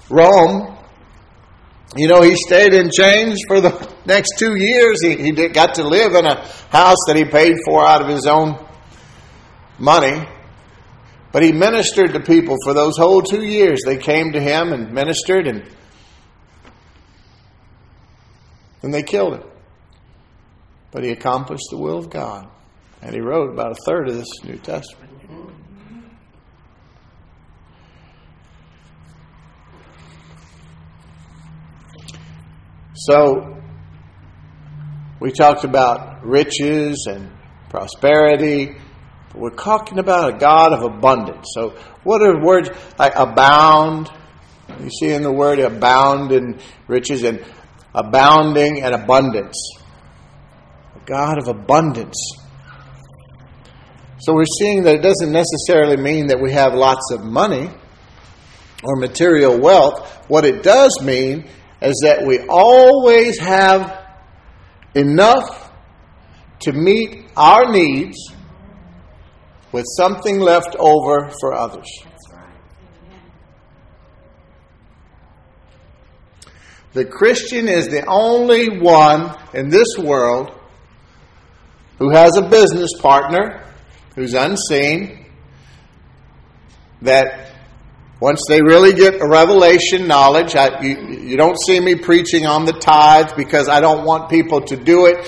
Rome, 0.10 0.79
you 1.96 2.08
know, 2.08 2.22
he 2.22 2.36
stayed 2.36 2.74
in 2.74 2.92
chains 2.92 3.40
for 3.48 3.62
the 3.62 3.92
next 4.06 4.38
two 4.38 4.56
years. 4.56 5.02
He, 5.02 5.16
he 5.16 5.32
did, 5.32 5.54
got 5.54 5.76
to 5.76 5.84
live 5.84 6.14
in 6.14 6.26
a 6.26 6.46
house 6.70 6.98
that 7.08 7.16
he 7.16 7.26
paid 7.26 7.56
for 7.66 7.86
out 7.86 8.02
of 8.02 8.08
his 8.08 8.28
own 8.28 8.64
money. 9.80 10.28
But 11.32 11.44
he 11.44 11.52
ministered 11.52 12.14
to 12.14 12.20
people 12.20 12.56
for 12.64 12.74
those 12.74 12.98
whole 12.98 13.22
two 13.22 13.44
years. 13.44 13.80
They 13.86 13.98
came 13.98 14.34
to 14.34 14.42
him 14.42 14.72
and 14.72 14.92
ministered, 14.94 15.48
and, 15.48 15.64
then 18.82 18.92
they 18.92 19.04
killed 19.04 19.34
him. 19.36 19.44
But 20.92 21.04
he 21.04 21.12
accomplished 21.12 21.68
the 21.70 21.78
will 21.78 21.98
of 21.98 22.10
God. 22.10 22.48
And 23.02 23.14
he 23.14 23.22
wrote 23.22 23.52
about 23.52 23.72
a 23.72 23.76
third 23.86 24.10
of 24.10 24.16
this 24.16 24.28
New 24.44 24.58
Testament. 24.58 25.09
So, 33.08 33.56
we 35.22 35.32
talked 35.32 35.64
about 35.64 36.26
riches 36.26 37.08
and 37.10 37.32
prosperity. 37.70 38.76
We're 39.34 39.52
talking 39.52 40.00
about 40.00 40.36
a 40.36 40.38
God 40.38 40.74
of 40.74 40.84
abundance. 40.84 41.48
So, 41.54 41.78
what 42.04 42.22
are 42.22 42.44
words 42.44 42.70
like 42.98 43.14
abound? 43.16 44.10
You 44.82 44.90
see 44.90 45.14
in 45.14 45.22
the 45.22 45.32
word 45.32 45.60
abound 45.60 46.34
in 46.34 46.60
riches 46.88 47.24
and 47.24 47.46
abounding 47.96 48.84
and 48.84 48.94
abundance. 48.94 49.56
A 50.96 51.00
God 51.06 51.38
of 51.38 51.48
abundance. 51.48 52.18
So 54.20 54.34
we're 54.34 54.44
seeing 54.60 54.84
that 54.84 54.96
it 54.96 55.02
doesn't 55.02 55.32
necessarily 55.32 55.96
mean 55.96 56.28
that 56.28 56.42
we 56.42 56.52
have 56.52 56.74
lots 56.74 57.12
of 57.14 57.24
money 57.24 57.70
or 58.84 58.98
material 58.98 59.58
wealth. 59.58 60.26
What 60.28 60.44
it 60.44 60.64
does 60.64 61.00
mean 61.02 61.48
is 61.82 62.00
that 62.04 62.26
we 62.26 62.40
always 62.48 63.40
have 63.40 64.08
enough 64.96 65.72
to 66.62 66.74
meet 66.74 67.26
our 67.38 67.72
needs 67.72 68.18
with 69.72 69.86
something 69.98 70.40
left 70.40 70.76
over 70.78 71.32
for 71.40 71.54
others. 71.54 71.88
The 76.94 77.06
Christian 77.06 77.70
is 77.70 77.88
the 77.88 78.04
only 78.08 78.80
one 78.80 79.38
in 79.54 79.70
this 79.70 79.98
world 79.98 80.52
who 82.00 82.10
has 82.12 82.36
a 82.36 82.50
business 82.50 82.90
partner 83.00 83.64
who's 84.16 84.34
unseen 84.34 85.26
that 87.02 87.52
once 88.20 88.42
they 88.50 88.62
really 88.62 88.94
get 88.94 89.22
a 89.22 89.28
revelation 89.28 90.08
knowledge, 90.08 90.56
I, 90.56 90.82
you, 90.82 90.98
you 91.20 91.38
don't 91.38 91.58
see 91.66 91.80
me 91.80 91.96
preaching 91.96 92.46
on 92.46 92.66
the 92.66 92.74
tithes 92.74 93.32
because 93.34 93.70
I 93.70 93.80
don't 93.80 94.06
want 94.06 94.30
people 94.30 94.62
to 94.62 94.76
do 94.76 95.06
it 95.06 95.26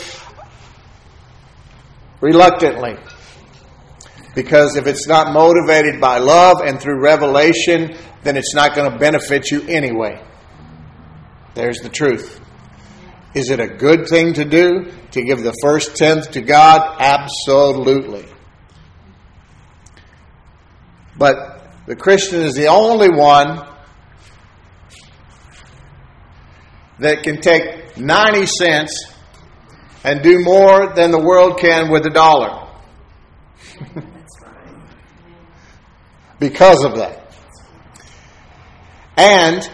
reluctantly. 2.19 2.97
Because 4.35 4.75
if 4.75 4.87
it's 4.87 5.07
not 5.07 5.33
motivated 5.33 6.01
by 6.01 6.17
love 6.17 6.61
and 6.63 6.79
through 6.79 7.01
revelation, 7.01 7.95
then 8.23 8.35
it's 8.37 8.53
not 8.53 8.75
going 8.75 8.91
to 8.91 8.97
benefit 8.97 9.51
you 9.51 9.61
anyway. 9.67 10.21
There's 11.53 11.79
the 11.79 11.89
truth. 11.89 12.39
Is 13.33 13.49
it 13.49 13.61
a 13.61 13.67
good 13.67 14.07
thing 14.07 14.33
to 14.33 14.43
do 14.43 14.91
to 15.11 15.23
give 15.23 15.43
the 15.43 15.53
first 15.61 15.95
tenth 15.95 16.31
to 16.31 16.41
God? 16.41 16.97
Absolutely. 16.99 18.25
But 21.17 21.50
the 21.91 21.97
Christian 21.97 22.39
is 22.39 22.55
the 22.55 22.67
only 22.67 23.09
one 23.09 23.67
that 26.99 27.21
can 27.21 27.41
take 27.41 27.97
90 27.97 28.45
cents 28.45 29.13
and 30.05 30.23
do 30.23 30.39
more 30.39 30.93
than 30.95 31.11
the 31.11 31.19
world 31.19 31.59
can 31.59 31.91
with 31.91 32.05
a 32.05 32.09
dollar. 32.09 32.65
because 36.39 36.81
of 36.85 36.95
that. 36.95 37.35
And 39.17 39.69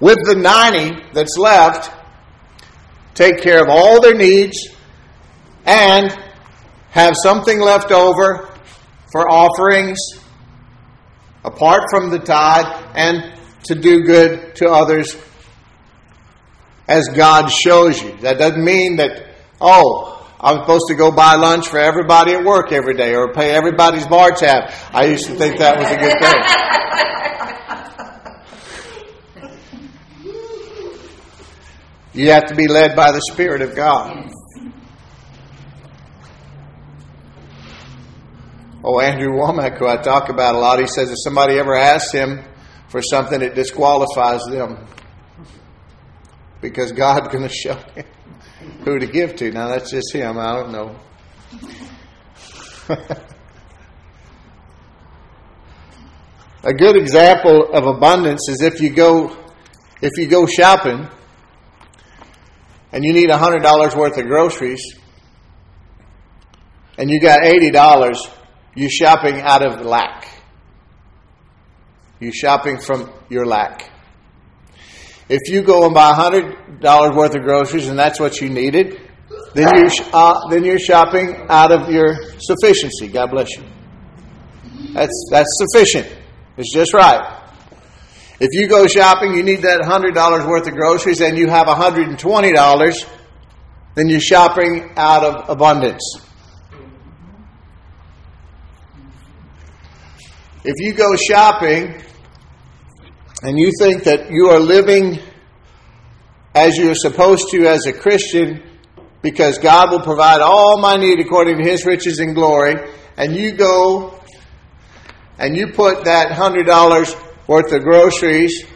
with 0.00 0.18
the 0.26 0.34
90 0.34 1.02
that's 1.14 1.38
left, 1.38 1.90
take 3.14 3.40
care 3.40 3.62
of 3.62 3.70
all 3.70 4.02
their 4.02 4.14
needs 4.14 4.68
and 5.64 6.14
have 6.90 7.14
something 7.16 7.58
left 7.58 7.90
over 7.90 8.54
for 9.10 9.26
offerings 9.30 9.96
apart 11.44 11.84
from 11.90 12.10
the 12.10 12.18
tithe 12.18 12.66
and 12.94 13.38
to 13.64 13.74
do 13.74 14.02
good 14.02 14.56
to 14.56 14.68
others 14.70 15.16
as 16.86 17.08
God 17.08 17.48
shows 17.48 18.02
you. 18.02 18.16
That 18.18 18.38
doesn't 18.38 18.64
mean 18.64 18.96
that, 18.96 19.34
oh, 19.60 20.26
I'm 20.40 20.60
supposed 20.60 20.86
to 20.88 20.94
go 20.94 21.10
buy 21.10 21.34
lunch 21.34 21.68
for 21.68 21.78
everybody 21.78 22.32
at 22.32 22.44
work 22.44 22.72
every 22.72 22.94
day 22.94 23.14
or 23.14 23.32
pay 23.32 23.50
everybody's 23.50 24.06
bar 24.06 24.30
tab. 24.30 24.72
I 24.92 25.06
used 25.06 25.26
to 25.26 25.34
think 25.34 25.58
that 25.58 25.76
was 25.78 25.90
a 25.90 25.96
good 25.96 26.18
thing. 26.20 26.68
You 32.14 32.30
have 32.32 32.46
to 32.46 32.54
be 32.56 32.66
led 32.66 32.96
by 32.96 33.12
the 33.12 33.20
Spirit 33.32 33.62
of 33.62 33.76
God. 33.76 34.30
Oh, 38.84 39.00
Andrew 39.00 39.32
Wommack, 39.32 39.78
who 39.78 39.88
I 39.88 39.96
talk 39.96 40.28
about 40.28 40.54
a 40.54 40.58
lot, 40.58 40.78
he 40.78 40.86
says 40.86 41.10
if 41.10 41.16
somebody 41.24 41.58
ever 41.58 41.74
asks 41.74 42.12
him 42.12 42.44
for 42.88 43.02
something, 43.02 43.42
it 43.42 43.56
disqualifies 43.56 44.44
them 44.44 44.86
because 46.60 46.92
God's 46.92 47.28
going 47.32 47.42
to 47.42 47.52
show 47.52 47.74
him 47.74 48.04
who 48.84 48.98
to 48.98 49.06
give 49.06 49.36
to. 49.36 49.50
Now, 49.50 49.68
that's 49.68 49.90
just 49.90 50.14
him. 50.14 50.38
I 50.38 50.54
don't 50.54 50.70
know. 50.72 50.96
a 56.62 56.72
good 56.72 56.96
example 56.96 57.72
of 57.72 57.86
abundance 57.86 58.48
is 58.48 58.62
if 58.62 58.80
you 58.80 58.90
go 58.90 59.36
if 60.00 60.16
you 60.16 60.28
go 60.28 60.46
shopping 60.46 61.08
and 62.92 63.04
you 63.04 63.12
need 63.12 63.28
$100 63.28 63.96
worth 63.96 64.16
of 64.16 64.24
groceries 64.26 64.80
and 66.96 67.10
you 67.10 67.20
got 67.20 67.40
$80 67.40 68.37
you're 68.78 68.90
shopping 68.90 69.40
out 69.40 69.66
of 69.66 69.84
lack. 69.84 70.28
You're 72.20 72.32
shopping 72.32 72.78
from 72.78 73.10
your 73.28 73.44
lack. 73.44 73.90
If 75.28 75.52
you 75.52 75.62
go 75.62 75.84
and 75.86 75.94
buy 75.94 76.12
$100 76.12 77.16
worth 77.16 77.34
of 77.34 77.42
groceries 77.42 77.88
and 77.88 77.98
that's 77.98 78.20
what 78.20 78.40
you 78.40 78.48
needed, 78.48 79.00
then 79.54 79.68
you're, 79.74 79.90
uh, 80.12 80.48
then 80.48 80.62
you're 80.62 80.78
shopping 80.78 81.46
out 81.48 81.72
of 81.72 81.90
your 81.90 82.14
sufficiency. 82.38 83.08
God 83.08 83.32
bless 83.32 83.56
you. 83.56 83.64
That's, 84.92 85.28
that's 85.32 85.66
sufficient. 85.66 86.16
It's 86.56 86.72
just 86.72 86.94
right. 86.94 87.34
If 88.38 88.50
you 88.52 88.68
go 88.68 88.86
shopping, 88.86 89.34
you 89.34 89.42
need 89.42 89.62
that 89.62 89.80
$100 89.80 90.48
worth 90.48 90.68
of 90.68 90.74
groceries 90.74 91.20
and 91.20 91.36
you 91.36 91.48
have 91.48 91.66
$120, 91.66 93.10
then 93.96 94.08
you're 94.08 94.20
shopping 94.20 94.92
out 94.96 95.24
of 95.24 95.50
abundance. 95.50 96.27
If 100.70 100.74
you 100.80 100.92
go 100.92 101.16
shopping 101.16 101.98
and 103.42 103.56
you 103.56 103.72
think 103.80 104.04
that 104.04 104.30
you 104.30 104.50
are 104.50 104.60
living 104.60 105.18
as 106.54 106.76
you're 106.76 106.94
supposed 106.94 107.48
to 107.52 107.66
as 107.66 107.86
a 107.86 107.92
Christian 107.94 108.62
because 109.22 109.56
God 109.56 109.90
will 109.90 110.02
provide 110.02 110.42
all 110.42 110.78
my 110.78 110.96
need 110.96 111.20
according 111.20 111.56
to 111.56 111.64
his 111.64 111.86
riches 111.86 112.18
and 112.18 112.34
glory, 112.34 112.74
and 113.16 113.34
you 113.34 113.52
go 113.52 114.20
and 115.38 115.56
you 115.56 115.68
put 115.68 116.04
that 116.04 116.32
$100 116.32 117.46
worth 117.46 117.72
of 117.72 117.82
groceries 117.82 118.66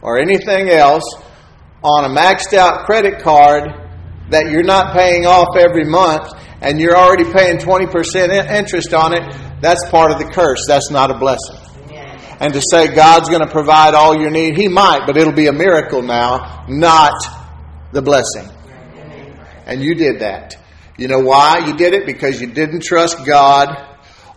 or 0.00 0.18
anything 0.18 0.70
else 0.70 1.04
on 1.82 2.06
a 2.06 2.08
maxed 2.08 2.54
out 2.54 2.86
credit 2.86 3.20
card 3.22 3.64
that 4.30 4.50
you're 4.50 4.62
not 4.62 4.96
paying 4.96 5.26
off 5.26 5.58
every 5.58 5.84
month 5.84 6.26
and 6.62 6.80
you're 6.80 6.96
already 6.96 7.30
paying 7.30 7.58
20% 7.58 8.50
interest 8.50 8.94
on 8.94 9.12
it, 9.12 9.22
that's 9.64 9.88
part 9.90 10.10
of 10.10 10.18
the 10.18 10.26
curse. 10.26 10.64
That's 10.68 10.90
not 10.90 11.10
a 11.10 11.18
blessing. 11.18 11.56
And 12.40 12.52
to 12.52 12.60
say 12.60 12.94
God's 12.94 13.28
going 13.28 13.42
to 13.42 13.50
provide 13.50 13.94
all 13.94 14.20
your 14.20 14.30
need, 14.30 14.56
He 14.56 14.68
might, 14.68 15.06
but 15.06 15.16
it'll 15.16 15.32
be 15.32 15.46
a 15.46 15.52
miracle 15.52 16.02
now, 16.02 16.64
not 16.68 17.14
the 17.92 18.02
blessing. 18.02 18.50
And 19.66 19.80
you 19.80 19.94
did 19.94 20.20
that. 20.20 20.56
You 20.98 21.08
know 21.08 21.20
why 21.20 21.66
you 21.66 21.76
did 21.76 21.94
it? 21.94 22.06
Because 22.06 22.40
you 22.40 22.48
didn't 22.48 22.82
trust 22.82 23.24
God 23.24 23.68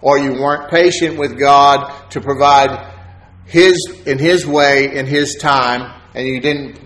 or 0.02 0.18
you 0.18 0.34
weren't 0.34 0.70
patient 0.70 1.18
with 1.18 1.38
God 1.38 2.12
to 2.12 2.22
provide 2.22 2.94
his 3.46 3.78
in 4.06 4.20
his 4.20 4.46
way 4.46 4.96
in 4.96 5.06
his 5.06 5.36
time 5.36 6.02
and 6.14 6.28
you 6.28 6.40
didn't 6.40 6.80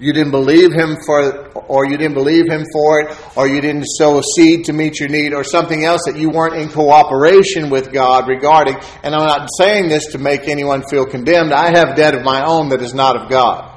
you 0.00 0.12
didn't 0.12 0.30
believe 0.30 0.72
him 0.72 0.96
for 1.04 1.48
or 1.52 1.86
you 1.86 1.96
didn't 1.96 2.14
believe 2.14 2.48
him 2.48 2.64
for 2.72 3.00
it 3.00 3.18
or 3.36 3.48
you 3.48 3.60
didn't 3.60 3.84
sow 3.84 4.18
a 4.18 4.22
seed 4.36 4.64
to 4.66 4.72
meet 4.72 5.00
your 5.00 5.08
need 5.08 5.34
or 5.34 5.42
something 5.42 5.84
else 5.84 6.02
that 6.06 6.16
you 6.16 6.30
weren't 6.30 6.54
in 6.54 6.68
cooperation 6.68 7.68
with 7.68 7.92
God 7.92 8.28
regarding. 8.28 8.76
And 9.02 9.14
I'm 9.14 9.26
not 9.26 9.48
saying 9.58 9.88
this 9.88 10.12
to 10.12 10.18
make 10.18 10.46
anyone 10.46 10.84
feel 10.88 11.04
condemned. 11.04 11.52
I 11.52 11.76
have 11.76 11.96
debt 11.96 12.14
of 12.14 12.22
my 12.22 12.44
own 12.44 12.68
that 12.68 12.80
is 12.80 12.94
not 12.94 13.16
of 13.16 13.28
God. 13.28 13.76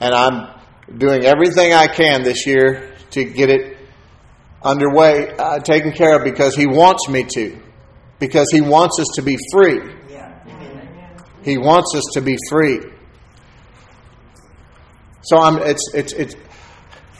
And 0.00 0.12
I'm 0.12 0.58
doing 0.96 1.24
everything 1.24 1.72
I 1.72 1.86
can 1.86 2.24
this 2.24 2.46
year 2.46 2.96
to 3.10 3.24
get 3.24 3.48
it 3.48 3.76
underway 4.62 5.36
uh, 5.38 5.60
taken 5.60 5.92
care 5.92 6.16
of 6.16 6.24
because 6.24 6.56
he 6.56 6.66
wants 6.66 7.08
me 7.08 7.24
to. 7.34 7.60
Because 8.18 8.48
he 8.50 8.60
wants 8.60 8.98
us 8.98 9.06
to 9.14 9.22
be 9.22 9.38
free. 9.52 9.94
He 11.44 11.58
wants 11.58 11.94
us 11.94 12.04
to 12.14 12.20
be 12.20 12.36
free. 12.50 12.80
So 15.22 15.38
I'm, 15.38 15.58
it's, 15.58 15.92
it's, 15.94 16.12
it's, 16.12 16.34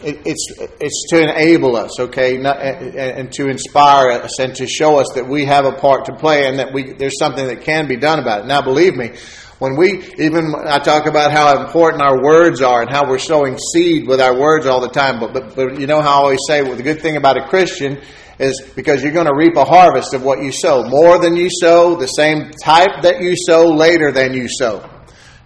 it's, 0.01 0.53
it's 0.81 1.07
to 1.11 1.23
enable 1.23 1.77
us, 1.77 1.99
okay, 1.99 2.37
Not, 2.39 2.61
and 2.61 3.33
to 3.33 3.49
inspire 3.49 4.11
us 4.11 4.39
and 4.39 4.55
to 4.57 4.67
show 4.67 5.01
us 5.01 5.09
that 5.15 5.27
we 5.27 5.45
have 5.47 5.65
a 5.65 5.73
part 5.73 6.05
to 6.05 6.15
play 6.15 6.47
and 6.47 6.59
that 6.61 6.73
we, 6.73 6.93
there's 6.93 7.19
something 7.19 7.47
that 7.49 7.63
can 7.63 7.89
be 7.89 7.97
done 7.97 8.21
about 8.21 8.43
it. 8.43 8.47
Now, 8.47 8.63
believe 8.63 8.95
me, 8.95 9.13
when 9.59 9.77
we, 9.77 10.05
even 10.19 10.55
I 10.55 10.79
talk 10.79 11.07
about 11.07 11.33
how 11.33 11.65
important 11.65 12.01
our 12.01 12.23
words 12.23 12.63
are 12.63 12.83
and 12.83 12.91
how 12.91 13.09
we're 13.09 13.19
sowing 13.19 13.59
seed 13.59 14.07
with 14.07 14.21
our 14.21 14.39
words 14.39 14.67
all 14.67 14.81
the 14.81 14.89
time, 14.89 15.19
but, 15.19 15.33
but, 15.33 15.57
but 15.57 15.81
you 15.81 15.89
know 15.89 16.01
how 16.01 16.11
I 16.11 16.23
always 16.23 16.39
say, 16.47 16.63
well, 16.63 16.77
the 16.77 16.85
good 16.85 17.03
thing 17.03 17.17
about 17.17 17.37
a 17.37 17.49
Christian 17.49 18.01
is 18.39 18.63
because 18.77 19.03
you're 19.03 19.13
going 19.13 19.27
to 19.27 19.35
reap 19.35 19.57
a 19.57 19.65
harvest 19.65 20.15
of 20.15 20.23
what 20.23 20.41
you 20.45 20.53
sow. 20.53 20.85
More 20.85 21.19
than 21.19 21.35
you 21.35 21.49
sow, 21.51 21.97
the 21.97 22.07
same 22.07 22.53
type 22.63 23.03
that 23.03 23.21
you 23.21 23.35
sow, 23.37 23.65
later 23.65 24.13
than 24.13 24.33
you 24.33 24.47
sow. 24.49 24.89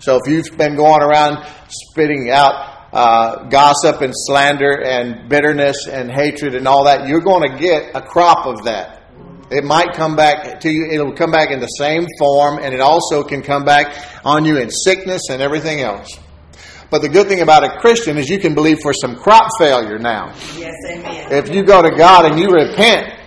So 0.03 0.19
if 0.23 0.29
you've 0.29 0.59
been 0.59 0.75
going 0.75 1.01
around 1.01 1.47
spitting 1.69 2.29
out 2.29 2.89
uh, 2.93 3.45
gossip 3.45 4.01
and 4.01 4.13
slander 4.13 4.83
and 4.83 5.29
bitterness 5.29 5.87
and 5.87 6.11
hatred 6.11 6.57
and 6.57 6.67
all 6.67 6.87
that, 6.87 7.07
you're 7.07 7.21
going 7.21 7.49
to 7.49 7.57
get 7.57 7.95
a 7.95 8.03
crop 8.03 8.47
of 8.47 8.65
that. 8.65 9.05
It 9.53 9.63
might 9.63 9.93
come 9.95 10.17
back 10.17 10.59
to 10.63 10.71
you, 10.71 10.89
it'll 10.91 11.13
come 11.13 11.31
back 11.31 11.53
in 11.53 11.61
the 11.61 11.69
same 11.69 12.07
form, 12.19 12.59
and 12.59 12.75
it 12.75 12.81
also 12.81 13.23
can 13.23 13.43
come 13.43 13.65
back 13.65 13.95
on 14.25 14.45
you 14.45 14.59
in 14.59 14.71
sickness 14.71 15.29
and 15.31 15.41
everything 15.41 15.83
else. 15.83 16.19
But 16.91 17.03
the 17.03 17.09
good 17.09 17.29
thing 17.29 17.41
about 17.41 17.63
a 17.63 17.79
Christian 17.79 18.19
is 18.19 18.29
you 18.29 18.41
can 18.41 18.57
believe 18.57 18.81
for 18.81 18.93
some 18.93 19.15
crop 19.15 19.51
failure 19.57 20.01
now. 20.01 20.35
Yes, 20.57 20.75
amen. 20.91 21.33
If 21.33 21.55
you 21.55 21.63
go 21.63 21.81
to 21.81 21.95
God 21.95 22.25
and 22.25 22.41
you 22.41 22.49
repent, 22.51 23.21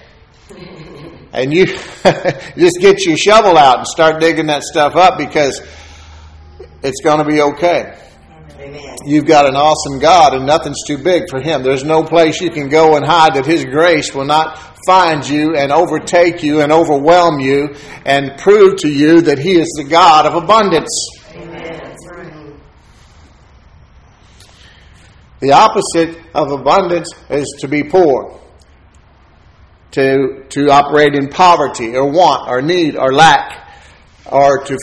and 1.31 1.53
you 1.53 1.65
just 2.57 2.79
get 2.81 3.05
your 3.05 3.15
shovel 3.15 3.57
out 3.57 3.77
and 3.77 3.87
start 3.87 4.19
digging 4.19 4.47
that 4.47 4.63
stuff 4.63 4.95
up 4.95 5.17
because 5.17 5.61
it's 6.85 7.01
going 7.01 7.17
to 7.17 7.25
be 7.25 7.41
okay. 7.41 7.97
Amen. 8.59 8.95
You've 9.05 9.25
got 9.25 9.47
an 9.47 9.55
awesome 9.55 9.99
God 9.99 10.33
and 10.33 10.45
nothing's 10.45 10.83
too 10.85 10.97
big 10.97 11.23
for 11.29 11.41
Him. 11.41 11.63
There's 11.63 11.83
no 11.83 12.03
place 12.03 12.39
you 12.39 12.51
can 12.51 12.69
go 12.69 12.95
and 12.95 13.05
hide 13.05 13.35
that 13.35 13.45
His 13.45 13.65
grace 13.65 14.13
will 14.13 14.25
not 14.25 14.75
find 14.85 15.27
you 15.27 15.55
and 15.55 15.71
overtake 15.71 16.43
you 16.43 16.61
and 16.61 16.71
overwhelm 16.71 17.39
you 17.39 17.75
and 18.05 18.37
prove 18.37 18.77
to 18.77 18.91
you 18.91 19.21
that 19.21 19.39
He 19.39 19.59
is 19.59 19.67
the 19.77 19.83
God 19.83 20.25
of 20.25 20.35
abundance. 20.35 20.91
The 25.39 25.51
opposite 25.51 26.17
of 26.33 26.51
abundance 26.51 27.09
is 27.29 27.57
to 27.59 27.67
be 27.67 27.83
poor, 27.83 28.39
to, 29.91 30.45
to 30.49 30.69
operate 30.69 31.13
in 31.13 31.29
poverty 31.29 31.95
or 31.95 32.09
want 32.09 32.49
or 32.49 32.61
need 32.61 32.95
or 32.95 33.13
lack 33.13 33.69
or 34.31 34.63
to 34.63 34.77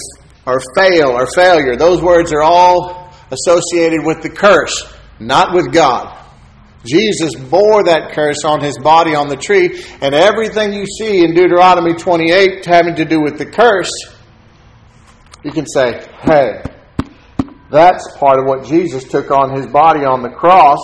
or 0.47 0.61
fail 0.77 1.11
or 1.11 1.27
failure. 1.35 1.77
Those 1.77 2.03
words 2.03 2.33
are 2.33 2.43
all 2.43 3.13
associated 3.31 4.05
with 4.05 4.23
the 4.23 4.31
curse, 4.31 4.93
not 5.19 5.55
with 5.55 5.73
God. 5.73 6.19
Jesus 6.85 7.35
bore 7.37 7.85
that 7.85 8.13
curse 8.13 8.45
on 8.45 8.61
his 8.61 8.77
body 8.79 9.15
on 9.15 9.29
the 9.29 9.37
tree, 9.37 9.85
and 10.01 10.15
everything 10.15 10.73
you 10.73 10.85
see 10.87 11.25
in 11.25 11.35
Deuteronomy 11.35 11.95
28 11.95 12.65
having 12.67 12.97
to 12.97 13.05
do 13.05 13.21
with 13.21 13.39
the 13.39 13.47
curse, 13.47 13.91
you 15.45 15.53
can 15.53 15.67
say, 15.67 16.05
hey, 16.23 16.63
that's 17.71 18.17
part 18.19 18.39
of 18.39 18.47
what 18.47 18.65
Jesus 18.65 19.05
took 19.05 19.31
on 19.31 19.57
his 19.57 19.67
body 19.67 20.05
on 20.05 20.23
the 20.23 20.29
cross. 20.29 20.81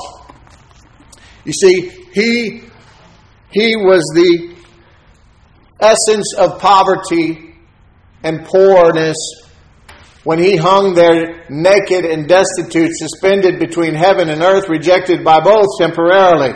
You 1.45 1.53
see, 1.53 1.91
he, 2.13 2.63
he 3.51 3.77
was 3.77 4.03
the 4.15 4.55
essence 5.81 6.35
of 6.39 6.61
poverty 6.61 7.57
and 8.23 8.45
poorness 8.45 9.17
when 10.29 10.39
he 10.39 10.57
hung 10.57 10.95
there 10.95 11.47
naked 11.49 12.05
and 12.05 12.29
destitute, 12.29 12.91
suspended 12.93 13.59
between 13.59 13.95
heaven 13.95 14.29
and 14.29 14.43
earth, 14.43 14.68
rejected 14.68 15.24
by 15.24 15.41
both 15.41 15.66
temporarily. 15.79 16.53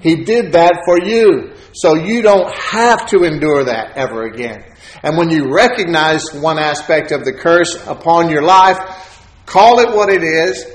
He 0.00 0.24
did 0.24 0.52
that 0.52 0.82
for 0.84 0.98
you, 1.00 1.54
so 1.72 1.94
you 1.94 2.22
don't 2.22 2.52
have 2.52 3.06
to 3.10 3.22
endure 3.22 3.64
that 3.64 3.96
ever 3.96 4.24
again. 4.24 4.64
And 5.04 5.16
when 5.16 5.30
you 5.30 5.54
recognize 5.54 6.34
one 6.34 6.58
aspect 6.58 7.12
of 7.12 7.24
the 7.24 7.32
curse 7.32 7.76
upon 7.86 8.28
your 8.28 8.42
life, 8.42 8.78
Call 9.46 9.78
it 9.78 9.94
what 9.94 10.10
it 10.10 10.24
is, 10.24 10.66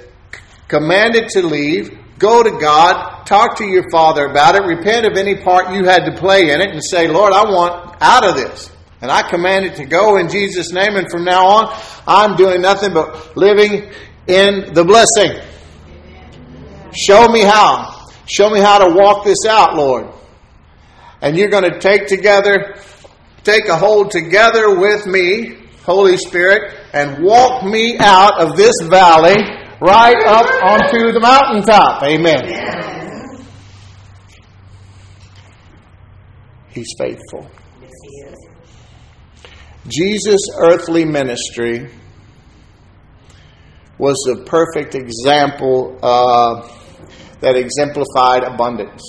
command 0.70 1.16
it 1.16 1.28
to 1.32 1.46
leave, 1.46 1.92
go 2.18 2.42
to 2.42 2.52
God, 2.52 3.26
talk 3.26 3.58
to 3.58 3.66
your 3.66 3.84
Father 3.92 4.26
about 4.26 4.56
it, 4.56 4.64
repent 4.64 5.06
of 5.06 5.18
any 5.18 5.36
part 5.36 5.76
you 5.76 5.84
had 5.84 6.06
to 6.06 6.14
play 6.18 6.50
in 6.50 6.62
it, 6.62 6.70
and 6.70 6.82
say, 6.82 7.10
Lord, 7.10 7.34
I 7.34 7.44
want 7.44 7.98
out 8.00 8.28
of 8.28 8.36
this. 8.36 8.72
And 9.02 9.12
I 9.12 9.28
command 9.28 9.66
it 9.66 9.76
to 9.78 9.86
go 9.86 10.18
in 10.18 10.30
Jesus' 10.30 10.72
name, 10.72 10.96
and 10.96 11.10
from 11.10 11.24
now 11.24 11.46
on, 11.48 11.82
I'm 12.08 12.36
doing 12.36 12.62
nothing 12.62 12.94
but 12.94 13.36
living 13.36 13.92
in 14.28 14.74
the 14.74 14.84
blessing. 14.84 15.42
Show 16.96 17.28
me 17.28 17.42
how. 17.42 18.08
Show 18.28 18.50
me 18.50 18.60
how 18.60 18.78
to 18.78 18.94
walk 18.96 19.26
this 19.26 19.46
out, 19.48 19.76
Lord. 19.76 20.08
And 21.22 21.38
you're 21.38 21.50
going 21.50 21.72
to 21.72 21.80
take 21.80 22.08
together, 22.08 22.76
take 23.44 23.68
a 23.68 23.76
hold 23.76 24.12
together 24.12 24.80
with 24.80 25.06
me 25.08 25.62
Holy 25.84 26.18
Spirit, 26.18 26.74
and 26.94 27.24
walk 27.24 27.64
me 27.64 27.98
out 27.98 28.40
of 28.40 28.56
this 28.56 28.76
valley 28.84 29.36
right 29.82 30.24
up 30.26 30.46
onto 30.64 31.12
the 31.12 31.20
mountaintop. 31.20 32.04
Amen. 32.04 33.48
He's 36.70 36.94
faithful. 36.98 37.50
Jesus' 39.88 40.42
earthly 40.60 41.06
ministry 41.06 41.90
was 43.98 44.16
the 44.28 44.44
perfect 44.46 44.96
example 44.96 45.98
uh, 46.02 46.68
that 47.40 47.56
exemplified 47.56 48.44
abundance. 48.44 49.02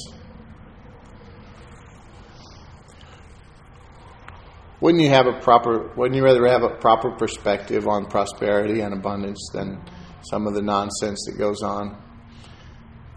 wouldn't 4.83 5.01
you 5.01 5.09
have 5.09 5.29
a 5.29 5.41
proper 5.41 5.93
wouldn't 5.97 6.17
you 6.17 6.25
rather 6.25 6.47
have 6.49 6.65
a 6.65 6.75
proper 6.81 7.13
perspective 7.13 7.87
on 7.87 8.05
prosperity 8.05 8.81
and 8.81 8.93
abundance 8.93 9.49
than 9.55 9.81
some 10.29 10.47
of 10.47 10.55
the 10.55 10.63
nonsense 10.63 11.25
that 11.27 11.39
goes 11.39 11.63
on. 11.63 11.97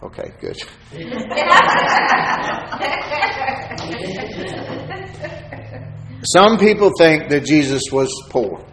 Okay, 0.03 0.31
good. 0.39 0.57
Some 6.33 6.57
people 6.57 6.91
think 6.97 7.29
that 7.29 7.45
Jesus 7.45 7.83
was 7.91 8.09
poor. 8.29 8.65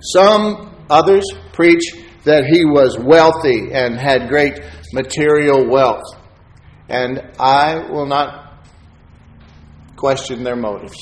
Some 0.00 0.74
others 0.88 1.24
preach 1.52 1.82
that 2.24 2.44
he 2.44 2.64
was 2.64 2.98
wealthy 2.98 3.72
and 3.72 3.96
had 3.96 4.28
great 4.28 4.60
material 4.92 5.68
wealth. 5.68 6.04
And 6.88 7.32
I 7.40 7.90
will 7.90 8.06
not 8.06 8.64
question 9.96 10.44
their 10.44 10.56
motives. 10.56 10.98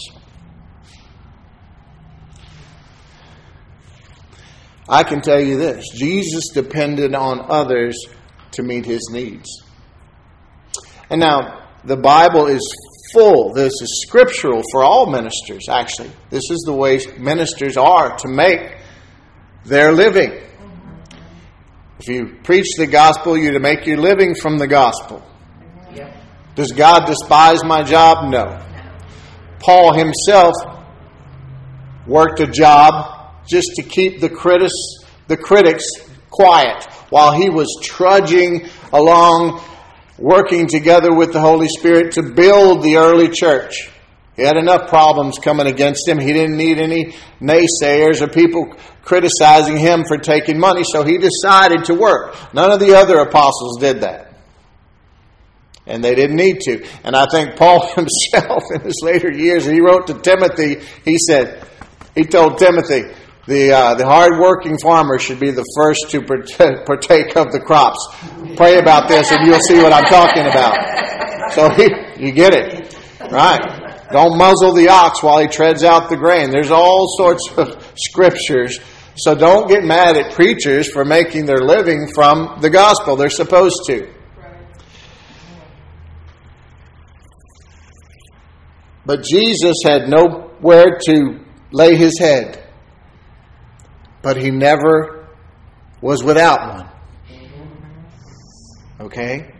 I 4.89 5.05
can 5.05 5.21
tell 5.21 5.41
you 5.41 5.57
this 5.57 5.89
Jesus 5.95 6.49
depended 6.49 7.15
on 7.15 7.47
others 7.49 7.97
to 8.53 8.63
meet 8.63 8.85
his 8.85 9.09
needs. 9.13 9.49
And 11.11 11.21
now, 11.21 11.69
the 11.85 11.97
Bible 11.97 12.47
is 12.47 12.61
full. 13.13 13.53
This 13.53 13.73
is 13.81 14.05
scriptural 14.07 14.63
for 14.73 14.83
all 14.83 15.07
ministers, 15.11 15.69
actually. 15.69 16.11
This 16.31 16.51
is 16.51 16.63
the 16.67 16.73
way 16.73 17.01
ministers 17.19 17.77
are 17.77 18.17
to 18.19 18.29
make 18.29 18.77
their 19.65 19.93
living. 19.93 20.33
If 21.99 22.09
you 22.09 22.37
preach 22.43 22.77
the 22.79 22.87
gospel, 22.87 23.37
you're 23.37 23.53
to 23.53 23.61
make 23.61 23.87
your 23.87 23.99
living 23.99 24.35
from 24.35 24.59
the 24.59 24.67
gospel. 24.67 25.23
Does 26.55 26.73
God 26.73 27.07
despise 27.07 27.65
my 27.65 27.83
job? 27.83 28.31
No. 28.31 28.61
Paul 29.61 29.95
himself 29.95 30.55
worked 32.07 32.41
a 32.41 32.47
job 32.47 33.45
just 33.47 33.69
to 33.77 33.83
keep 33.83 34.21
the 34.21 34.29
critics, 34.29 34.75
the 35.29 35.37
critics 35.37 35.85
quiet 36.29 36.85
while 37.11 37.33
he 37.33 37.49
was 37.49 37.69
trudging 37.83 38.69
along, 38.93 39.63
working 40.21 40.67
together 40.67 41.15
with 41.15 41.33
the 41.33 41.41
Holy 41.41 41.69
Spirit 41.69 42.13
to 42.13 42.23
build 42.23 42.83
the 42.83 42.97
early 42.97 43.29
church. 43.29 43.91
He 44.37 44.43
had 44.43 44.57
enough 44.57 44.89
problems 44.89 45.39
coming 45.39 45.67
against 45.67 46.07
him. 46.07 46.19
He 46.19 46.33
didn't 46.33 46.57
need 46.57 46.79
any 46.79 47.15
naysayers 47.41 48.23
or 48.23 48.29
people 48.29 48.75
criticizing 49.03 49.77
him 49.77 50.05
for 50.07 50.19
taking 50.19 50.59
money, 50.59 50.83
so 50.85 51.03
he 51.03 51.19
decided 51.19 51.87
to 51.87 51.95
work. 51.95 52.37
None 52.55 52.71
of 52.71 52.81
the 52.81 52.95
other 52.95 53.19
apostles 53.19 53.79
did 53.81 54.03
that. 54.03 54.33
And 55.87 56.05
they 56.05 56.15
didn't 56.15 56.37
need 56.37 56.61
to. 56.61 56.87
And 57.03 57.17
I 57.17 57.27
think 57.31 57.57
Paul 57.57 57.87
himself, 57.95 58.63
in 58.73 58.83
his 58.83 59.01
later 59.03 59.33
years, 59.33 59.65
he 59.65 59.81
wrote 59.81 60.07
to 60.07 60.15
Timothy, 60.21 60.81
he 61.05 61.17
said, 61.19 61.67
he 62.15 62.25
told 62.25 62.59
Timothy, 62.59 63.03
the, 63.47 63.73
uh, 63.73 63.95
the 63.95 64.05
hard-working 64.05 64.79
farmer 64.79 65.19
should 65.19 65.41
be 65.41 65.51
the 65.51 65.65
first 65.77 66.11
to 66.11 66.21
partake 66.87 67.37
of 67.37 67.53
the 67.53 67.61
crops. 67.61 68.07
Pray 68.57 68.79
about 68.79 69.09
this 69.09 69.33
and 69.33 69.47
you'll 69.47 69.61
see 69.61 69.79
what 69.79 69.93
I'm 69.93 70.05
talking 70.05 70.47
about. 70.47 71.53
So 71.53 71.69
he, 71.71 71.89
you 72.25 72.33
get 72.33 72.55
it. 72.55 72.95
Right. 73.31 74.07
Don't 74.13 74.37
muzzle 74.37 74.75
the 74.75 74.89
ox 74.89 75.23
while 75.23 75.39
he 75.39 75.47
treads 75.47 75.85
out 75.85 76.11
the 76.11 76.17
grain. 76.17 76.51
There's 76.51 76.71
all 76.71 77.07
sorts 77.17 77.49
of 77.57 77.93
scriptures. 77.97 78.79
So 79.17 79.35
don't 79.35 79.69
get 79.69 79.85
mad 79.85 80.17
at 80.17 80.33
preachers 80.33 80.91
for 80.93 81.05
making 81.05 81.47
their 81.47 81.61
living 81.61 82.09
from 82.15 82.59
the 82.61 82.71
gospel. 82.71 83.17
They're 83.17 83.31
supposed 83.31 83.85
to. 83.87 84.13
But 89.07 89.25
Jesus 89.25 89.77
had 89.85 90.09
nowhere 90.09 90.99
to 91.07 91.41
lay 91.73 91.97
his 91.97 92.19
head 92.19 92.70
but 94.23 94.37
he 94.37 94.51
never 94.51 95.29
was 96.01 96.23
without 96.23 96.75
one. 96.75 96.89
Okay? 99.01 99.55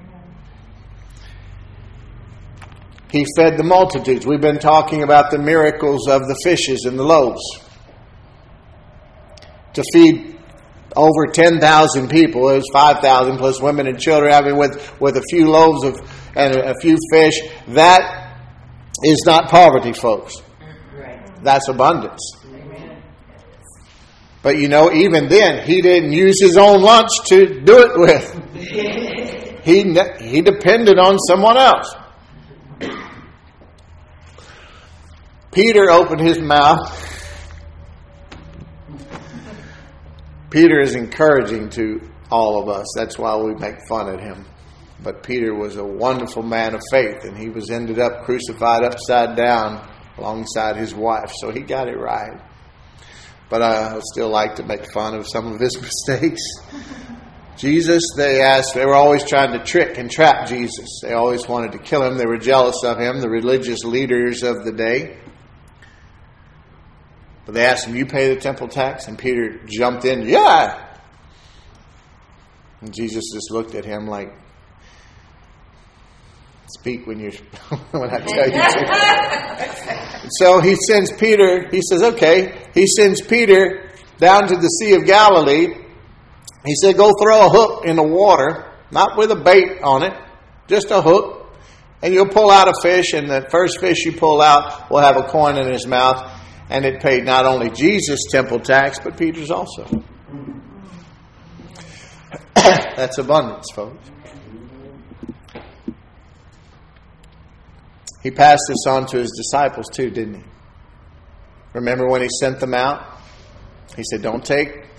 He 3.11 3.27
fed 3.37 3.59
the 3.59 3.65
multitudes. 3.65 4.27
We've 4.27 4.41
been 4.41 4.59
talking 4.59 5.03
about 5.03 5.31
the 5.31 5.39
miracles 5.39 6.07
of 6.09 6.23
the 6.23 6.39
fishes 6.45 6.85
and 6.85 6.99
the 6.99 7.03
loaves. 7.03 7.43
To 9.75 9.85
feed 9.93 10.39
over 10.95 11.27
10,000 11.33 12.09
people, 12.09 12.49
it 12.51 12.57
was 12.57 12.69
5,000 12.73 13.39
plus 13.39 13.61
women 13.61 13.87
and 13.87 13.99
children, 13.99 14.33
I 14.33 14.43
mean, 14.43 14.57
with, 14.57 15.01
with 15.01 15.17
a 15.17 15.23
few 15.31 15.49
loaves 15.49 15.85
of, 15.85 15.97
and 16.37 16.55
a, 16.55 16.71
a 16.71 16.75
few 16.81 16.97
fish. 17.13 17.35
That 17.69 18.37
is 19.03 19.23
not 19.27 19.49
poverty, 19.49 19.93
folks. 19.93 20.43
That's 21.43 21.69
abundance. 21.69 22.21
But 24.43 24.57
you 24.57 24.69
know, 24.69 24.91
even 24.93 25.29
then, 25.29 25.67
he 25.67 25.83
didn't 25.83 26.13
use 26.13 26.41
his 26.41 26.57
own 26.57 26.81
lunch 26.81 27.11
to 27.29 27.61
do 27.61 27.79
it 27.79 27.93
with. 27.95 28.55
he, 29.65 29.83
he 30.27 30.41
depended 30.41 30.99
on 30.99 31.19
someone 31.19 31.59
else. 31.59 31.95
Peter 35.53 35.91
opened 35.91 36.21
his 36.21 36.41
mouth. 36.41 37.07
Peter 40.49 40.81
is 40.81 40.95
encouraging 40.95 41.69
to 41.71 42.01
all 42.31 42.63
of 42.63 42.69
us. 42.69 42.87
That's 42.97 43.19
why 43.19 43.37
we 43.37 43.55
make 43.55 43.77
fun 43.89 44.09
at 44.09 44.21
him. 44.21 44.47
But 45.03 45.23
Peter 45.23 45.55
was 45.55 45.77
a 45.77 45.85
wonderful 45.85 46.43
man 46.43 46.75
of 46.75 46.81
faith, 46.91 47.25
and 47.25 47.37
he 47.37 47.49
was 47.49 47.71
ended 47.71 47.99
up 47.99 48.25
crucified 48.25 48.85
upside 48.85 49.37
down 49.37 49.87
alongside 50.19 50.77
his 50.77 50.95
wife. 50.95 51.33
So 51.41 51.51
he 51.51 51.61
got 51.61 51.89
it 51.89 51.99
right 51.99 52.41
but 53.51 53.61
I 53.63 54.01
still 54.13 54.31
like 54.31 54.55
to 54.57 54.63
make 54.63 54.91
fun 54.93 55.15
of 55.15 55.27
some 55.29 55.53
of 55.53 55.61
his 55.61 55.79
mistakes. 55.83 56.41
Jesus, 57.57 58.03
they 58.17 58.41
asked, 58.41 58.75
they 58.75 58.87
were 58.87 58.95
always 58.95 59.23
trying 59.25 59.53
to 59.53 59.63
trick 59.63 59.99
and 59.99 60.11
trap 60.11 60.49
Jesus. 60.49 61.01
They 61.03 61.13
always 61.13 61.47
wanted 61.47 61.73
to 61.73 61.79
kill 61.79 62.03
him. 62.03 62.17
They 62.17 62.25
were 62.25 62.39
jealous 62.39 62.83
of 62.85 62.99
him, 62.99 63.21
the 63.21 63.29
religious 63.29 63.85
leaders 63.85 64.43
of 64.43 64.65
the 64.65 64.73
day. 64.73 65.19
But 67.45 67.55
they 67.55 67.67
asked 67.67 67.87
him, 67.87 67.97
You 67.97 68.07
pay 68.07 68.33
the 68.33 68.41
temple 68.41 68.69
tax? 68.69 69.09
And 69.09 69.19
Peter 69.19 69.61
jumped 69.67 70.07
in, 70.07 70.27
Yeah. 70.27 70.87
And 72.81 72.95
Jesus 72.95 73.25
just 73.35 73.51
looked 73.51 73.75
at 73.75 73.85
him 73.85 74.07
like, 74.07 74.33
Speak 76.79 77.07
when 77.07 77.19
you 77.19 77.31
when 77.91 78.11
I 78.11 78.21
tell 78.21 78.47
you 78.47 78.53
to. 78.53 79.87
so 80.31 80.61
he 80.61 80.77
sends 80.89 81.13
Peter, 81.13 81.69
he 81.71 81.81
says, 81.83 82.03
okay, 82.03 82.67
he 82.75 82.87
sends 82.87 83.21
Peter 83.21 83.91
down 84.19 84.49
to 84.49 84.57
the 84.57 84.69
Sea 84.69 84.95
of 84.95 85.05
Galilee. 85.05 85.75
He 86.65 86.75
said, 86.75 86.97
go 86.97 87.13
throw 87.21 87.47
a 87.47 87.49
hook 87.49 87.87
in 87.87 87.97
the 87.97 88.03
water, 88.03 88.71
not 88.91 89.17
with 89.17 89.31
a 89.31 89.37
bait 89.37 89.81
on 89.83 90.03
it, 90.03 90.13
just 90.69 90.91
a 90.91 91.01
hook, 91.01 91.49
and 92.03 92.15
you'll 92.15 92.29
pull 92.29 92.51
out 92.51 92.69
a 92.69 92.75
fish, 92.83 93.13
and 93.13 93.31
the 93.31 93.47
first 93.51 93.81
fish 93.81 94.05
you 94.05 94.13
pull 94.13 94.41
out 94.41 94.91
will 94.91 95.01
have 95.01 95.17
a 95.17 95.25
coin 95.25 95.57
in 95.57 95.73
his 95.73 95.87
mouth, 95.87 96.31
and 96.69 96.85
it 96.85 97.03
paid 97.03 97.25
not 97.25 97.47
only 97.47 97.71
Jesus' 97.71 98.27
temple 98.31 98.61
tax, 98.61 98.99
but 99.01 99.17
Peter's 99.17 99.51
also. 99.51 99.85
That's 102.55 103.19
abundance, 103.19 103.67
folks. 103.75 104.11
He 108.23 108.31
passed 108.31 108.63
this 108.69 108.87
on 108.87 109.07
to 109.07 109.19
his 109.19 109.33
disciples 109.37 109.87
too, 109.89 110.11
didn't 110.11 110.35
he? 110.35 110.45
Remember 111.73 112.09
when 112.09 112.23
he 112.23 112.29
sent 112.41 112.61
them 112.61 112.75
out? 112.75 113.07
He 113.97 114.03
said, 114.05 114.23
Don't 114.23 114.45
take 114.45 114.91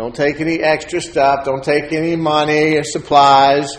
don't 0.00 0.14
take 0.14 0.40
any 0.40 0.60
extra 0.60 0.98
stuff, 1.00 1.44
don't 1.44 1.62
take 1.62 1.92
any 1.92 2.16
money 2.16 2.78
or 2.78 2.84
supplies. 2.84 3.76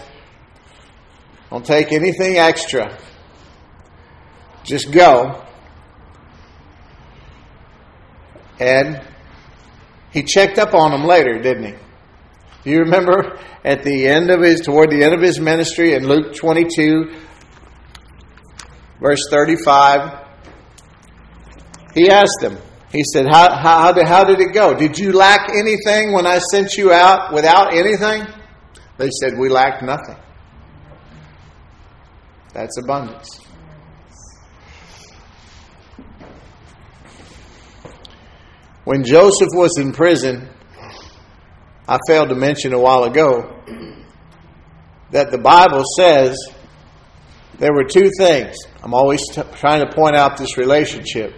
Don't 1.50 1.66
take 1.66 1.92
anything 1.92 2.38
extra. 2.38 2.96
Just 4.64 4.92
go. 4.92 5.44
And 8.60 9.02
he 10.12 10.22
checked 10.22 10.60
up 10.60 10.76
on 10.76 10.92
them 10.92 11.06
later, 11.06 11.40
didn't 11.42 11.64
he? 11.64 11.74
Do 12.64 12.70
you 12.70 12.80
remember 12.82 13.40
at 13.66 13.82
the 13.82 14.08
end 14.08 14.30
of 14.30 14.42
his, 14.42 14.62
toward 14.62 14.92
the 14.92 15.04
end 15.04 15.16
of 15.16 15.22
his 15.22 15.40
ministry 15.40 15.96
in 15.96 16.08
Luke 16.08 16.36
22, 16.36 17.16
verse 19.02 19.22
35, 19.30 20.28
he 21.94 22.10
asked 22.10 22.38
them, 22.42 22.58
he 22.92 23.04
said, 23.14 23.26
how, 23.30 23.54
how, 23.56 23.94
how 24.06 24.24
did 24.24 24.40
it 24.40 24.54
go? 24.54 24.74
Did 24.74 24.98
you 24.98 25.14
lack 25.14 25.50
anything 25.50 26.12
when 26.12 26.26
I 26.26 26.40
sent 26.40 26.76
you 26.78 26.92
out 26.92 27.34
without 27.34 27.74
anything? 27.74 28.26
They 29.02 29.10
said, 29.20 29.36
We 29.36 29.50
lacked 29.50 29.82
nothing. 29.82 30.16
That's 32.54 32.78
abundance. 32.78 33.40
When 38.84 39.04
Joseph 39.04 39.50
was 39.54 39.72
in 39.80 39.92
prison, 39.92 40.50
I 41.88 41.98
failed 42.08 42.30
to 42.30 42.36
mention 42.36 42.74
a 42.74 42.80
while 42.80 43.06
ago 43.06 43.64
that 45.10 45.32
the 45.32 45.40
Bible 45.40 45.84
says 45.98 46.38
there 47.62 47.74
were 47.74 47.84
two 47.84 48.10
things. 48.18 48.56
I'm 48.82 48.96
always 48.96 49.22
t- 49.32 49.44
trying 49.54 49.88
to 49.88 49.96
point 49.96 50.16
out 50.16 50.36
this 50.36 50.58
relationship 50.58 51.32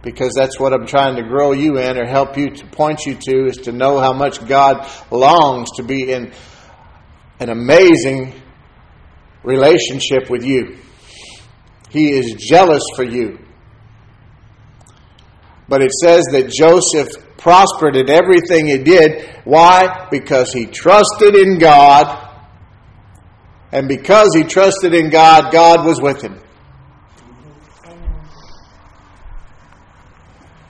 because 0.00 0.32
that's 0.34 0.58
what 0.58 0.72
I'm 0.72 0.86
trying 0.86 1.16
to 1.16 1.22
grow 1.22 1.52
you 1.52 1.76
in 1.76 1.98
or 1.98 2.06
help 2.06 2.38
you 2.38 2.48
to 2.48 2.66
point 2.68 3.04
you 3.04 3.14
to 3.14 3.44
is 3.44 3.58
to 3.58 3.72
know 3.72 3.98
how 3.98 4.14
much 4.14 4.42
God 4.48 4.90
longs 5.10 5.68
to 5.76 5.82
be 5.82 6.10
in 6.10 6.32
an 7.40 7.50
amazing 7.50 8.40
relationship 9.42 10.30
with 10.30 10.46
you. 10.46 10.78
He 11.90 12.08
is 12.08 12.32
jealous 12.38 12.82
for 12.96 13.04
you. 13.04 13.38
But 15.68 15.82
it 15.82 15.92
says 15.92 16.24
that 16.32 16.48
Joseph 16.48 17.36
prospered 17.36 17.96
in 17.96 18.08
everything 18.08 18.66
he 18.66 18.78
did. 18.78 19.28
Why? 19.44 20.08
Because 20.10 20.54
he 20.54 20.64
trusted 20.64 21.34
in 21.34 21.58
God. 21.58 22.25
And 23.72 23.88
because 23.88 24.34
he 24.34 24.44
trusted 24.44 24.94
in 24.94 25.10
God, 25.10 25.52
God 25.52 25.84
was 25.84 26.00
with 26.00 26.22
him. 26.22 26.40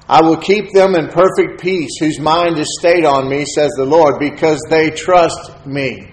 I 0.08 0.22
will 0.22 0.36
keep 0.36 0.72
them 0.72 0.94
in 0.94 1.08
perfect 1.08 1.60
peace, 1.60 1.90
whose 1.98 2.20
mind 2.20 2.58
is 2.58 2.76
stayed 2.78 3.04
on 3.04 3.28
me, 3.28 3.44
says 3.44 3.72
the 3.76 3.84
Lord, 3.84 4.20
because 4.20 4.60
they 4.70 4.90
trust 4.90 5.66
me. 5.66 6.12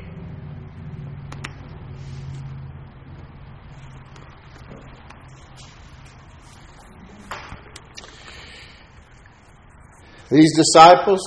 These 10.31 10.55
disciples, 10.57 11.21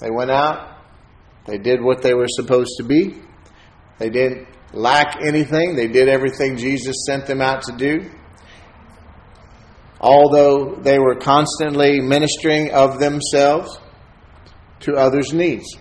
they 0.00 0.10
went 0.10 0.32
out, 0.32 0.76
they 1.46 1.58
did 1.58 1.80
what 1.80 2.02
they 2.02 2.14
were 2.14 2.26
supposed 2.28 2.72
to 2.78 2.82
be, 2.82 3.14
they 4.00 4.10
didn't 4.10 4.48
lack 4.72 5.18
anything, 5.22 5.76
they 5.76 5.86
did 5.86 6.08
everything 6.08 6.56
Jesus 6.56 7.04
sent 7.06 7.26
them 7.26 7.40
out 7.40 7.62
to 7.62 7.76
do 7.76 8.10
although 10.00 10.76
they 10.76 10.98
were 10.98 11.14
constantly 11.14 12.00
ministering 12.00 12.70
of 12.72 12.98
themselves 12.98 13.78
to 14.80 14.94
others' 14.94 15.32
needs. 15.32 15.76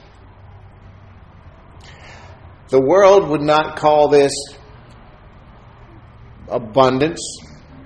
The 2.68 2.82
world 2.82 3.30
would 3.30 3.42
not 3.42 3.78
call 3.78 4.10
this 4.10 4.34
abundance 6.50 7.22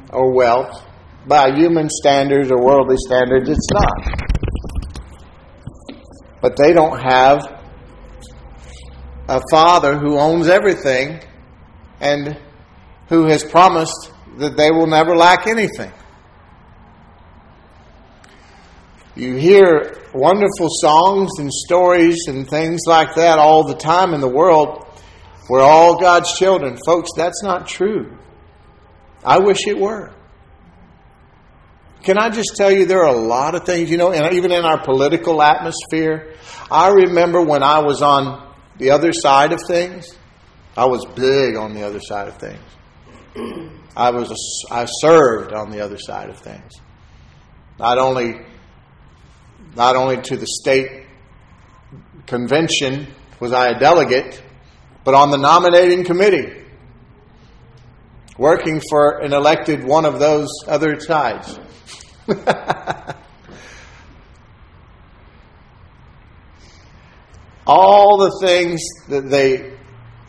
or 0.09 0.33
wealth. 0.33 0.83
By 1.25 1.51
human 1.55 1.87
standards 1.89 2.51
or 2.51 2.61
worldly 2.61 2.97
standards, 2.97 3.49
it's 3.49 3.69
not. 3.71 4.19
But 6.41 6.57
they 6.57 6.73
don't 6.73 6.99
have 6.99 7.52
a 9.33 9.41
father 9.49 9.97
who 9.97 10.19
owns 10.19 10.47
everything 10.47 11.19
and 11.99 12.39
who 13.09 13.25
has 13.25 13.43
promised 13.43 14.11
that 14.37 14.55
they 14.55 14.69
will 14.69 14.87
never 14.87 15.15
lack 15.15 15.47
anything. 15.47 15.91
You 19.15 19.35
hear 19.35 20.01
wonderful 20.13 20.67
songs 20.69 21.31
and 21.39 21.51
stories 21.51 22.27
and 22.27 22.47
things 22.47 22.81
like 22.87 23.15
that 23.15 23.39
all 23.39 23.67
the 23.67 23.75
time 23.75 24.13
in 24.13 24.21
the 24.21 24.29
world. 24.29 24.85
We're 25.49 25.61
all 25.61 25.99
God's 25.99 26.37
children. 26.37 26.77
Folks, 26.85 27.09
that's 27.15 27.43
not 27.43 27.67
true. 27.67 28.17
I 29.23 29.39
wish 29.39 29.67
it 29.67 29.77
were. 29.77 30.13
Can 32.03 32.17
I 32.17 32.29
just 32.29 32.55
tell 32.55 32.71
you, 32.71 32.85
there 32.85 33.03
are 33.03 33.15
a 33.15 33.17
lot 33.17 33.55
of 33.55 33.65
things, 33.65 33.89
you 33.89 33.97
know, 33.97 34.11
and 34.11 34.33
even 34.33 34.51
in 34.51 34.65
our 34.65 34.83
political 34.83 35.41
atmosphere. 35.41 36.35
I 36.69 36.89
remember 36.89 37.41
when 37.41 37.63
I 37.63 37.79
was 37.79 38.01
on 38.01 38.52
the 38.77 38.91
other 38.91 39.13
side 39.13 39.53
of 39.53 39.59
things, 39.67 40.07
I 40.75 40.85
was 40.85 41.05
big 41.15 41.55
on 41.55 41.73
the 41.73 41.83
other 41.83 41.99
side 41.99 42.27
of 42.27 42.37
things. 42.37 42.59
I 43.95 44.11
was 44.11 44.31
a, 44.31 44.73
I 44.73 44.85
served 44.85 45.53
on 45.53 45.71
the 45.71 45.81
other 45.81 45.97
side 45.97 46.29
of 46.29 46.39
things. 46.39 46.71
Not 47.79 47.97
only 47.97 48.41
not 49.75 49.95
only 49.95 50.17
to 50.21 50.37
the 50.37 50.45
state 50.45 51.05
convention 52.27 53.07
was 53.39 53.51
I 53.51 53.69
a 53.69 53.79
delegate, 53.79 54.41
but 55.03 55.13
on 55.13 55.31
the 55.31 55.37
nominating 55.37 56.03
committee, 56.05 56.63
working 58.37 58.81
for 58.89 59.19
an 59.19 59.33
elected 59.33 59.83
one 59.83 60.05
of 60.05 60.19
those 60.19 60.47
other 60.67 60.99
sides. 60.99 61.59
All 67.65 68.17
the 68.17 68.45
things 68.45 68.81
that 69.09 69.29
they 69.29 69.77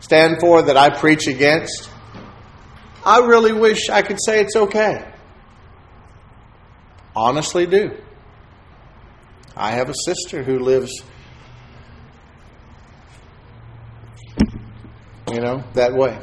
stand 0.01 0.37
for 0.41 0.63
that 0.63 0.77
I 0.77 0.97
preach 0.97 1.27
against, 1.27 1.91
I 3.05 3.19
really 3.19 3.53
wish 3.53 3.89
I 3.91 4.03
could 4.03 4.19
say 4.25 4.41
it's 4.41 4.57
okay. 4.57 5.05
Honestly, 7.17 7.67
do. 7.67 7.97
I 9.57 9.73
have 9.73 9.89
a 9.89 9.95
sister 10.05 10.43
who 10.43 10.59
lives, 10.59 10.93
you 15.33 15.41
know, 15.41 15.63
that 15.75 15.93
way. 15.95 16.19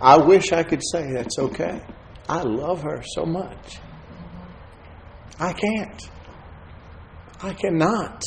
I 0.00 0.18
wish 0.18 0.52
I 0.52 0.62
could 0.62 0.82
say 0.92 1.12
that's 1.12 1.38
okay. 1.38 1.80
I 2.28 2.42
love 2.42 2.82
her 2.82 3.02
so 3.14 3.24
much. 3.24 3.78
I 5.38 5.52
can't. 5.52 6.08
I 7.42 7.52
cannot. 7.52 8.22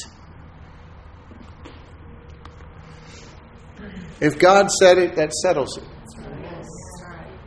If 4.20 4.40
God 4.40 4.70
said 4.72 4.98
it, 4.98 5.16
that 5.16 5.34
settles 5.34 5.78
it. 5.78 5.84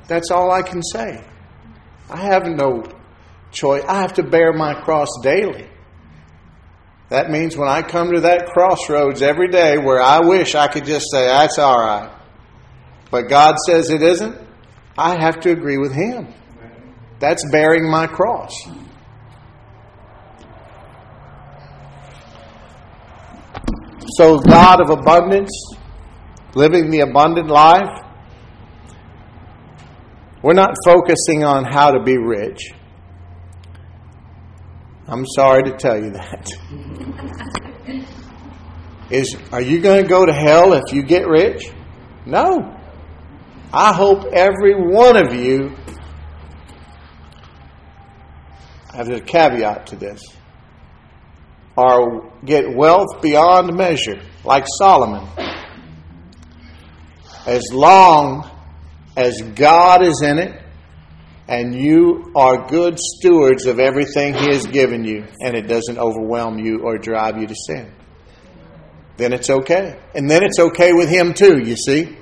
That's 0.07 0.31
all 0.31 0.51
I 0.51 0.62
can 0.62 0.83
say. 0.83 1.25
I 2.09 2.16
have 2.16 2.47
no 2.47 2.85
choice. 3.53 3.85
I 3.87 4.01
have 4.01 4.14
to 4.14 4.23
bear 4.23 4.53
my 4.53 4.75
cross 4.75 5.09
daily. 5.23 5.68
That 7.11 7.31
means 7.31 7.57
when 7.57 7.68
I 7.68 7.83
come 7.83 8.12
to 8.12 8.21
that 8.21 8.47
crossroads 8.47 9.21
every 9.21 9.49
day 9.49 9.79
where 9.79 10.01
I 10.01 10.21
wish 10.21 10.55
I 10.55 10.68
could 10.68 10.85
just 10.85 11.07
say, 11.11 11.27
that's 11.27 11.59
all 11.59 11.79
right, 11.79 12.11
but 13.11 13.23
God 13.23 13.57
says 13.66 13.91
it 13.91 14.03
isn't, 14.03 14.37
I 14.97 15.21
have 15.21 15.41
to 15.41 15.51
agree 15.51 15.77
with 15.77 15.93
Him. 15.93 16.33
That's 17.18 17.45
bearing 17.51 17.91
my 17.91 18.07
cross. 18.07 18.55
So, 24.16 24.39
God 24.39 24.81
of 24.81 24.91
abundance, 24.91 25.51
living 26.55 26.91
the 26.91 27.01
abundant 27.01 27.49
life, 27.49 28.05
we're 30.43 30.55
not 30.55 30.75
focusing 30.85 31.45
on 31.45 31.65
how 31.65 31.91
to 31.91 32.03
be 32.03 32.17
rich. 32.17 32.73
I'm 35.07 35.27
sorry 35.35 35.65
to 35.65 35.77
tell 35.77 35.97
you 36.03 36.13
that. 36.13 36.51
Is 39.11 39.37
are 39.51 39.61
you 39.61 39.81
going 39.81 40.03
to 40.03 40.09
go 40.09 40.25
to 40.25 40.33
hell 40.33 40.73
if 40.73 40.93
you 40.93 41.03
get 41.03 41.27
rich? 41.27 41.69
No. 42.27 42.77
I 43.73 43.93
hope 43.93 44.25
every 44.33 44.75
one 44.75 45.17
of 45.17 45.35
you 45.35 45.77
I 48.93 48.97
have 48.97 49.09
a 49.09 49.21
caveat 49.21 49.87
to 49.89 49.97
this. 49.97 50.23
Or 51.77 52.33
get 52.45 52.75
wealth 52.75 53.23
beyond 53.23 53.77
measure, 53.77 54.21
like 54.45 54.65
Solomon. 54.79 55.29
As 57.47 57.72
long 57.72 58.51
as 59.16 59.41
God 59.41 60.03
is 60.03 60.22
in 60.22 60.38
it 60.38 60.62
and 61.49 61.74
you 61.74 62.32
are 62.36 62.68
good 62.68 62.99
stewards 62.99 63.66
of 63.66 63.80
everything 63.80 64.34
He 64.34 64.53
has 64.53 64.66
given 64.66 65.05
you, 65.05 65.26
and 65.41 65.57
it 65.57 65.66
doesn't 65.66 65.99
overwhelm 65.99 66.59
you 66.59 66.82
or 66.82 66.97
drive 66.97 67.38
you 67.38 67.47
to 67.47 67.55
sin, 67.66 67.93
then 69.16 69.32
it's 69.32 69.51
okay. 69.51 69.99
And 70.14 70.30
then 70.30 70.45
it's 70.45 70.59
okay 70.59 70.93
with 70.93 71.09
Him 71.09 71.34
too, 71.34 71.59
you 71.59 71.76
see. 71.76 72.16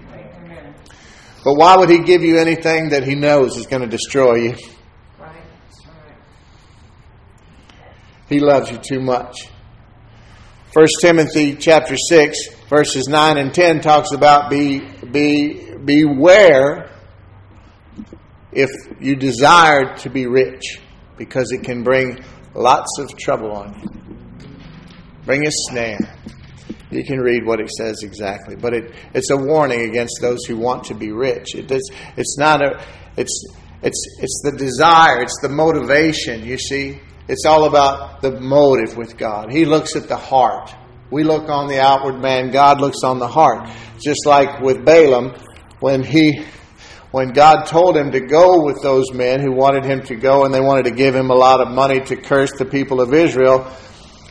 But 1.44 1.54
why 1.54 1.76
would 1.76 1.90
He 1.90 2.00
give 2.00 2.22
you 2.22 2.38
anything 2.38 2.90
that 2.90 3.04
He 3.04 3.14
knows 3.14 3.56
is 3.56 3.66
going 3.66 3.82
to 3.82 3.88
destroy 3.88 4.36
you? 4.36 4.56
He 8.28 8.40
loves 8.40 8.70
you 8.70 8.78
too 8.78 9.00
much. 9.00 9.48
1 10.72 10.86
Timothy 11.00 11.56
chapter 11.56 11.96
6 11.96 12.38
verses 12.68 13.08
9 13.08 13.38
and 13.38 13.54
10 13.54 13.80
talks 13.80 14.12
about 14.12 14.50
be 14.50 14.80
be 15.10 15.74
beware 15.84 16.90
if 18.52 18.70
you 19.00 19.14
desire 19.14 19.96
to 19.98 20.10
be 20.10 20.26
rich, 20.26 20.80
because 21.16 21.52
it 21.52 21.62
can 21.62 21.82
bring 21.82 22.22
lots 22.54 22.98
of 22.98 23.16
trouble 23.16 23.52
on 23.52 23.78
you. 23.80 24.46
Bring 25.24 25.46
a 25.46 25.50
snare. 25.50 26.16
You 26.90 27.04
can 27.04 27.20
read 27.20 27.44
what 27.44 27.60
it 27.60 27.70
says 27.70 28.02
exactly, 28.02 28.56
but 28.56 28.72
it, 28.72 28.94
it's 29.14 29.30
a 29.30 29.36
warning 29.36 29.88
against 29.90 30.18
those 30.20 30.44
who 30.46 30.56
want 30.56 30.84
to 30.84 30.94
be 30.94 31.12
rich. 31.12 31.54
It 31.54 31.68
does, 31.68 31.88
it's 32.16 32.38
not 32.38 32.62
a, 32.62 32.82
it's, 33.16 33.54
it's, 33.82 34.18
it's 34.20 34.40
the 34.42 34.56
desire, 34.56 35.20
it's 35.20 35.38
the 35.42 35.50
motivation, 35.50 36.44
you 36.44 36.56
see. 36.56 37.00
It's 37.29 37.45
all 37.45 37.64
about 37.64 38.22
the 38.22 38.41
motive 38.41 38.97
with 38.97 39.16
God. 39.16 39.53
He 39.53 39.64
looks 39.64 39.97
at 39.97 40.09
the 40.09 40.16
heart. 40.16 40.74
We 41.11 41.24
look 41.24 41.49
on 41.49 41.68
the 41.68 41.81
outward 41.81 42.20
man, 42.20 42.51
God 42.51 42.81
looks 42.81 43.03
on 43.05 43.18
the 43.18 43.29
heart. 43.29 43.68
Just 44.01 44.26
like 44.26 44.61
with 44.61 44.85
Balaam, 44.85 45.35
when 45.81 46.03
he 46.03 46.45
when 47.11 47.33
God 47.33 47.64
told 47.64 47.97
him 47.97 48.11
to 48.12 48.20
go 48.20 48.62
with 48.62 48.83
those 48.83 49.12
men 49.12 49.41
who 49.41 49.53
wanted 49.53 49.85
him 49.85 50.03
to 50.03 50.16
go 50.16 50.45
and 50.45 50.53
they 50.53 50.61
wanted 50.61 50.85
to 50.85 50.91
give 50.91 51.14
him 51.14 51.31
a 51.31 51.35
lot 51.35 51.61
of 51.61 51.72
money 51.72 52.01
to 52.01 52.16
curse 52.16 52.51
the 52.59 52.66
people 52.66 53.01
of 53.01 53.14
Israel, 53.14 53.70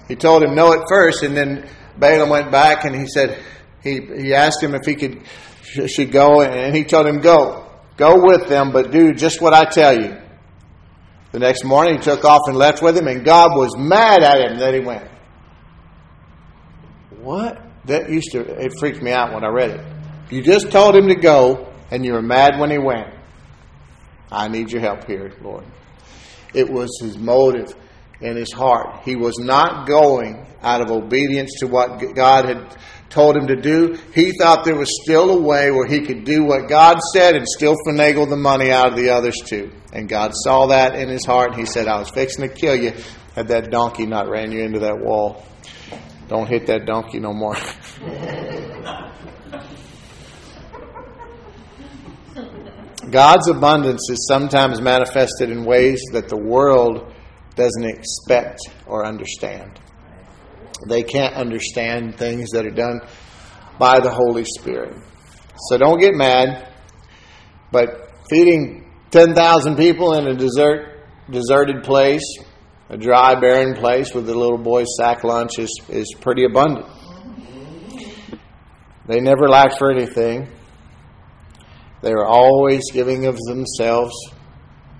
he 0.08 0.16
told 0.16 0.44
him 0.44 0.54
no 0.54 0.74
at 0.74 0.88
first, 0.88 1.24
and 1.24 1.36
then 1.36 1.68
Balaam 1.98 2.30
went 2.30 2.52
back 2.52 2.86
and 2.86 2.96
he 2.96 3.08
said, 3.08 3.40
he, 3.82 4.02
he 4.02 4.34
asked 4.34 4.62
him 4.62 4.76
if 4.76 4.86
he 4.86 4.94
could 4.94 5.22
should 5.86 6.12
go, 6.12 6.42
and 6.42 6.76
he 6.76 6.84
told 6.84 7.08
him, 7.08 7.20
Go. 7.20 7.64
Go 7.98 8.24
with 8.24 8.48
them, 8.48 8.72
but 8.72 8.92
do 8.92 9.14
just 9.14 9.42
what 9.42 9.54
I 9.54 9.66
tell 9.66 10.00
you. 10.00 10.16
The 11.38 11.46
next 11.46 11.64
morning 11.66 11.98
he 11.98 12.00
took 12.00 12.26
off 12.26 12.42
and 12.48 12.58
left 12.58 12.82
with 12.82 12.98
him, 12.98 13.06
and 13.06 13.24
God 13.24 13.52
was 13.56 13.78
mad 13.78 14.24
at 14.24 14.42
him 14.42 14.58
that 14.58 14.74
he 14.74 14.80
went. 14.80 15.08
What? 17.22 17.62
That 17.86 18.10
used 18.10 18.32
to, 18.32 18.40
it 18.40 18.74
freaked 18.80 19.04
me 19.04 19.12
out 19.12 19.36
when 19.36 19.44
I 19.44 19.50
read 19.50 19.70
it. 19.70 19.86
You 20.32 20.42
just 20.42 20.72
told 20.72 20.96
him 20.96 21.10
to 21.10 21.14
go, 21.14 21.72
and 21.92 22.04
you 22.04 22.14
were 22.14 22.24
mad 22.24 22.60
when 22.60 22.72
he 22.72 22.80
went. 22.80 23.14
I 24.32 24.48
need 24.48 24.72
your 24.72 24.82
help 24.82 25.06
here, 25.06 25.32
Lord. 25.44 25.64
It 26.56 26.72
was 26.72 26.90
his 27.04 27.20
motive 27.20 27.76
in 28.20 28.36
his 28.36 28.52
heart. 28.52 29.04
He 29.06 29.16
was 29.16 29.38
not 29.38 29.88
going 29.88 30.44
out 30.64 30.82
of 30.82 30.90
obedience 30.90 31.52
to 31.60 31.68
what 31.68 32.16
God 32.16 32.50
had 32.50 32.76
told 33.10 33.38
him 33.38 33.46
to 33.46 33.56
do. 33.56 33.96
He 34.16 34.32
thought 34.32 34.66
there 34.66 34.76
was 34.76 34.90
still 35.04 35.38
a 35.38 35.40
way 35.40 35.70
where 35.70 35.86
he 35.86 36.02
could 36.02 36.24
do 36.24 36.46
what 36.46 36.68
God 36.68 36.98
said 37.14 37.36
and 37.36 37.46
still 37.48 37.76
finagle 37.88 38.28
the 38.28 38.38
money 38.38 38.72
out 38.72 38.88
of 38.88 38.96
the 38.96 39.12
others 39.12 39.36
too. 39.46 39.72
And 39.98 40.08
God 40.08 40.32
saw 40.36 40.68
that 40.68 40.94
in 40.94 41.10
his 41.10 41.26
heart 41.26 41.54
and 41.54 41.60
he 41.60 41.66
said, 41.66 41.88
I 41.88 41.98
was 41.98 42.12
fixing 42.12 42.48
to 42.48 42.54
kill 42.54 42.76
you 42.76 42.94
had 43.34 43.48
that 43.48 43.72
donkey 43.72 44.06
not 44.06 44.30
ran 44.30 44.52
you 44.52 44.62
into 44.62 44.78
that 44.80 45.00
wall. 45.00 45.44
Don't 46.28 46.48
hit 46.48 46.68
that 46.68 46.86
donkey 46.86 47.20
no 47.20 47.34
more. 47.34 47.56
God's 53.10 53.48
abundance 53.48 54.08
is 54.12 54.28
sometimes 54.28 54.80
manifested 54.80 55.50
in 55.50 55.66
ways 55.66 56.04
that 56.12 56.30
the 56.30 56.38
world 56.38 57.12
doesn't 57.56 57.86
expect 57.86 58.60
or 58.86 59.04
understand. 59.04 59.80
They 60.88 61.02
can't 61.02 61.34
understand 61.34 62.20
things 62.20 62.52
that 62.52 62.68
are 62.68 62.70
done 62.70 63.02
by 63.80 64.00
the 64.00 64.12
Holy 64.12 64.46
Spirit. 64.46 64.96
So 65.70 65.80
don't 65.80 66.00
get 66.00 66.14
mad. 66.14 66.72
But 67.72 68.12
feeding 68.30 68.87
10,000 69.12 69.78
people 69.78 70.14
in 70.14 70.28
a 70.28 70.36
desert, 70.36 71.06
deserted 71.30 71.84
place, 71.84 72.24
a 72.90 72.98
dry, 72.98 73.40
barren 73.40 73.76
place 73.76 74.14
with 74.14 74.30
a 74.30 74.34
little 74.34 74.58
boy's 74.58 74.88
sack 74.98 75.24
lunch 75.24 75.60
is, 75.60 75.80
is 75.90 76.14
pretty 76.20 76.44
abundant. 76.44 76.86
They 79.08 79.22
never 79.22 79.48
lack 79.48 79.78
for 79.78 79.92
anything. 79.92 80.50
They 82.02 82.12
are 82.12 82.26
always 82.26 82.84
giving 82.92 83.26
of 83.26 83.38
themselves, 83.38 84.14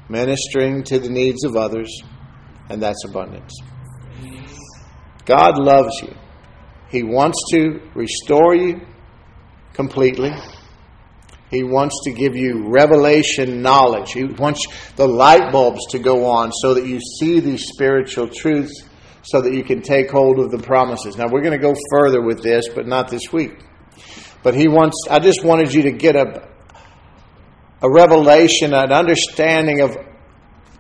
ministering 0.10 0.84
to 0.84 1.00
the 1.00 1.10
needs 1.10 1.44
of 1.44 1.56
others, 1.56 2.02
and 2.70 2.82
that's 2.82 3.04
abundance. 3.06 3.54
God 5.26 5.58
loves 5.58 6.02
you. 6.02 6.16
He 6.90 7.04
wants 7.04 7.38
to 7.52 7.82
restore 7.94 8.56
you 8.56 8.80
completely. 9.74 10.32
He 11.50 11.64
wants 11.64 12.02
to 12.04 12.12
give 12.12 12.36
you 12.36 12.68
revelation 12.68 13.62
knowledge. 13.62 14.12
He 14.12 14.26
wants 14.26 14.66
the 14.96 15.08
light 15.08 15.52
bulbs 15.52 15.86
to 15.92 16.00
go 16.00 16.26
on 16.26 16.52
so 16.52 16.74
that 16.74 16.86
you 16.86 17.00
see 17.00 17.40
these 17.40 17.68
spiritual 17.68 18.28
truths 18.28 18.84
so 19.24 19.42
that 19.42 19.54
you 19.54 19.64
can 19.64 19.82
take 19.82 20.10
hold 20.10 20.40
of 20.40 20.52
the 20.52 20.60
promises. 20.60 21.18
Now, 21.18 21.28
we're 21.30 21.42
going 21.42 21.58
to 21.58 21.58
go 21.58 21.74
further 21.92 22.22
with 22.22 22.44
this, 22.44 22.70
but 22.70 22.88
not 22.88 23.10
this 23.10 23.32
week. 23.32 23.52
But 24.44 24.56
he 24.56 24.68
wants, 24.68 24.96
I 25.10 25.20
just 25.20 25.44
wanted 25.44 25.74
you 25.74 25.84
to 25.84 25.92
get 25.92 26.16
a, 26.16 26.48
a 27.82 27.90
revelation, 27.90 28.74
an 28.74 28.92
understanding 28.92 29.82
of 29.82 29.98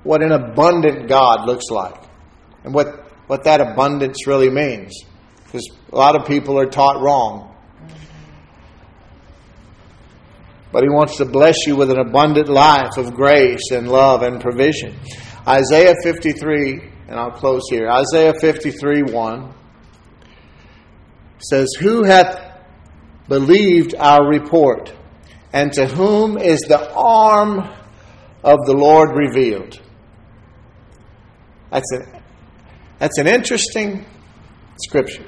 what 0.04 0.22
an 0.22 0.32
abundant 0.32 1.10
God 1.10 1.46
looks 1.46 1.66
like 1.70 2.02
and 2.64 2.74
what 2.74 3.08
what 3.28 3.44
that 3.44 3.62
abundance 3.62 4.26
really 4.26 4.50
means. 4.50 5.04
Because 5.44 5.70
a 5.92 5.96
lot 5.96 6.20
of 6.20 6.28
people 6.28 6.58
are 6.60 6.66
taught 6.66 7.02
wrong. 7.02 7.47
But 10.72 10.84
He 10.84 10.90
wants 10.90 11.18
to 11.18 11.26
bless 11.26 11.66
you 11.66 11.76
with 11.76 11.92
an 11.92 12.00
abundant 12.00 12.50
life 12.50 12.98
of 12.98 13.14
grace 13.14 13.72
and 13.72 13.88
love 13.88 14.22
and 14.22 14.42
provision. 14.42 14.96
Isaiah 15.48 15.96
53, 16.04 16.82
and 17.08 17.20
I'll 17.20 17.32
close 17.32 17.64
here. 17.70 17.90
Isaiah 17.90 18.34
53 18.34 19.04
1 19.04 19.54
says, 21.40 21.68
Who 21.80 22.04
hath 22.04 22.40
believed 23.28 23.96
our 23.96 24.28
report? 24.28 24.94
And 25.54 25.72
to 25.74 25.88
whom 25.88 26.38
is 26.38 26.60
the 26.62 26.94
arm 26.94 27.60
of 28.44 28.58
the 28.66 28.74
Lord 28.74 29.16
revealed? 29.16 29.82
That's 31.72 31.92
an 31.94 32.18
that's 33.00 33.20
an 33.20 33.28
interesting 33.28 34.06
scripture. 34.84 35.26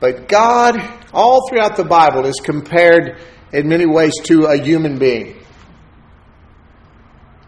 But 0.00 0.28
God, 0.28 0.76
all 1.14 1.48
throughout 1.48 1.76
the 1.76 1.84
Bible, 1.84 2.26
is 2.26 2.40
compared 2.42 3.18
in 3.52 3.68
many 3.68 3.86
ways 3.86 4.12
to 4.24 4.46
a 4.46 4.56
human 4.56 4.98
being. 4.98 5.36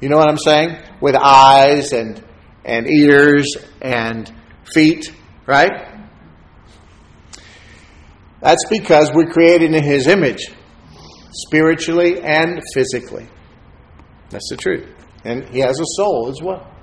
You 0.01 0.09
know 0.09 0.19
what 0.19 0.29
I'm 0.29 0.39
saying? 0.39 0.77
With 1.01 1.17
eyes 1.17 1.93
and, 1.93 2.23
and 2.65 2.87
ears 2.89 3.57
and 3.81 4.33
feet, 4.73 5.13
right? 5.47 5.71
That's 8.41 8.65
because 8.69 9.11
we're 9.15 9.31
created 9.31 9.75
in 9.75 9.83
His 9.83 10.07
image, 10.07 10.51
spiritually 11.33 12.21
and 12.21 12.61
physically. 12.75 13.27
That's 14.31 14.49
the 14.51 14.57
truth. 14.57 14.87
And 15.25 15.45
He 15.49 15.61
has 15.61 15.81
a 15.81 15.87
soul 15.97 16.29
as 16.29 16.41
well. 16.43 16.76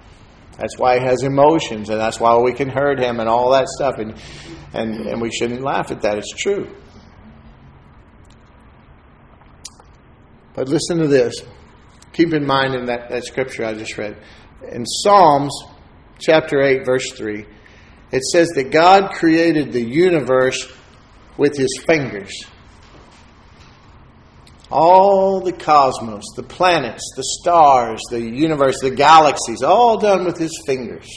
That's 0.58 0.78
why 0.78 1.00
he 1.00 1.06
has 1.06 1.24
emotions, 1.24 1.90
and 1.90 2.00
that's 2.00 2.20
why 2.20 2.38
we 2.38 2.54
can 2.54 2.70
hurt 2.70 3.00
him 3.00 3.20
and 3.20 3.28
all 3.28 3.52
that 3.52 3.68
stuff. 3.68 3.98
And, 3.98 4.16
and, 4.74 5.08
and 5.08 5.22
we 5.22 5.32
shouldn't 5.32 5.62
laugh 5.62 5.92
at 5.92 6.02
that. 6.02 6.18
It's 6.18 6.34
true. 6.36 6.70
But 10.54 10.70
listen 10.70 11.00
to 11.00 11.08
this. 11.08 11.42
Keep 12.14 12.34
in 12.34 12.46
mind 12.46 12.76
in 12.76 12.86
that, 12.86 13.10
that 13.10 13.24
scripture 13.24 13.66
I 13.66 13.74
just 13.74 13.98
read. 13.98 14.18
In 14.72 14.86
Psalms 14.86 15.52
chapter 16.20 16.62
8, 16.62 16.86
verse 16.86 17.12
3, 17.14 17.46
it 18.12 18.24
says 18.24 18.50
that 18.56 18.72
God 18.72 19.12
created 19.14 19.74
the 19.74 19.84
universe 19.84 20.72
with 21.38 21.58
his 21.58 21.84
fingers 21.88 22.46
all 24.74 25.40
the 25.40 25.52
cosmos, 25.52 26.24
the 26.36 26.44
planets, 26.44 27.04
the 27.16 27.24
stars, 27.40 28.02
the 28.10 28.20
universe, 28.20 28.80
the 28.82 28.90
galaxies, 28.90 29.62
all 29.62 29.98
done 29.98 30.26
with 30.26 30.38
his 30.38 30.52
fingers. 30.66 31.08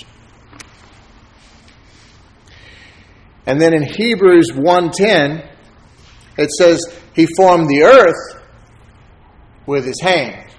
And 3.47 3.59
then 3.61 3.73
in 3.73 3.83
Hebrews 3.83 4.53
1:10 4.53 5.49
it 6.37 6.51
says 6.51 6.81
he 7.15 7.27
formed 7.37 7.69
the 7.69 7.83
earth 7.85 8.43
with 9.65 9.87
his 9.87 10.01
hand. 10.03 10.51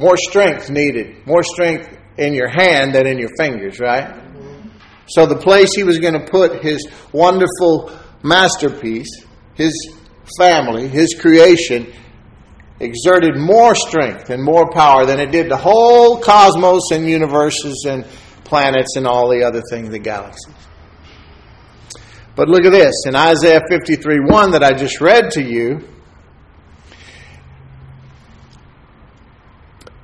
More 0.00 0.16
strength 0.16 0.70
needed, 0.70 1.24
more 1.24 1.44
strength 1.44 1.96
in 2.16 2.34
your 2.34 2.48
hand 2.48 2.94
than 2.94 3.06
in 3.06 3.18
your 3.18 3.30
fingers, 3.38 3.78
right? 3.78 4.20
So 5.06 5.26
the 5.26 5.36
place 5.36 5.70
he 5.76 5.84
was 5.84 5.98
going 5.98 6.14
to 6.14 6.26
put 6.28 6.64
his 6.64 6.84
wonderful 7.12 7.92
masterpiece, 8.24 9.24
his 9.54 9.72
family, 10.38 10.88
his 10.88 11.14
creation, 11.20 11.92
exerted 12.80 13.36
more 13.36 13.74
strength 13.74 14.30
and 14.30 14.42
more 14.42 14.70
power 14.70 15.06
than 15.06 15.20
it 15.20 15.30
did 15.30 15.50
the 15.50 15.56
whole 15.56 16.18
cosmos 16.18 16.90
and 16.92 17.08
universes 17.08 17.84
and 17.88 18.04
planets 18.44 18.96
and 18.96 19.06
all 19.06 19.30
the 19.30 19.42
other 19.44 19.62
things, 19.70 19.90
the 19.90 19.98
galaxies. 19.98 20.54
But 22.34 22.48
look 22.48 22.64
at 22.64 22.72
this 22.72 23.04
in 23.06 23.14
Isaiah 23.14 23.60
53 23.68 24.20
1 24.26 24.50
that 24.52 24.62
I 24.62 24.72
just 24.72 25.00
read 25.00 25.30
to 25.32 25.42
you. 25.42 25.86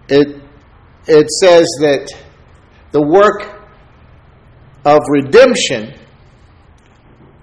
It, 0.09 0.43
it 1.07 1.31
says 1.31 1.67
that 1.81 2.11
the 2.93 3.03
work 3.03 3.59
of 4.85 5.01
redemption 5.09 5.95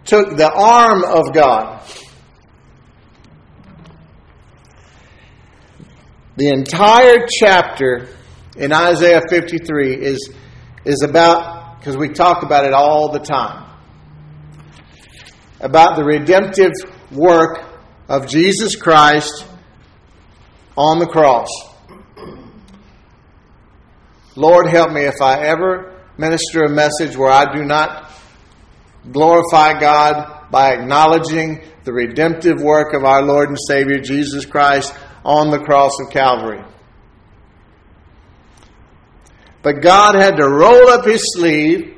took 0.05 0.37
the 0.37 0.51
arm 0.51 1.03
of 1.03 1.33
God 1.33 1.83
The 6.37 6.49
entire 6.49 7.25
chapter 7.29 8.09
in 8.57 8.73
Isaiah 8.73 9.21
53 9.29 9.93
is, 9.93 10.33
is 10.83 11.01
about, 11.01 11.79
because 11.79 11.95
we 11.95 12.09
talk 12.09 12.43
about 12.43 12.65
it 12.65 12.73
all 12.73 13.09
the 13.09 13.19
time, 13.19 13.65
about 15.61 15.95
the 15.95 16.03
redemptive 16.03 16.73
work 17.09 17.63
of 18.09 18.27
Jesus 18.27 18.75
Christ 18.75 19.45
on 20.75 20.99
the 20.99 21.07
cross. 21.07 21.47
Lord, 24.35 24.67
help 24.67 24.91
me 24.91 25.03
if 25.03 25.21
I 25.21 25.39
ever 25.39 26.01
minister 26.17 26.63
a 26.63 26.69
message 26.69 27.15
where 27.15 27.31
I 27.31 27.55
do 27.55 27.63
not 27.63 28.11
glorify 29.09 29.79
God 29.79 30.51
by 30.51 30.73
acknowledging 30.73 31.61
the 31.85 31.93
redemptive 31.93 32.61
work 32.61 32.93
of 32.93 33.05
our 33.05 33.21
Lord 33.21 33.47
and 33.47 33.57
Savior 33.69 33.99
Jesus 33.99 34.45
Christ 34.45 34.93
on 35.25 35.49
the 35.49 35.59
cross 35.59 35.91
of 36.05 36.11
Calvary. 36.11 36.63
But 39.63 39.81
God 39.81 40.13
had 40.13 40.37
to 40.37 40.47
roll 40.47 40.89
up 40.89 41.05
his 41.05 41.23
sleeve 41.33 41.97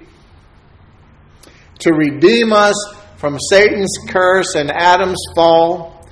to 1.79 1.93
redeem 1.93 2.53
us 2.53 2.75
from 3.17 3.37
Satan's 3.51 3.97
curse 4.07 4.55
and 4.55 4.71
Adam's 4.71 5.21
fall, 5.35 6.07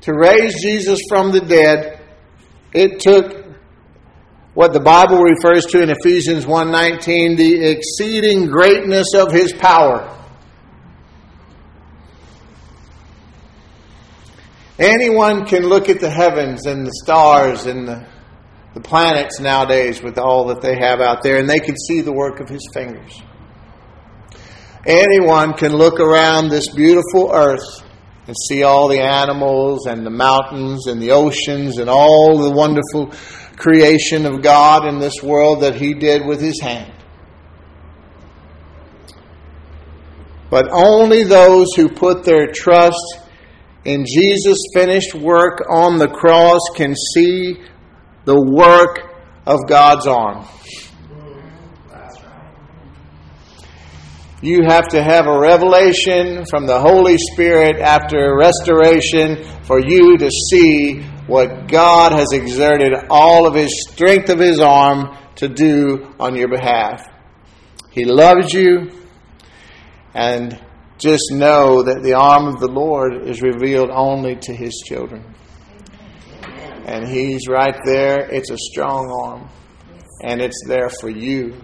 to 0.00 0.12
raise 0.12 0.60
Jesus 0.60 0.98
from 1.08 1.30
the 1.30 1.40
dead. 1.40 2.00
It 2.72 2.98
took 2.98 3.44
what 4.54 4.72
the 4.72 4.80
Bible 4.80 5.20
refers 5.20 5.66
to 5.66 5.82
in 5.82 5.90
Ephesians 5.90 6.46
1:19 6.46 7.36
the 7.36 7.70
exceeding 7.70 8.46
greatness 8.46 9.14
of 9.14 9.30
his 9.30 9.52
power. 9.52 10.10
Anyone 14.78 15.46
can 15.46 15.62
look 15.62 15.88
at 15.88 16.00
the 16.00 16.10
heavens 16.10 16.66
and 16.66 16.86
the 16.86 16.92
stars 17.04 17.66
and 17.66 17.86
the, 17.86 18.06
the 18.74 18.80
planets 18.80 19.38
nowadays 19.38 20.02
with 20.02 20.18
all 20.18 20.46
that 20.46 20.60
they 20.60 20.76
have 20.76 21.00
out 21.00 21.22
there, 21.22 21.38
and 21.38 21.48
they 21.48 21.60
can 21.60 21.76
see 21.76 22.00
the 22.00 22.12
work 22.12 22.40
of 22.40 22.48
his 22.48 22.68
fingers. 22.74 23.22
Anyone 24.86 25.54
can 25.54 25.72
look 25.72 26.00
around 26.00 26.48
this 26.48 26.68
beautiful 26.74 27.30
earth 27.32 27.84
and 28.26 28.36
see 28.48 28.62
all 28.62 28.88
the 28.88 29.00
animals 29.00 29.86
and 29.86 30.04
the 30.04 30.10
mountains 30.10 30.86
and 30.86 31.00
the 31.00 31.12
oceans 31.12 31.78
and 31.78 31.88
all 31.88 32.38
the 32.38 32.50
wonderful 32.50 33.12
creation 33.56 34.26
of 34.26 34.42
God 34.42 34.86
in 34.86 34.98
this 34.98 35.22
world 35.22 35.60
that 35.62 35.76
He 35.76 35.94
did 35.94 36.26
with 36.26 36.40
His 36.40 36.60
hand. 36.60 36.92
But 40.50 40.68
only 40.70 41.22
those 41.22 41.74
who 41.74 41.88
put 41.88 42.24
their 42.24 42.48
trust 42.52 43.20
in 43.84 44.04
Jesus' 44.06 44.58
finished 44.72 45.14
work 45.14 45.62
on 45.70 45.98
the 45.98 46.08
cross 46.08 46.60
can 46.74 46.94
see 46.94 47.60
the 48.24 48.40
work 48.40 49.00
of 49.46 49.60
God's 49.68 50.06
arm. 50.06 50.46
You 54.40 54.62
have 54.66 54.88
to 54.88 55.02
have 55.02 55.26
a 55.26 55.38
revelation 55.38 56.44
from 56.50 56.66
the 56.66 56.78
Holy 56.78 57.16
Spirit 57.32 57.78
after 57.78 58.36
restoration 58.36 59.42
for 59.62 59.80
you 59.80 60.18
to 60.18 60.30
see 60.30 61.00
what 61.26 61.66
God 61.68 62.12
has 62.12 62.32
exerted 62.32 62.92
all 63.08 63.46
of 63.46 63.54
His 63.54 63.86
strength 63.88 64.28
of 64.28 64.38
His 64.38 64.60
arm 64.60 65.16
to 65.36 65.48
do 65.48 66.14
on 66.20 66.36
your 66.36 66.48
behalf. 66.48 67.08
He 67.90 68.04
loves 68.04 68.52
you, 68.52 68.90
and 70.12 70.60
just 70.98 71.32
know 71.32 71.82
that 71.82 72.02
the 72.02 72.14
arm 72.14 72.46
of 72.46 72.60
the 72.60 72.68
Lord 72.68 73.28
is 73.28 73.42
revealed 73.42 73.90
only 73.90 74.36
to 74.36 74.54
His 74.54 74.82
children. 74.86 75.24
And 76.86 77.08
He's 77.08 77.48
right 77.48 77.76
there. 77.84 78.28
It's 78.30 78.50
a 78.50 78.58
strong 78.58 79.10
arm, 79.24 79.48
and 80.22 80.40
it's 80.40 80.62
there 80.66 80.88
for 80.88 81.08
you, 81.08 81.60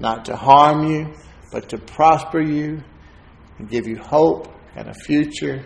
not 0.00 0.24
to 0.26 0.36
harm 0.36 0.90
you 0.90 1.14
but 1.50 1.68
to 1.70 1.78
prosper 1.78 2.40
you 2.40 2.82
and 3.58 3.68
give 3.68 3.86
you 3.86 3.98
hope 3.98 4.48
and 4.76 4.88
a 4.88 4.94
future 4.94 5.64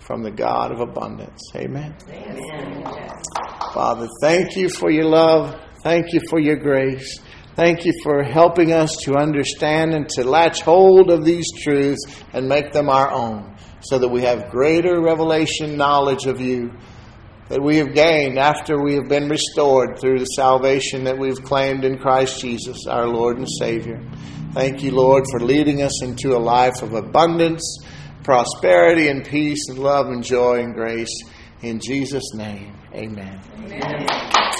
from 0.00 0.22
the 0.22 0.30
God 0.30 0.72
of 0.72 0.80
abundance. 0.80 1.40
Amen. 1.54 1.94
Amen. 2.08 2.84
Father, 3.72 4.08
thank 4.20 4.56
you 4.56 4.68
for 4.68 4.90
your 4.90 5.04
love. 5.04 5.60
Thank 5.82 6.12
you 6.12 6.20
for 6.28 6.40
your 6.40 6.56
grace. 6.56 7.20
Thank 7.62 7.84
you 7.84 7.92
for 8.02 8.24
helping 8.24 8.72
us 8.72 8.90
to 9.04 9.14
understand 9.14 9.94
and 9.94 10.08
to 10.16 10.24
latch 10.24 10.62
hold 10.62 11.12
of 11.12 11.24
these 11.24 11.46
truths 11.62 12.00
and 12.32 12.48
make 12.48 12.72
them 12.72 12.88
our 12.88 13.08
own 13.12 13.56
so 13.82 14.00
that 14.00 14.08
we 14.08 14.22
have 14.22 14.50
greater 14.50 15.00
revelation 15.00 15.76
knowledge 15.76 16.26
of 16.26 16.40
you 16.40 16.72
that 17.50 17.62
we 17.62 17.76
have 17.76 17.94
gained 17.94 18.36
after 18.36 18.82
we 18.82 18.94
have 18.94 19.08
been 19.08 19.28
restored 19.28 19.96
through 20.00 20.18
the 20.18 20.24
salvation 20.24 21.04
that 21.04 21.16
we've 21.16 21.40
claimed 21.44 21.84
in 21.84 21.98
Christ 21.98 22.40
Jesus, 22.40 22.88
our 22.88 23.06
Lord 23.06 23.38
and 23.38 23.46
Savior. 23.60 24.02
Thank 24.54 24.82
you, 24.82 24.90
Lord, 24.90 25.22
for 25.30 25.38
leading 25.38 25.82
us 25.82 26.02
into 26.02 26.36
a 26.36 26.42
life 26.42 26.82
of 26.82 26.94
abundance, 26.94 27.62
prosperity, 28.24 29.06
and 29.06 29.24
peace, 29.24 29.68
and 29.68 29.78
love, 29.78 30.08
and 30.08 30.24
joy, 30.24 30.58
and 30.58 30.74
grace. 30.74 31.16
In 31.60 31.78
Jesus' 31.78 32.34
name, 32.34 32.74
amen. 32.92 33.40
amen. 33.54 34.51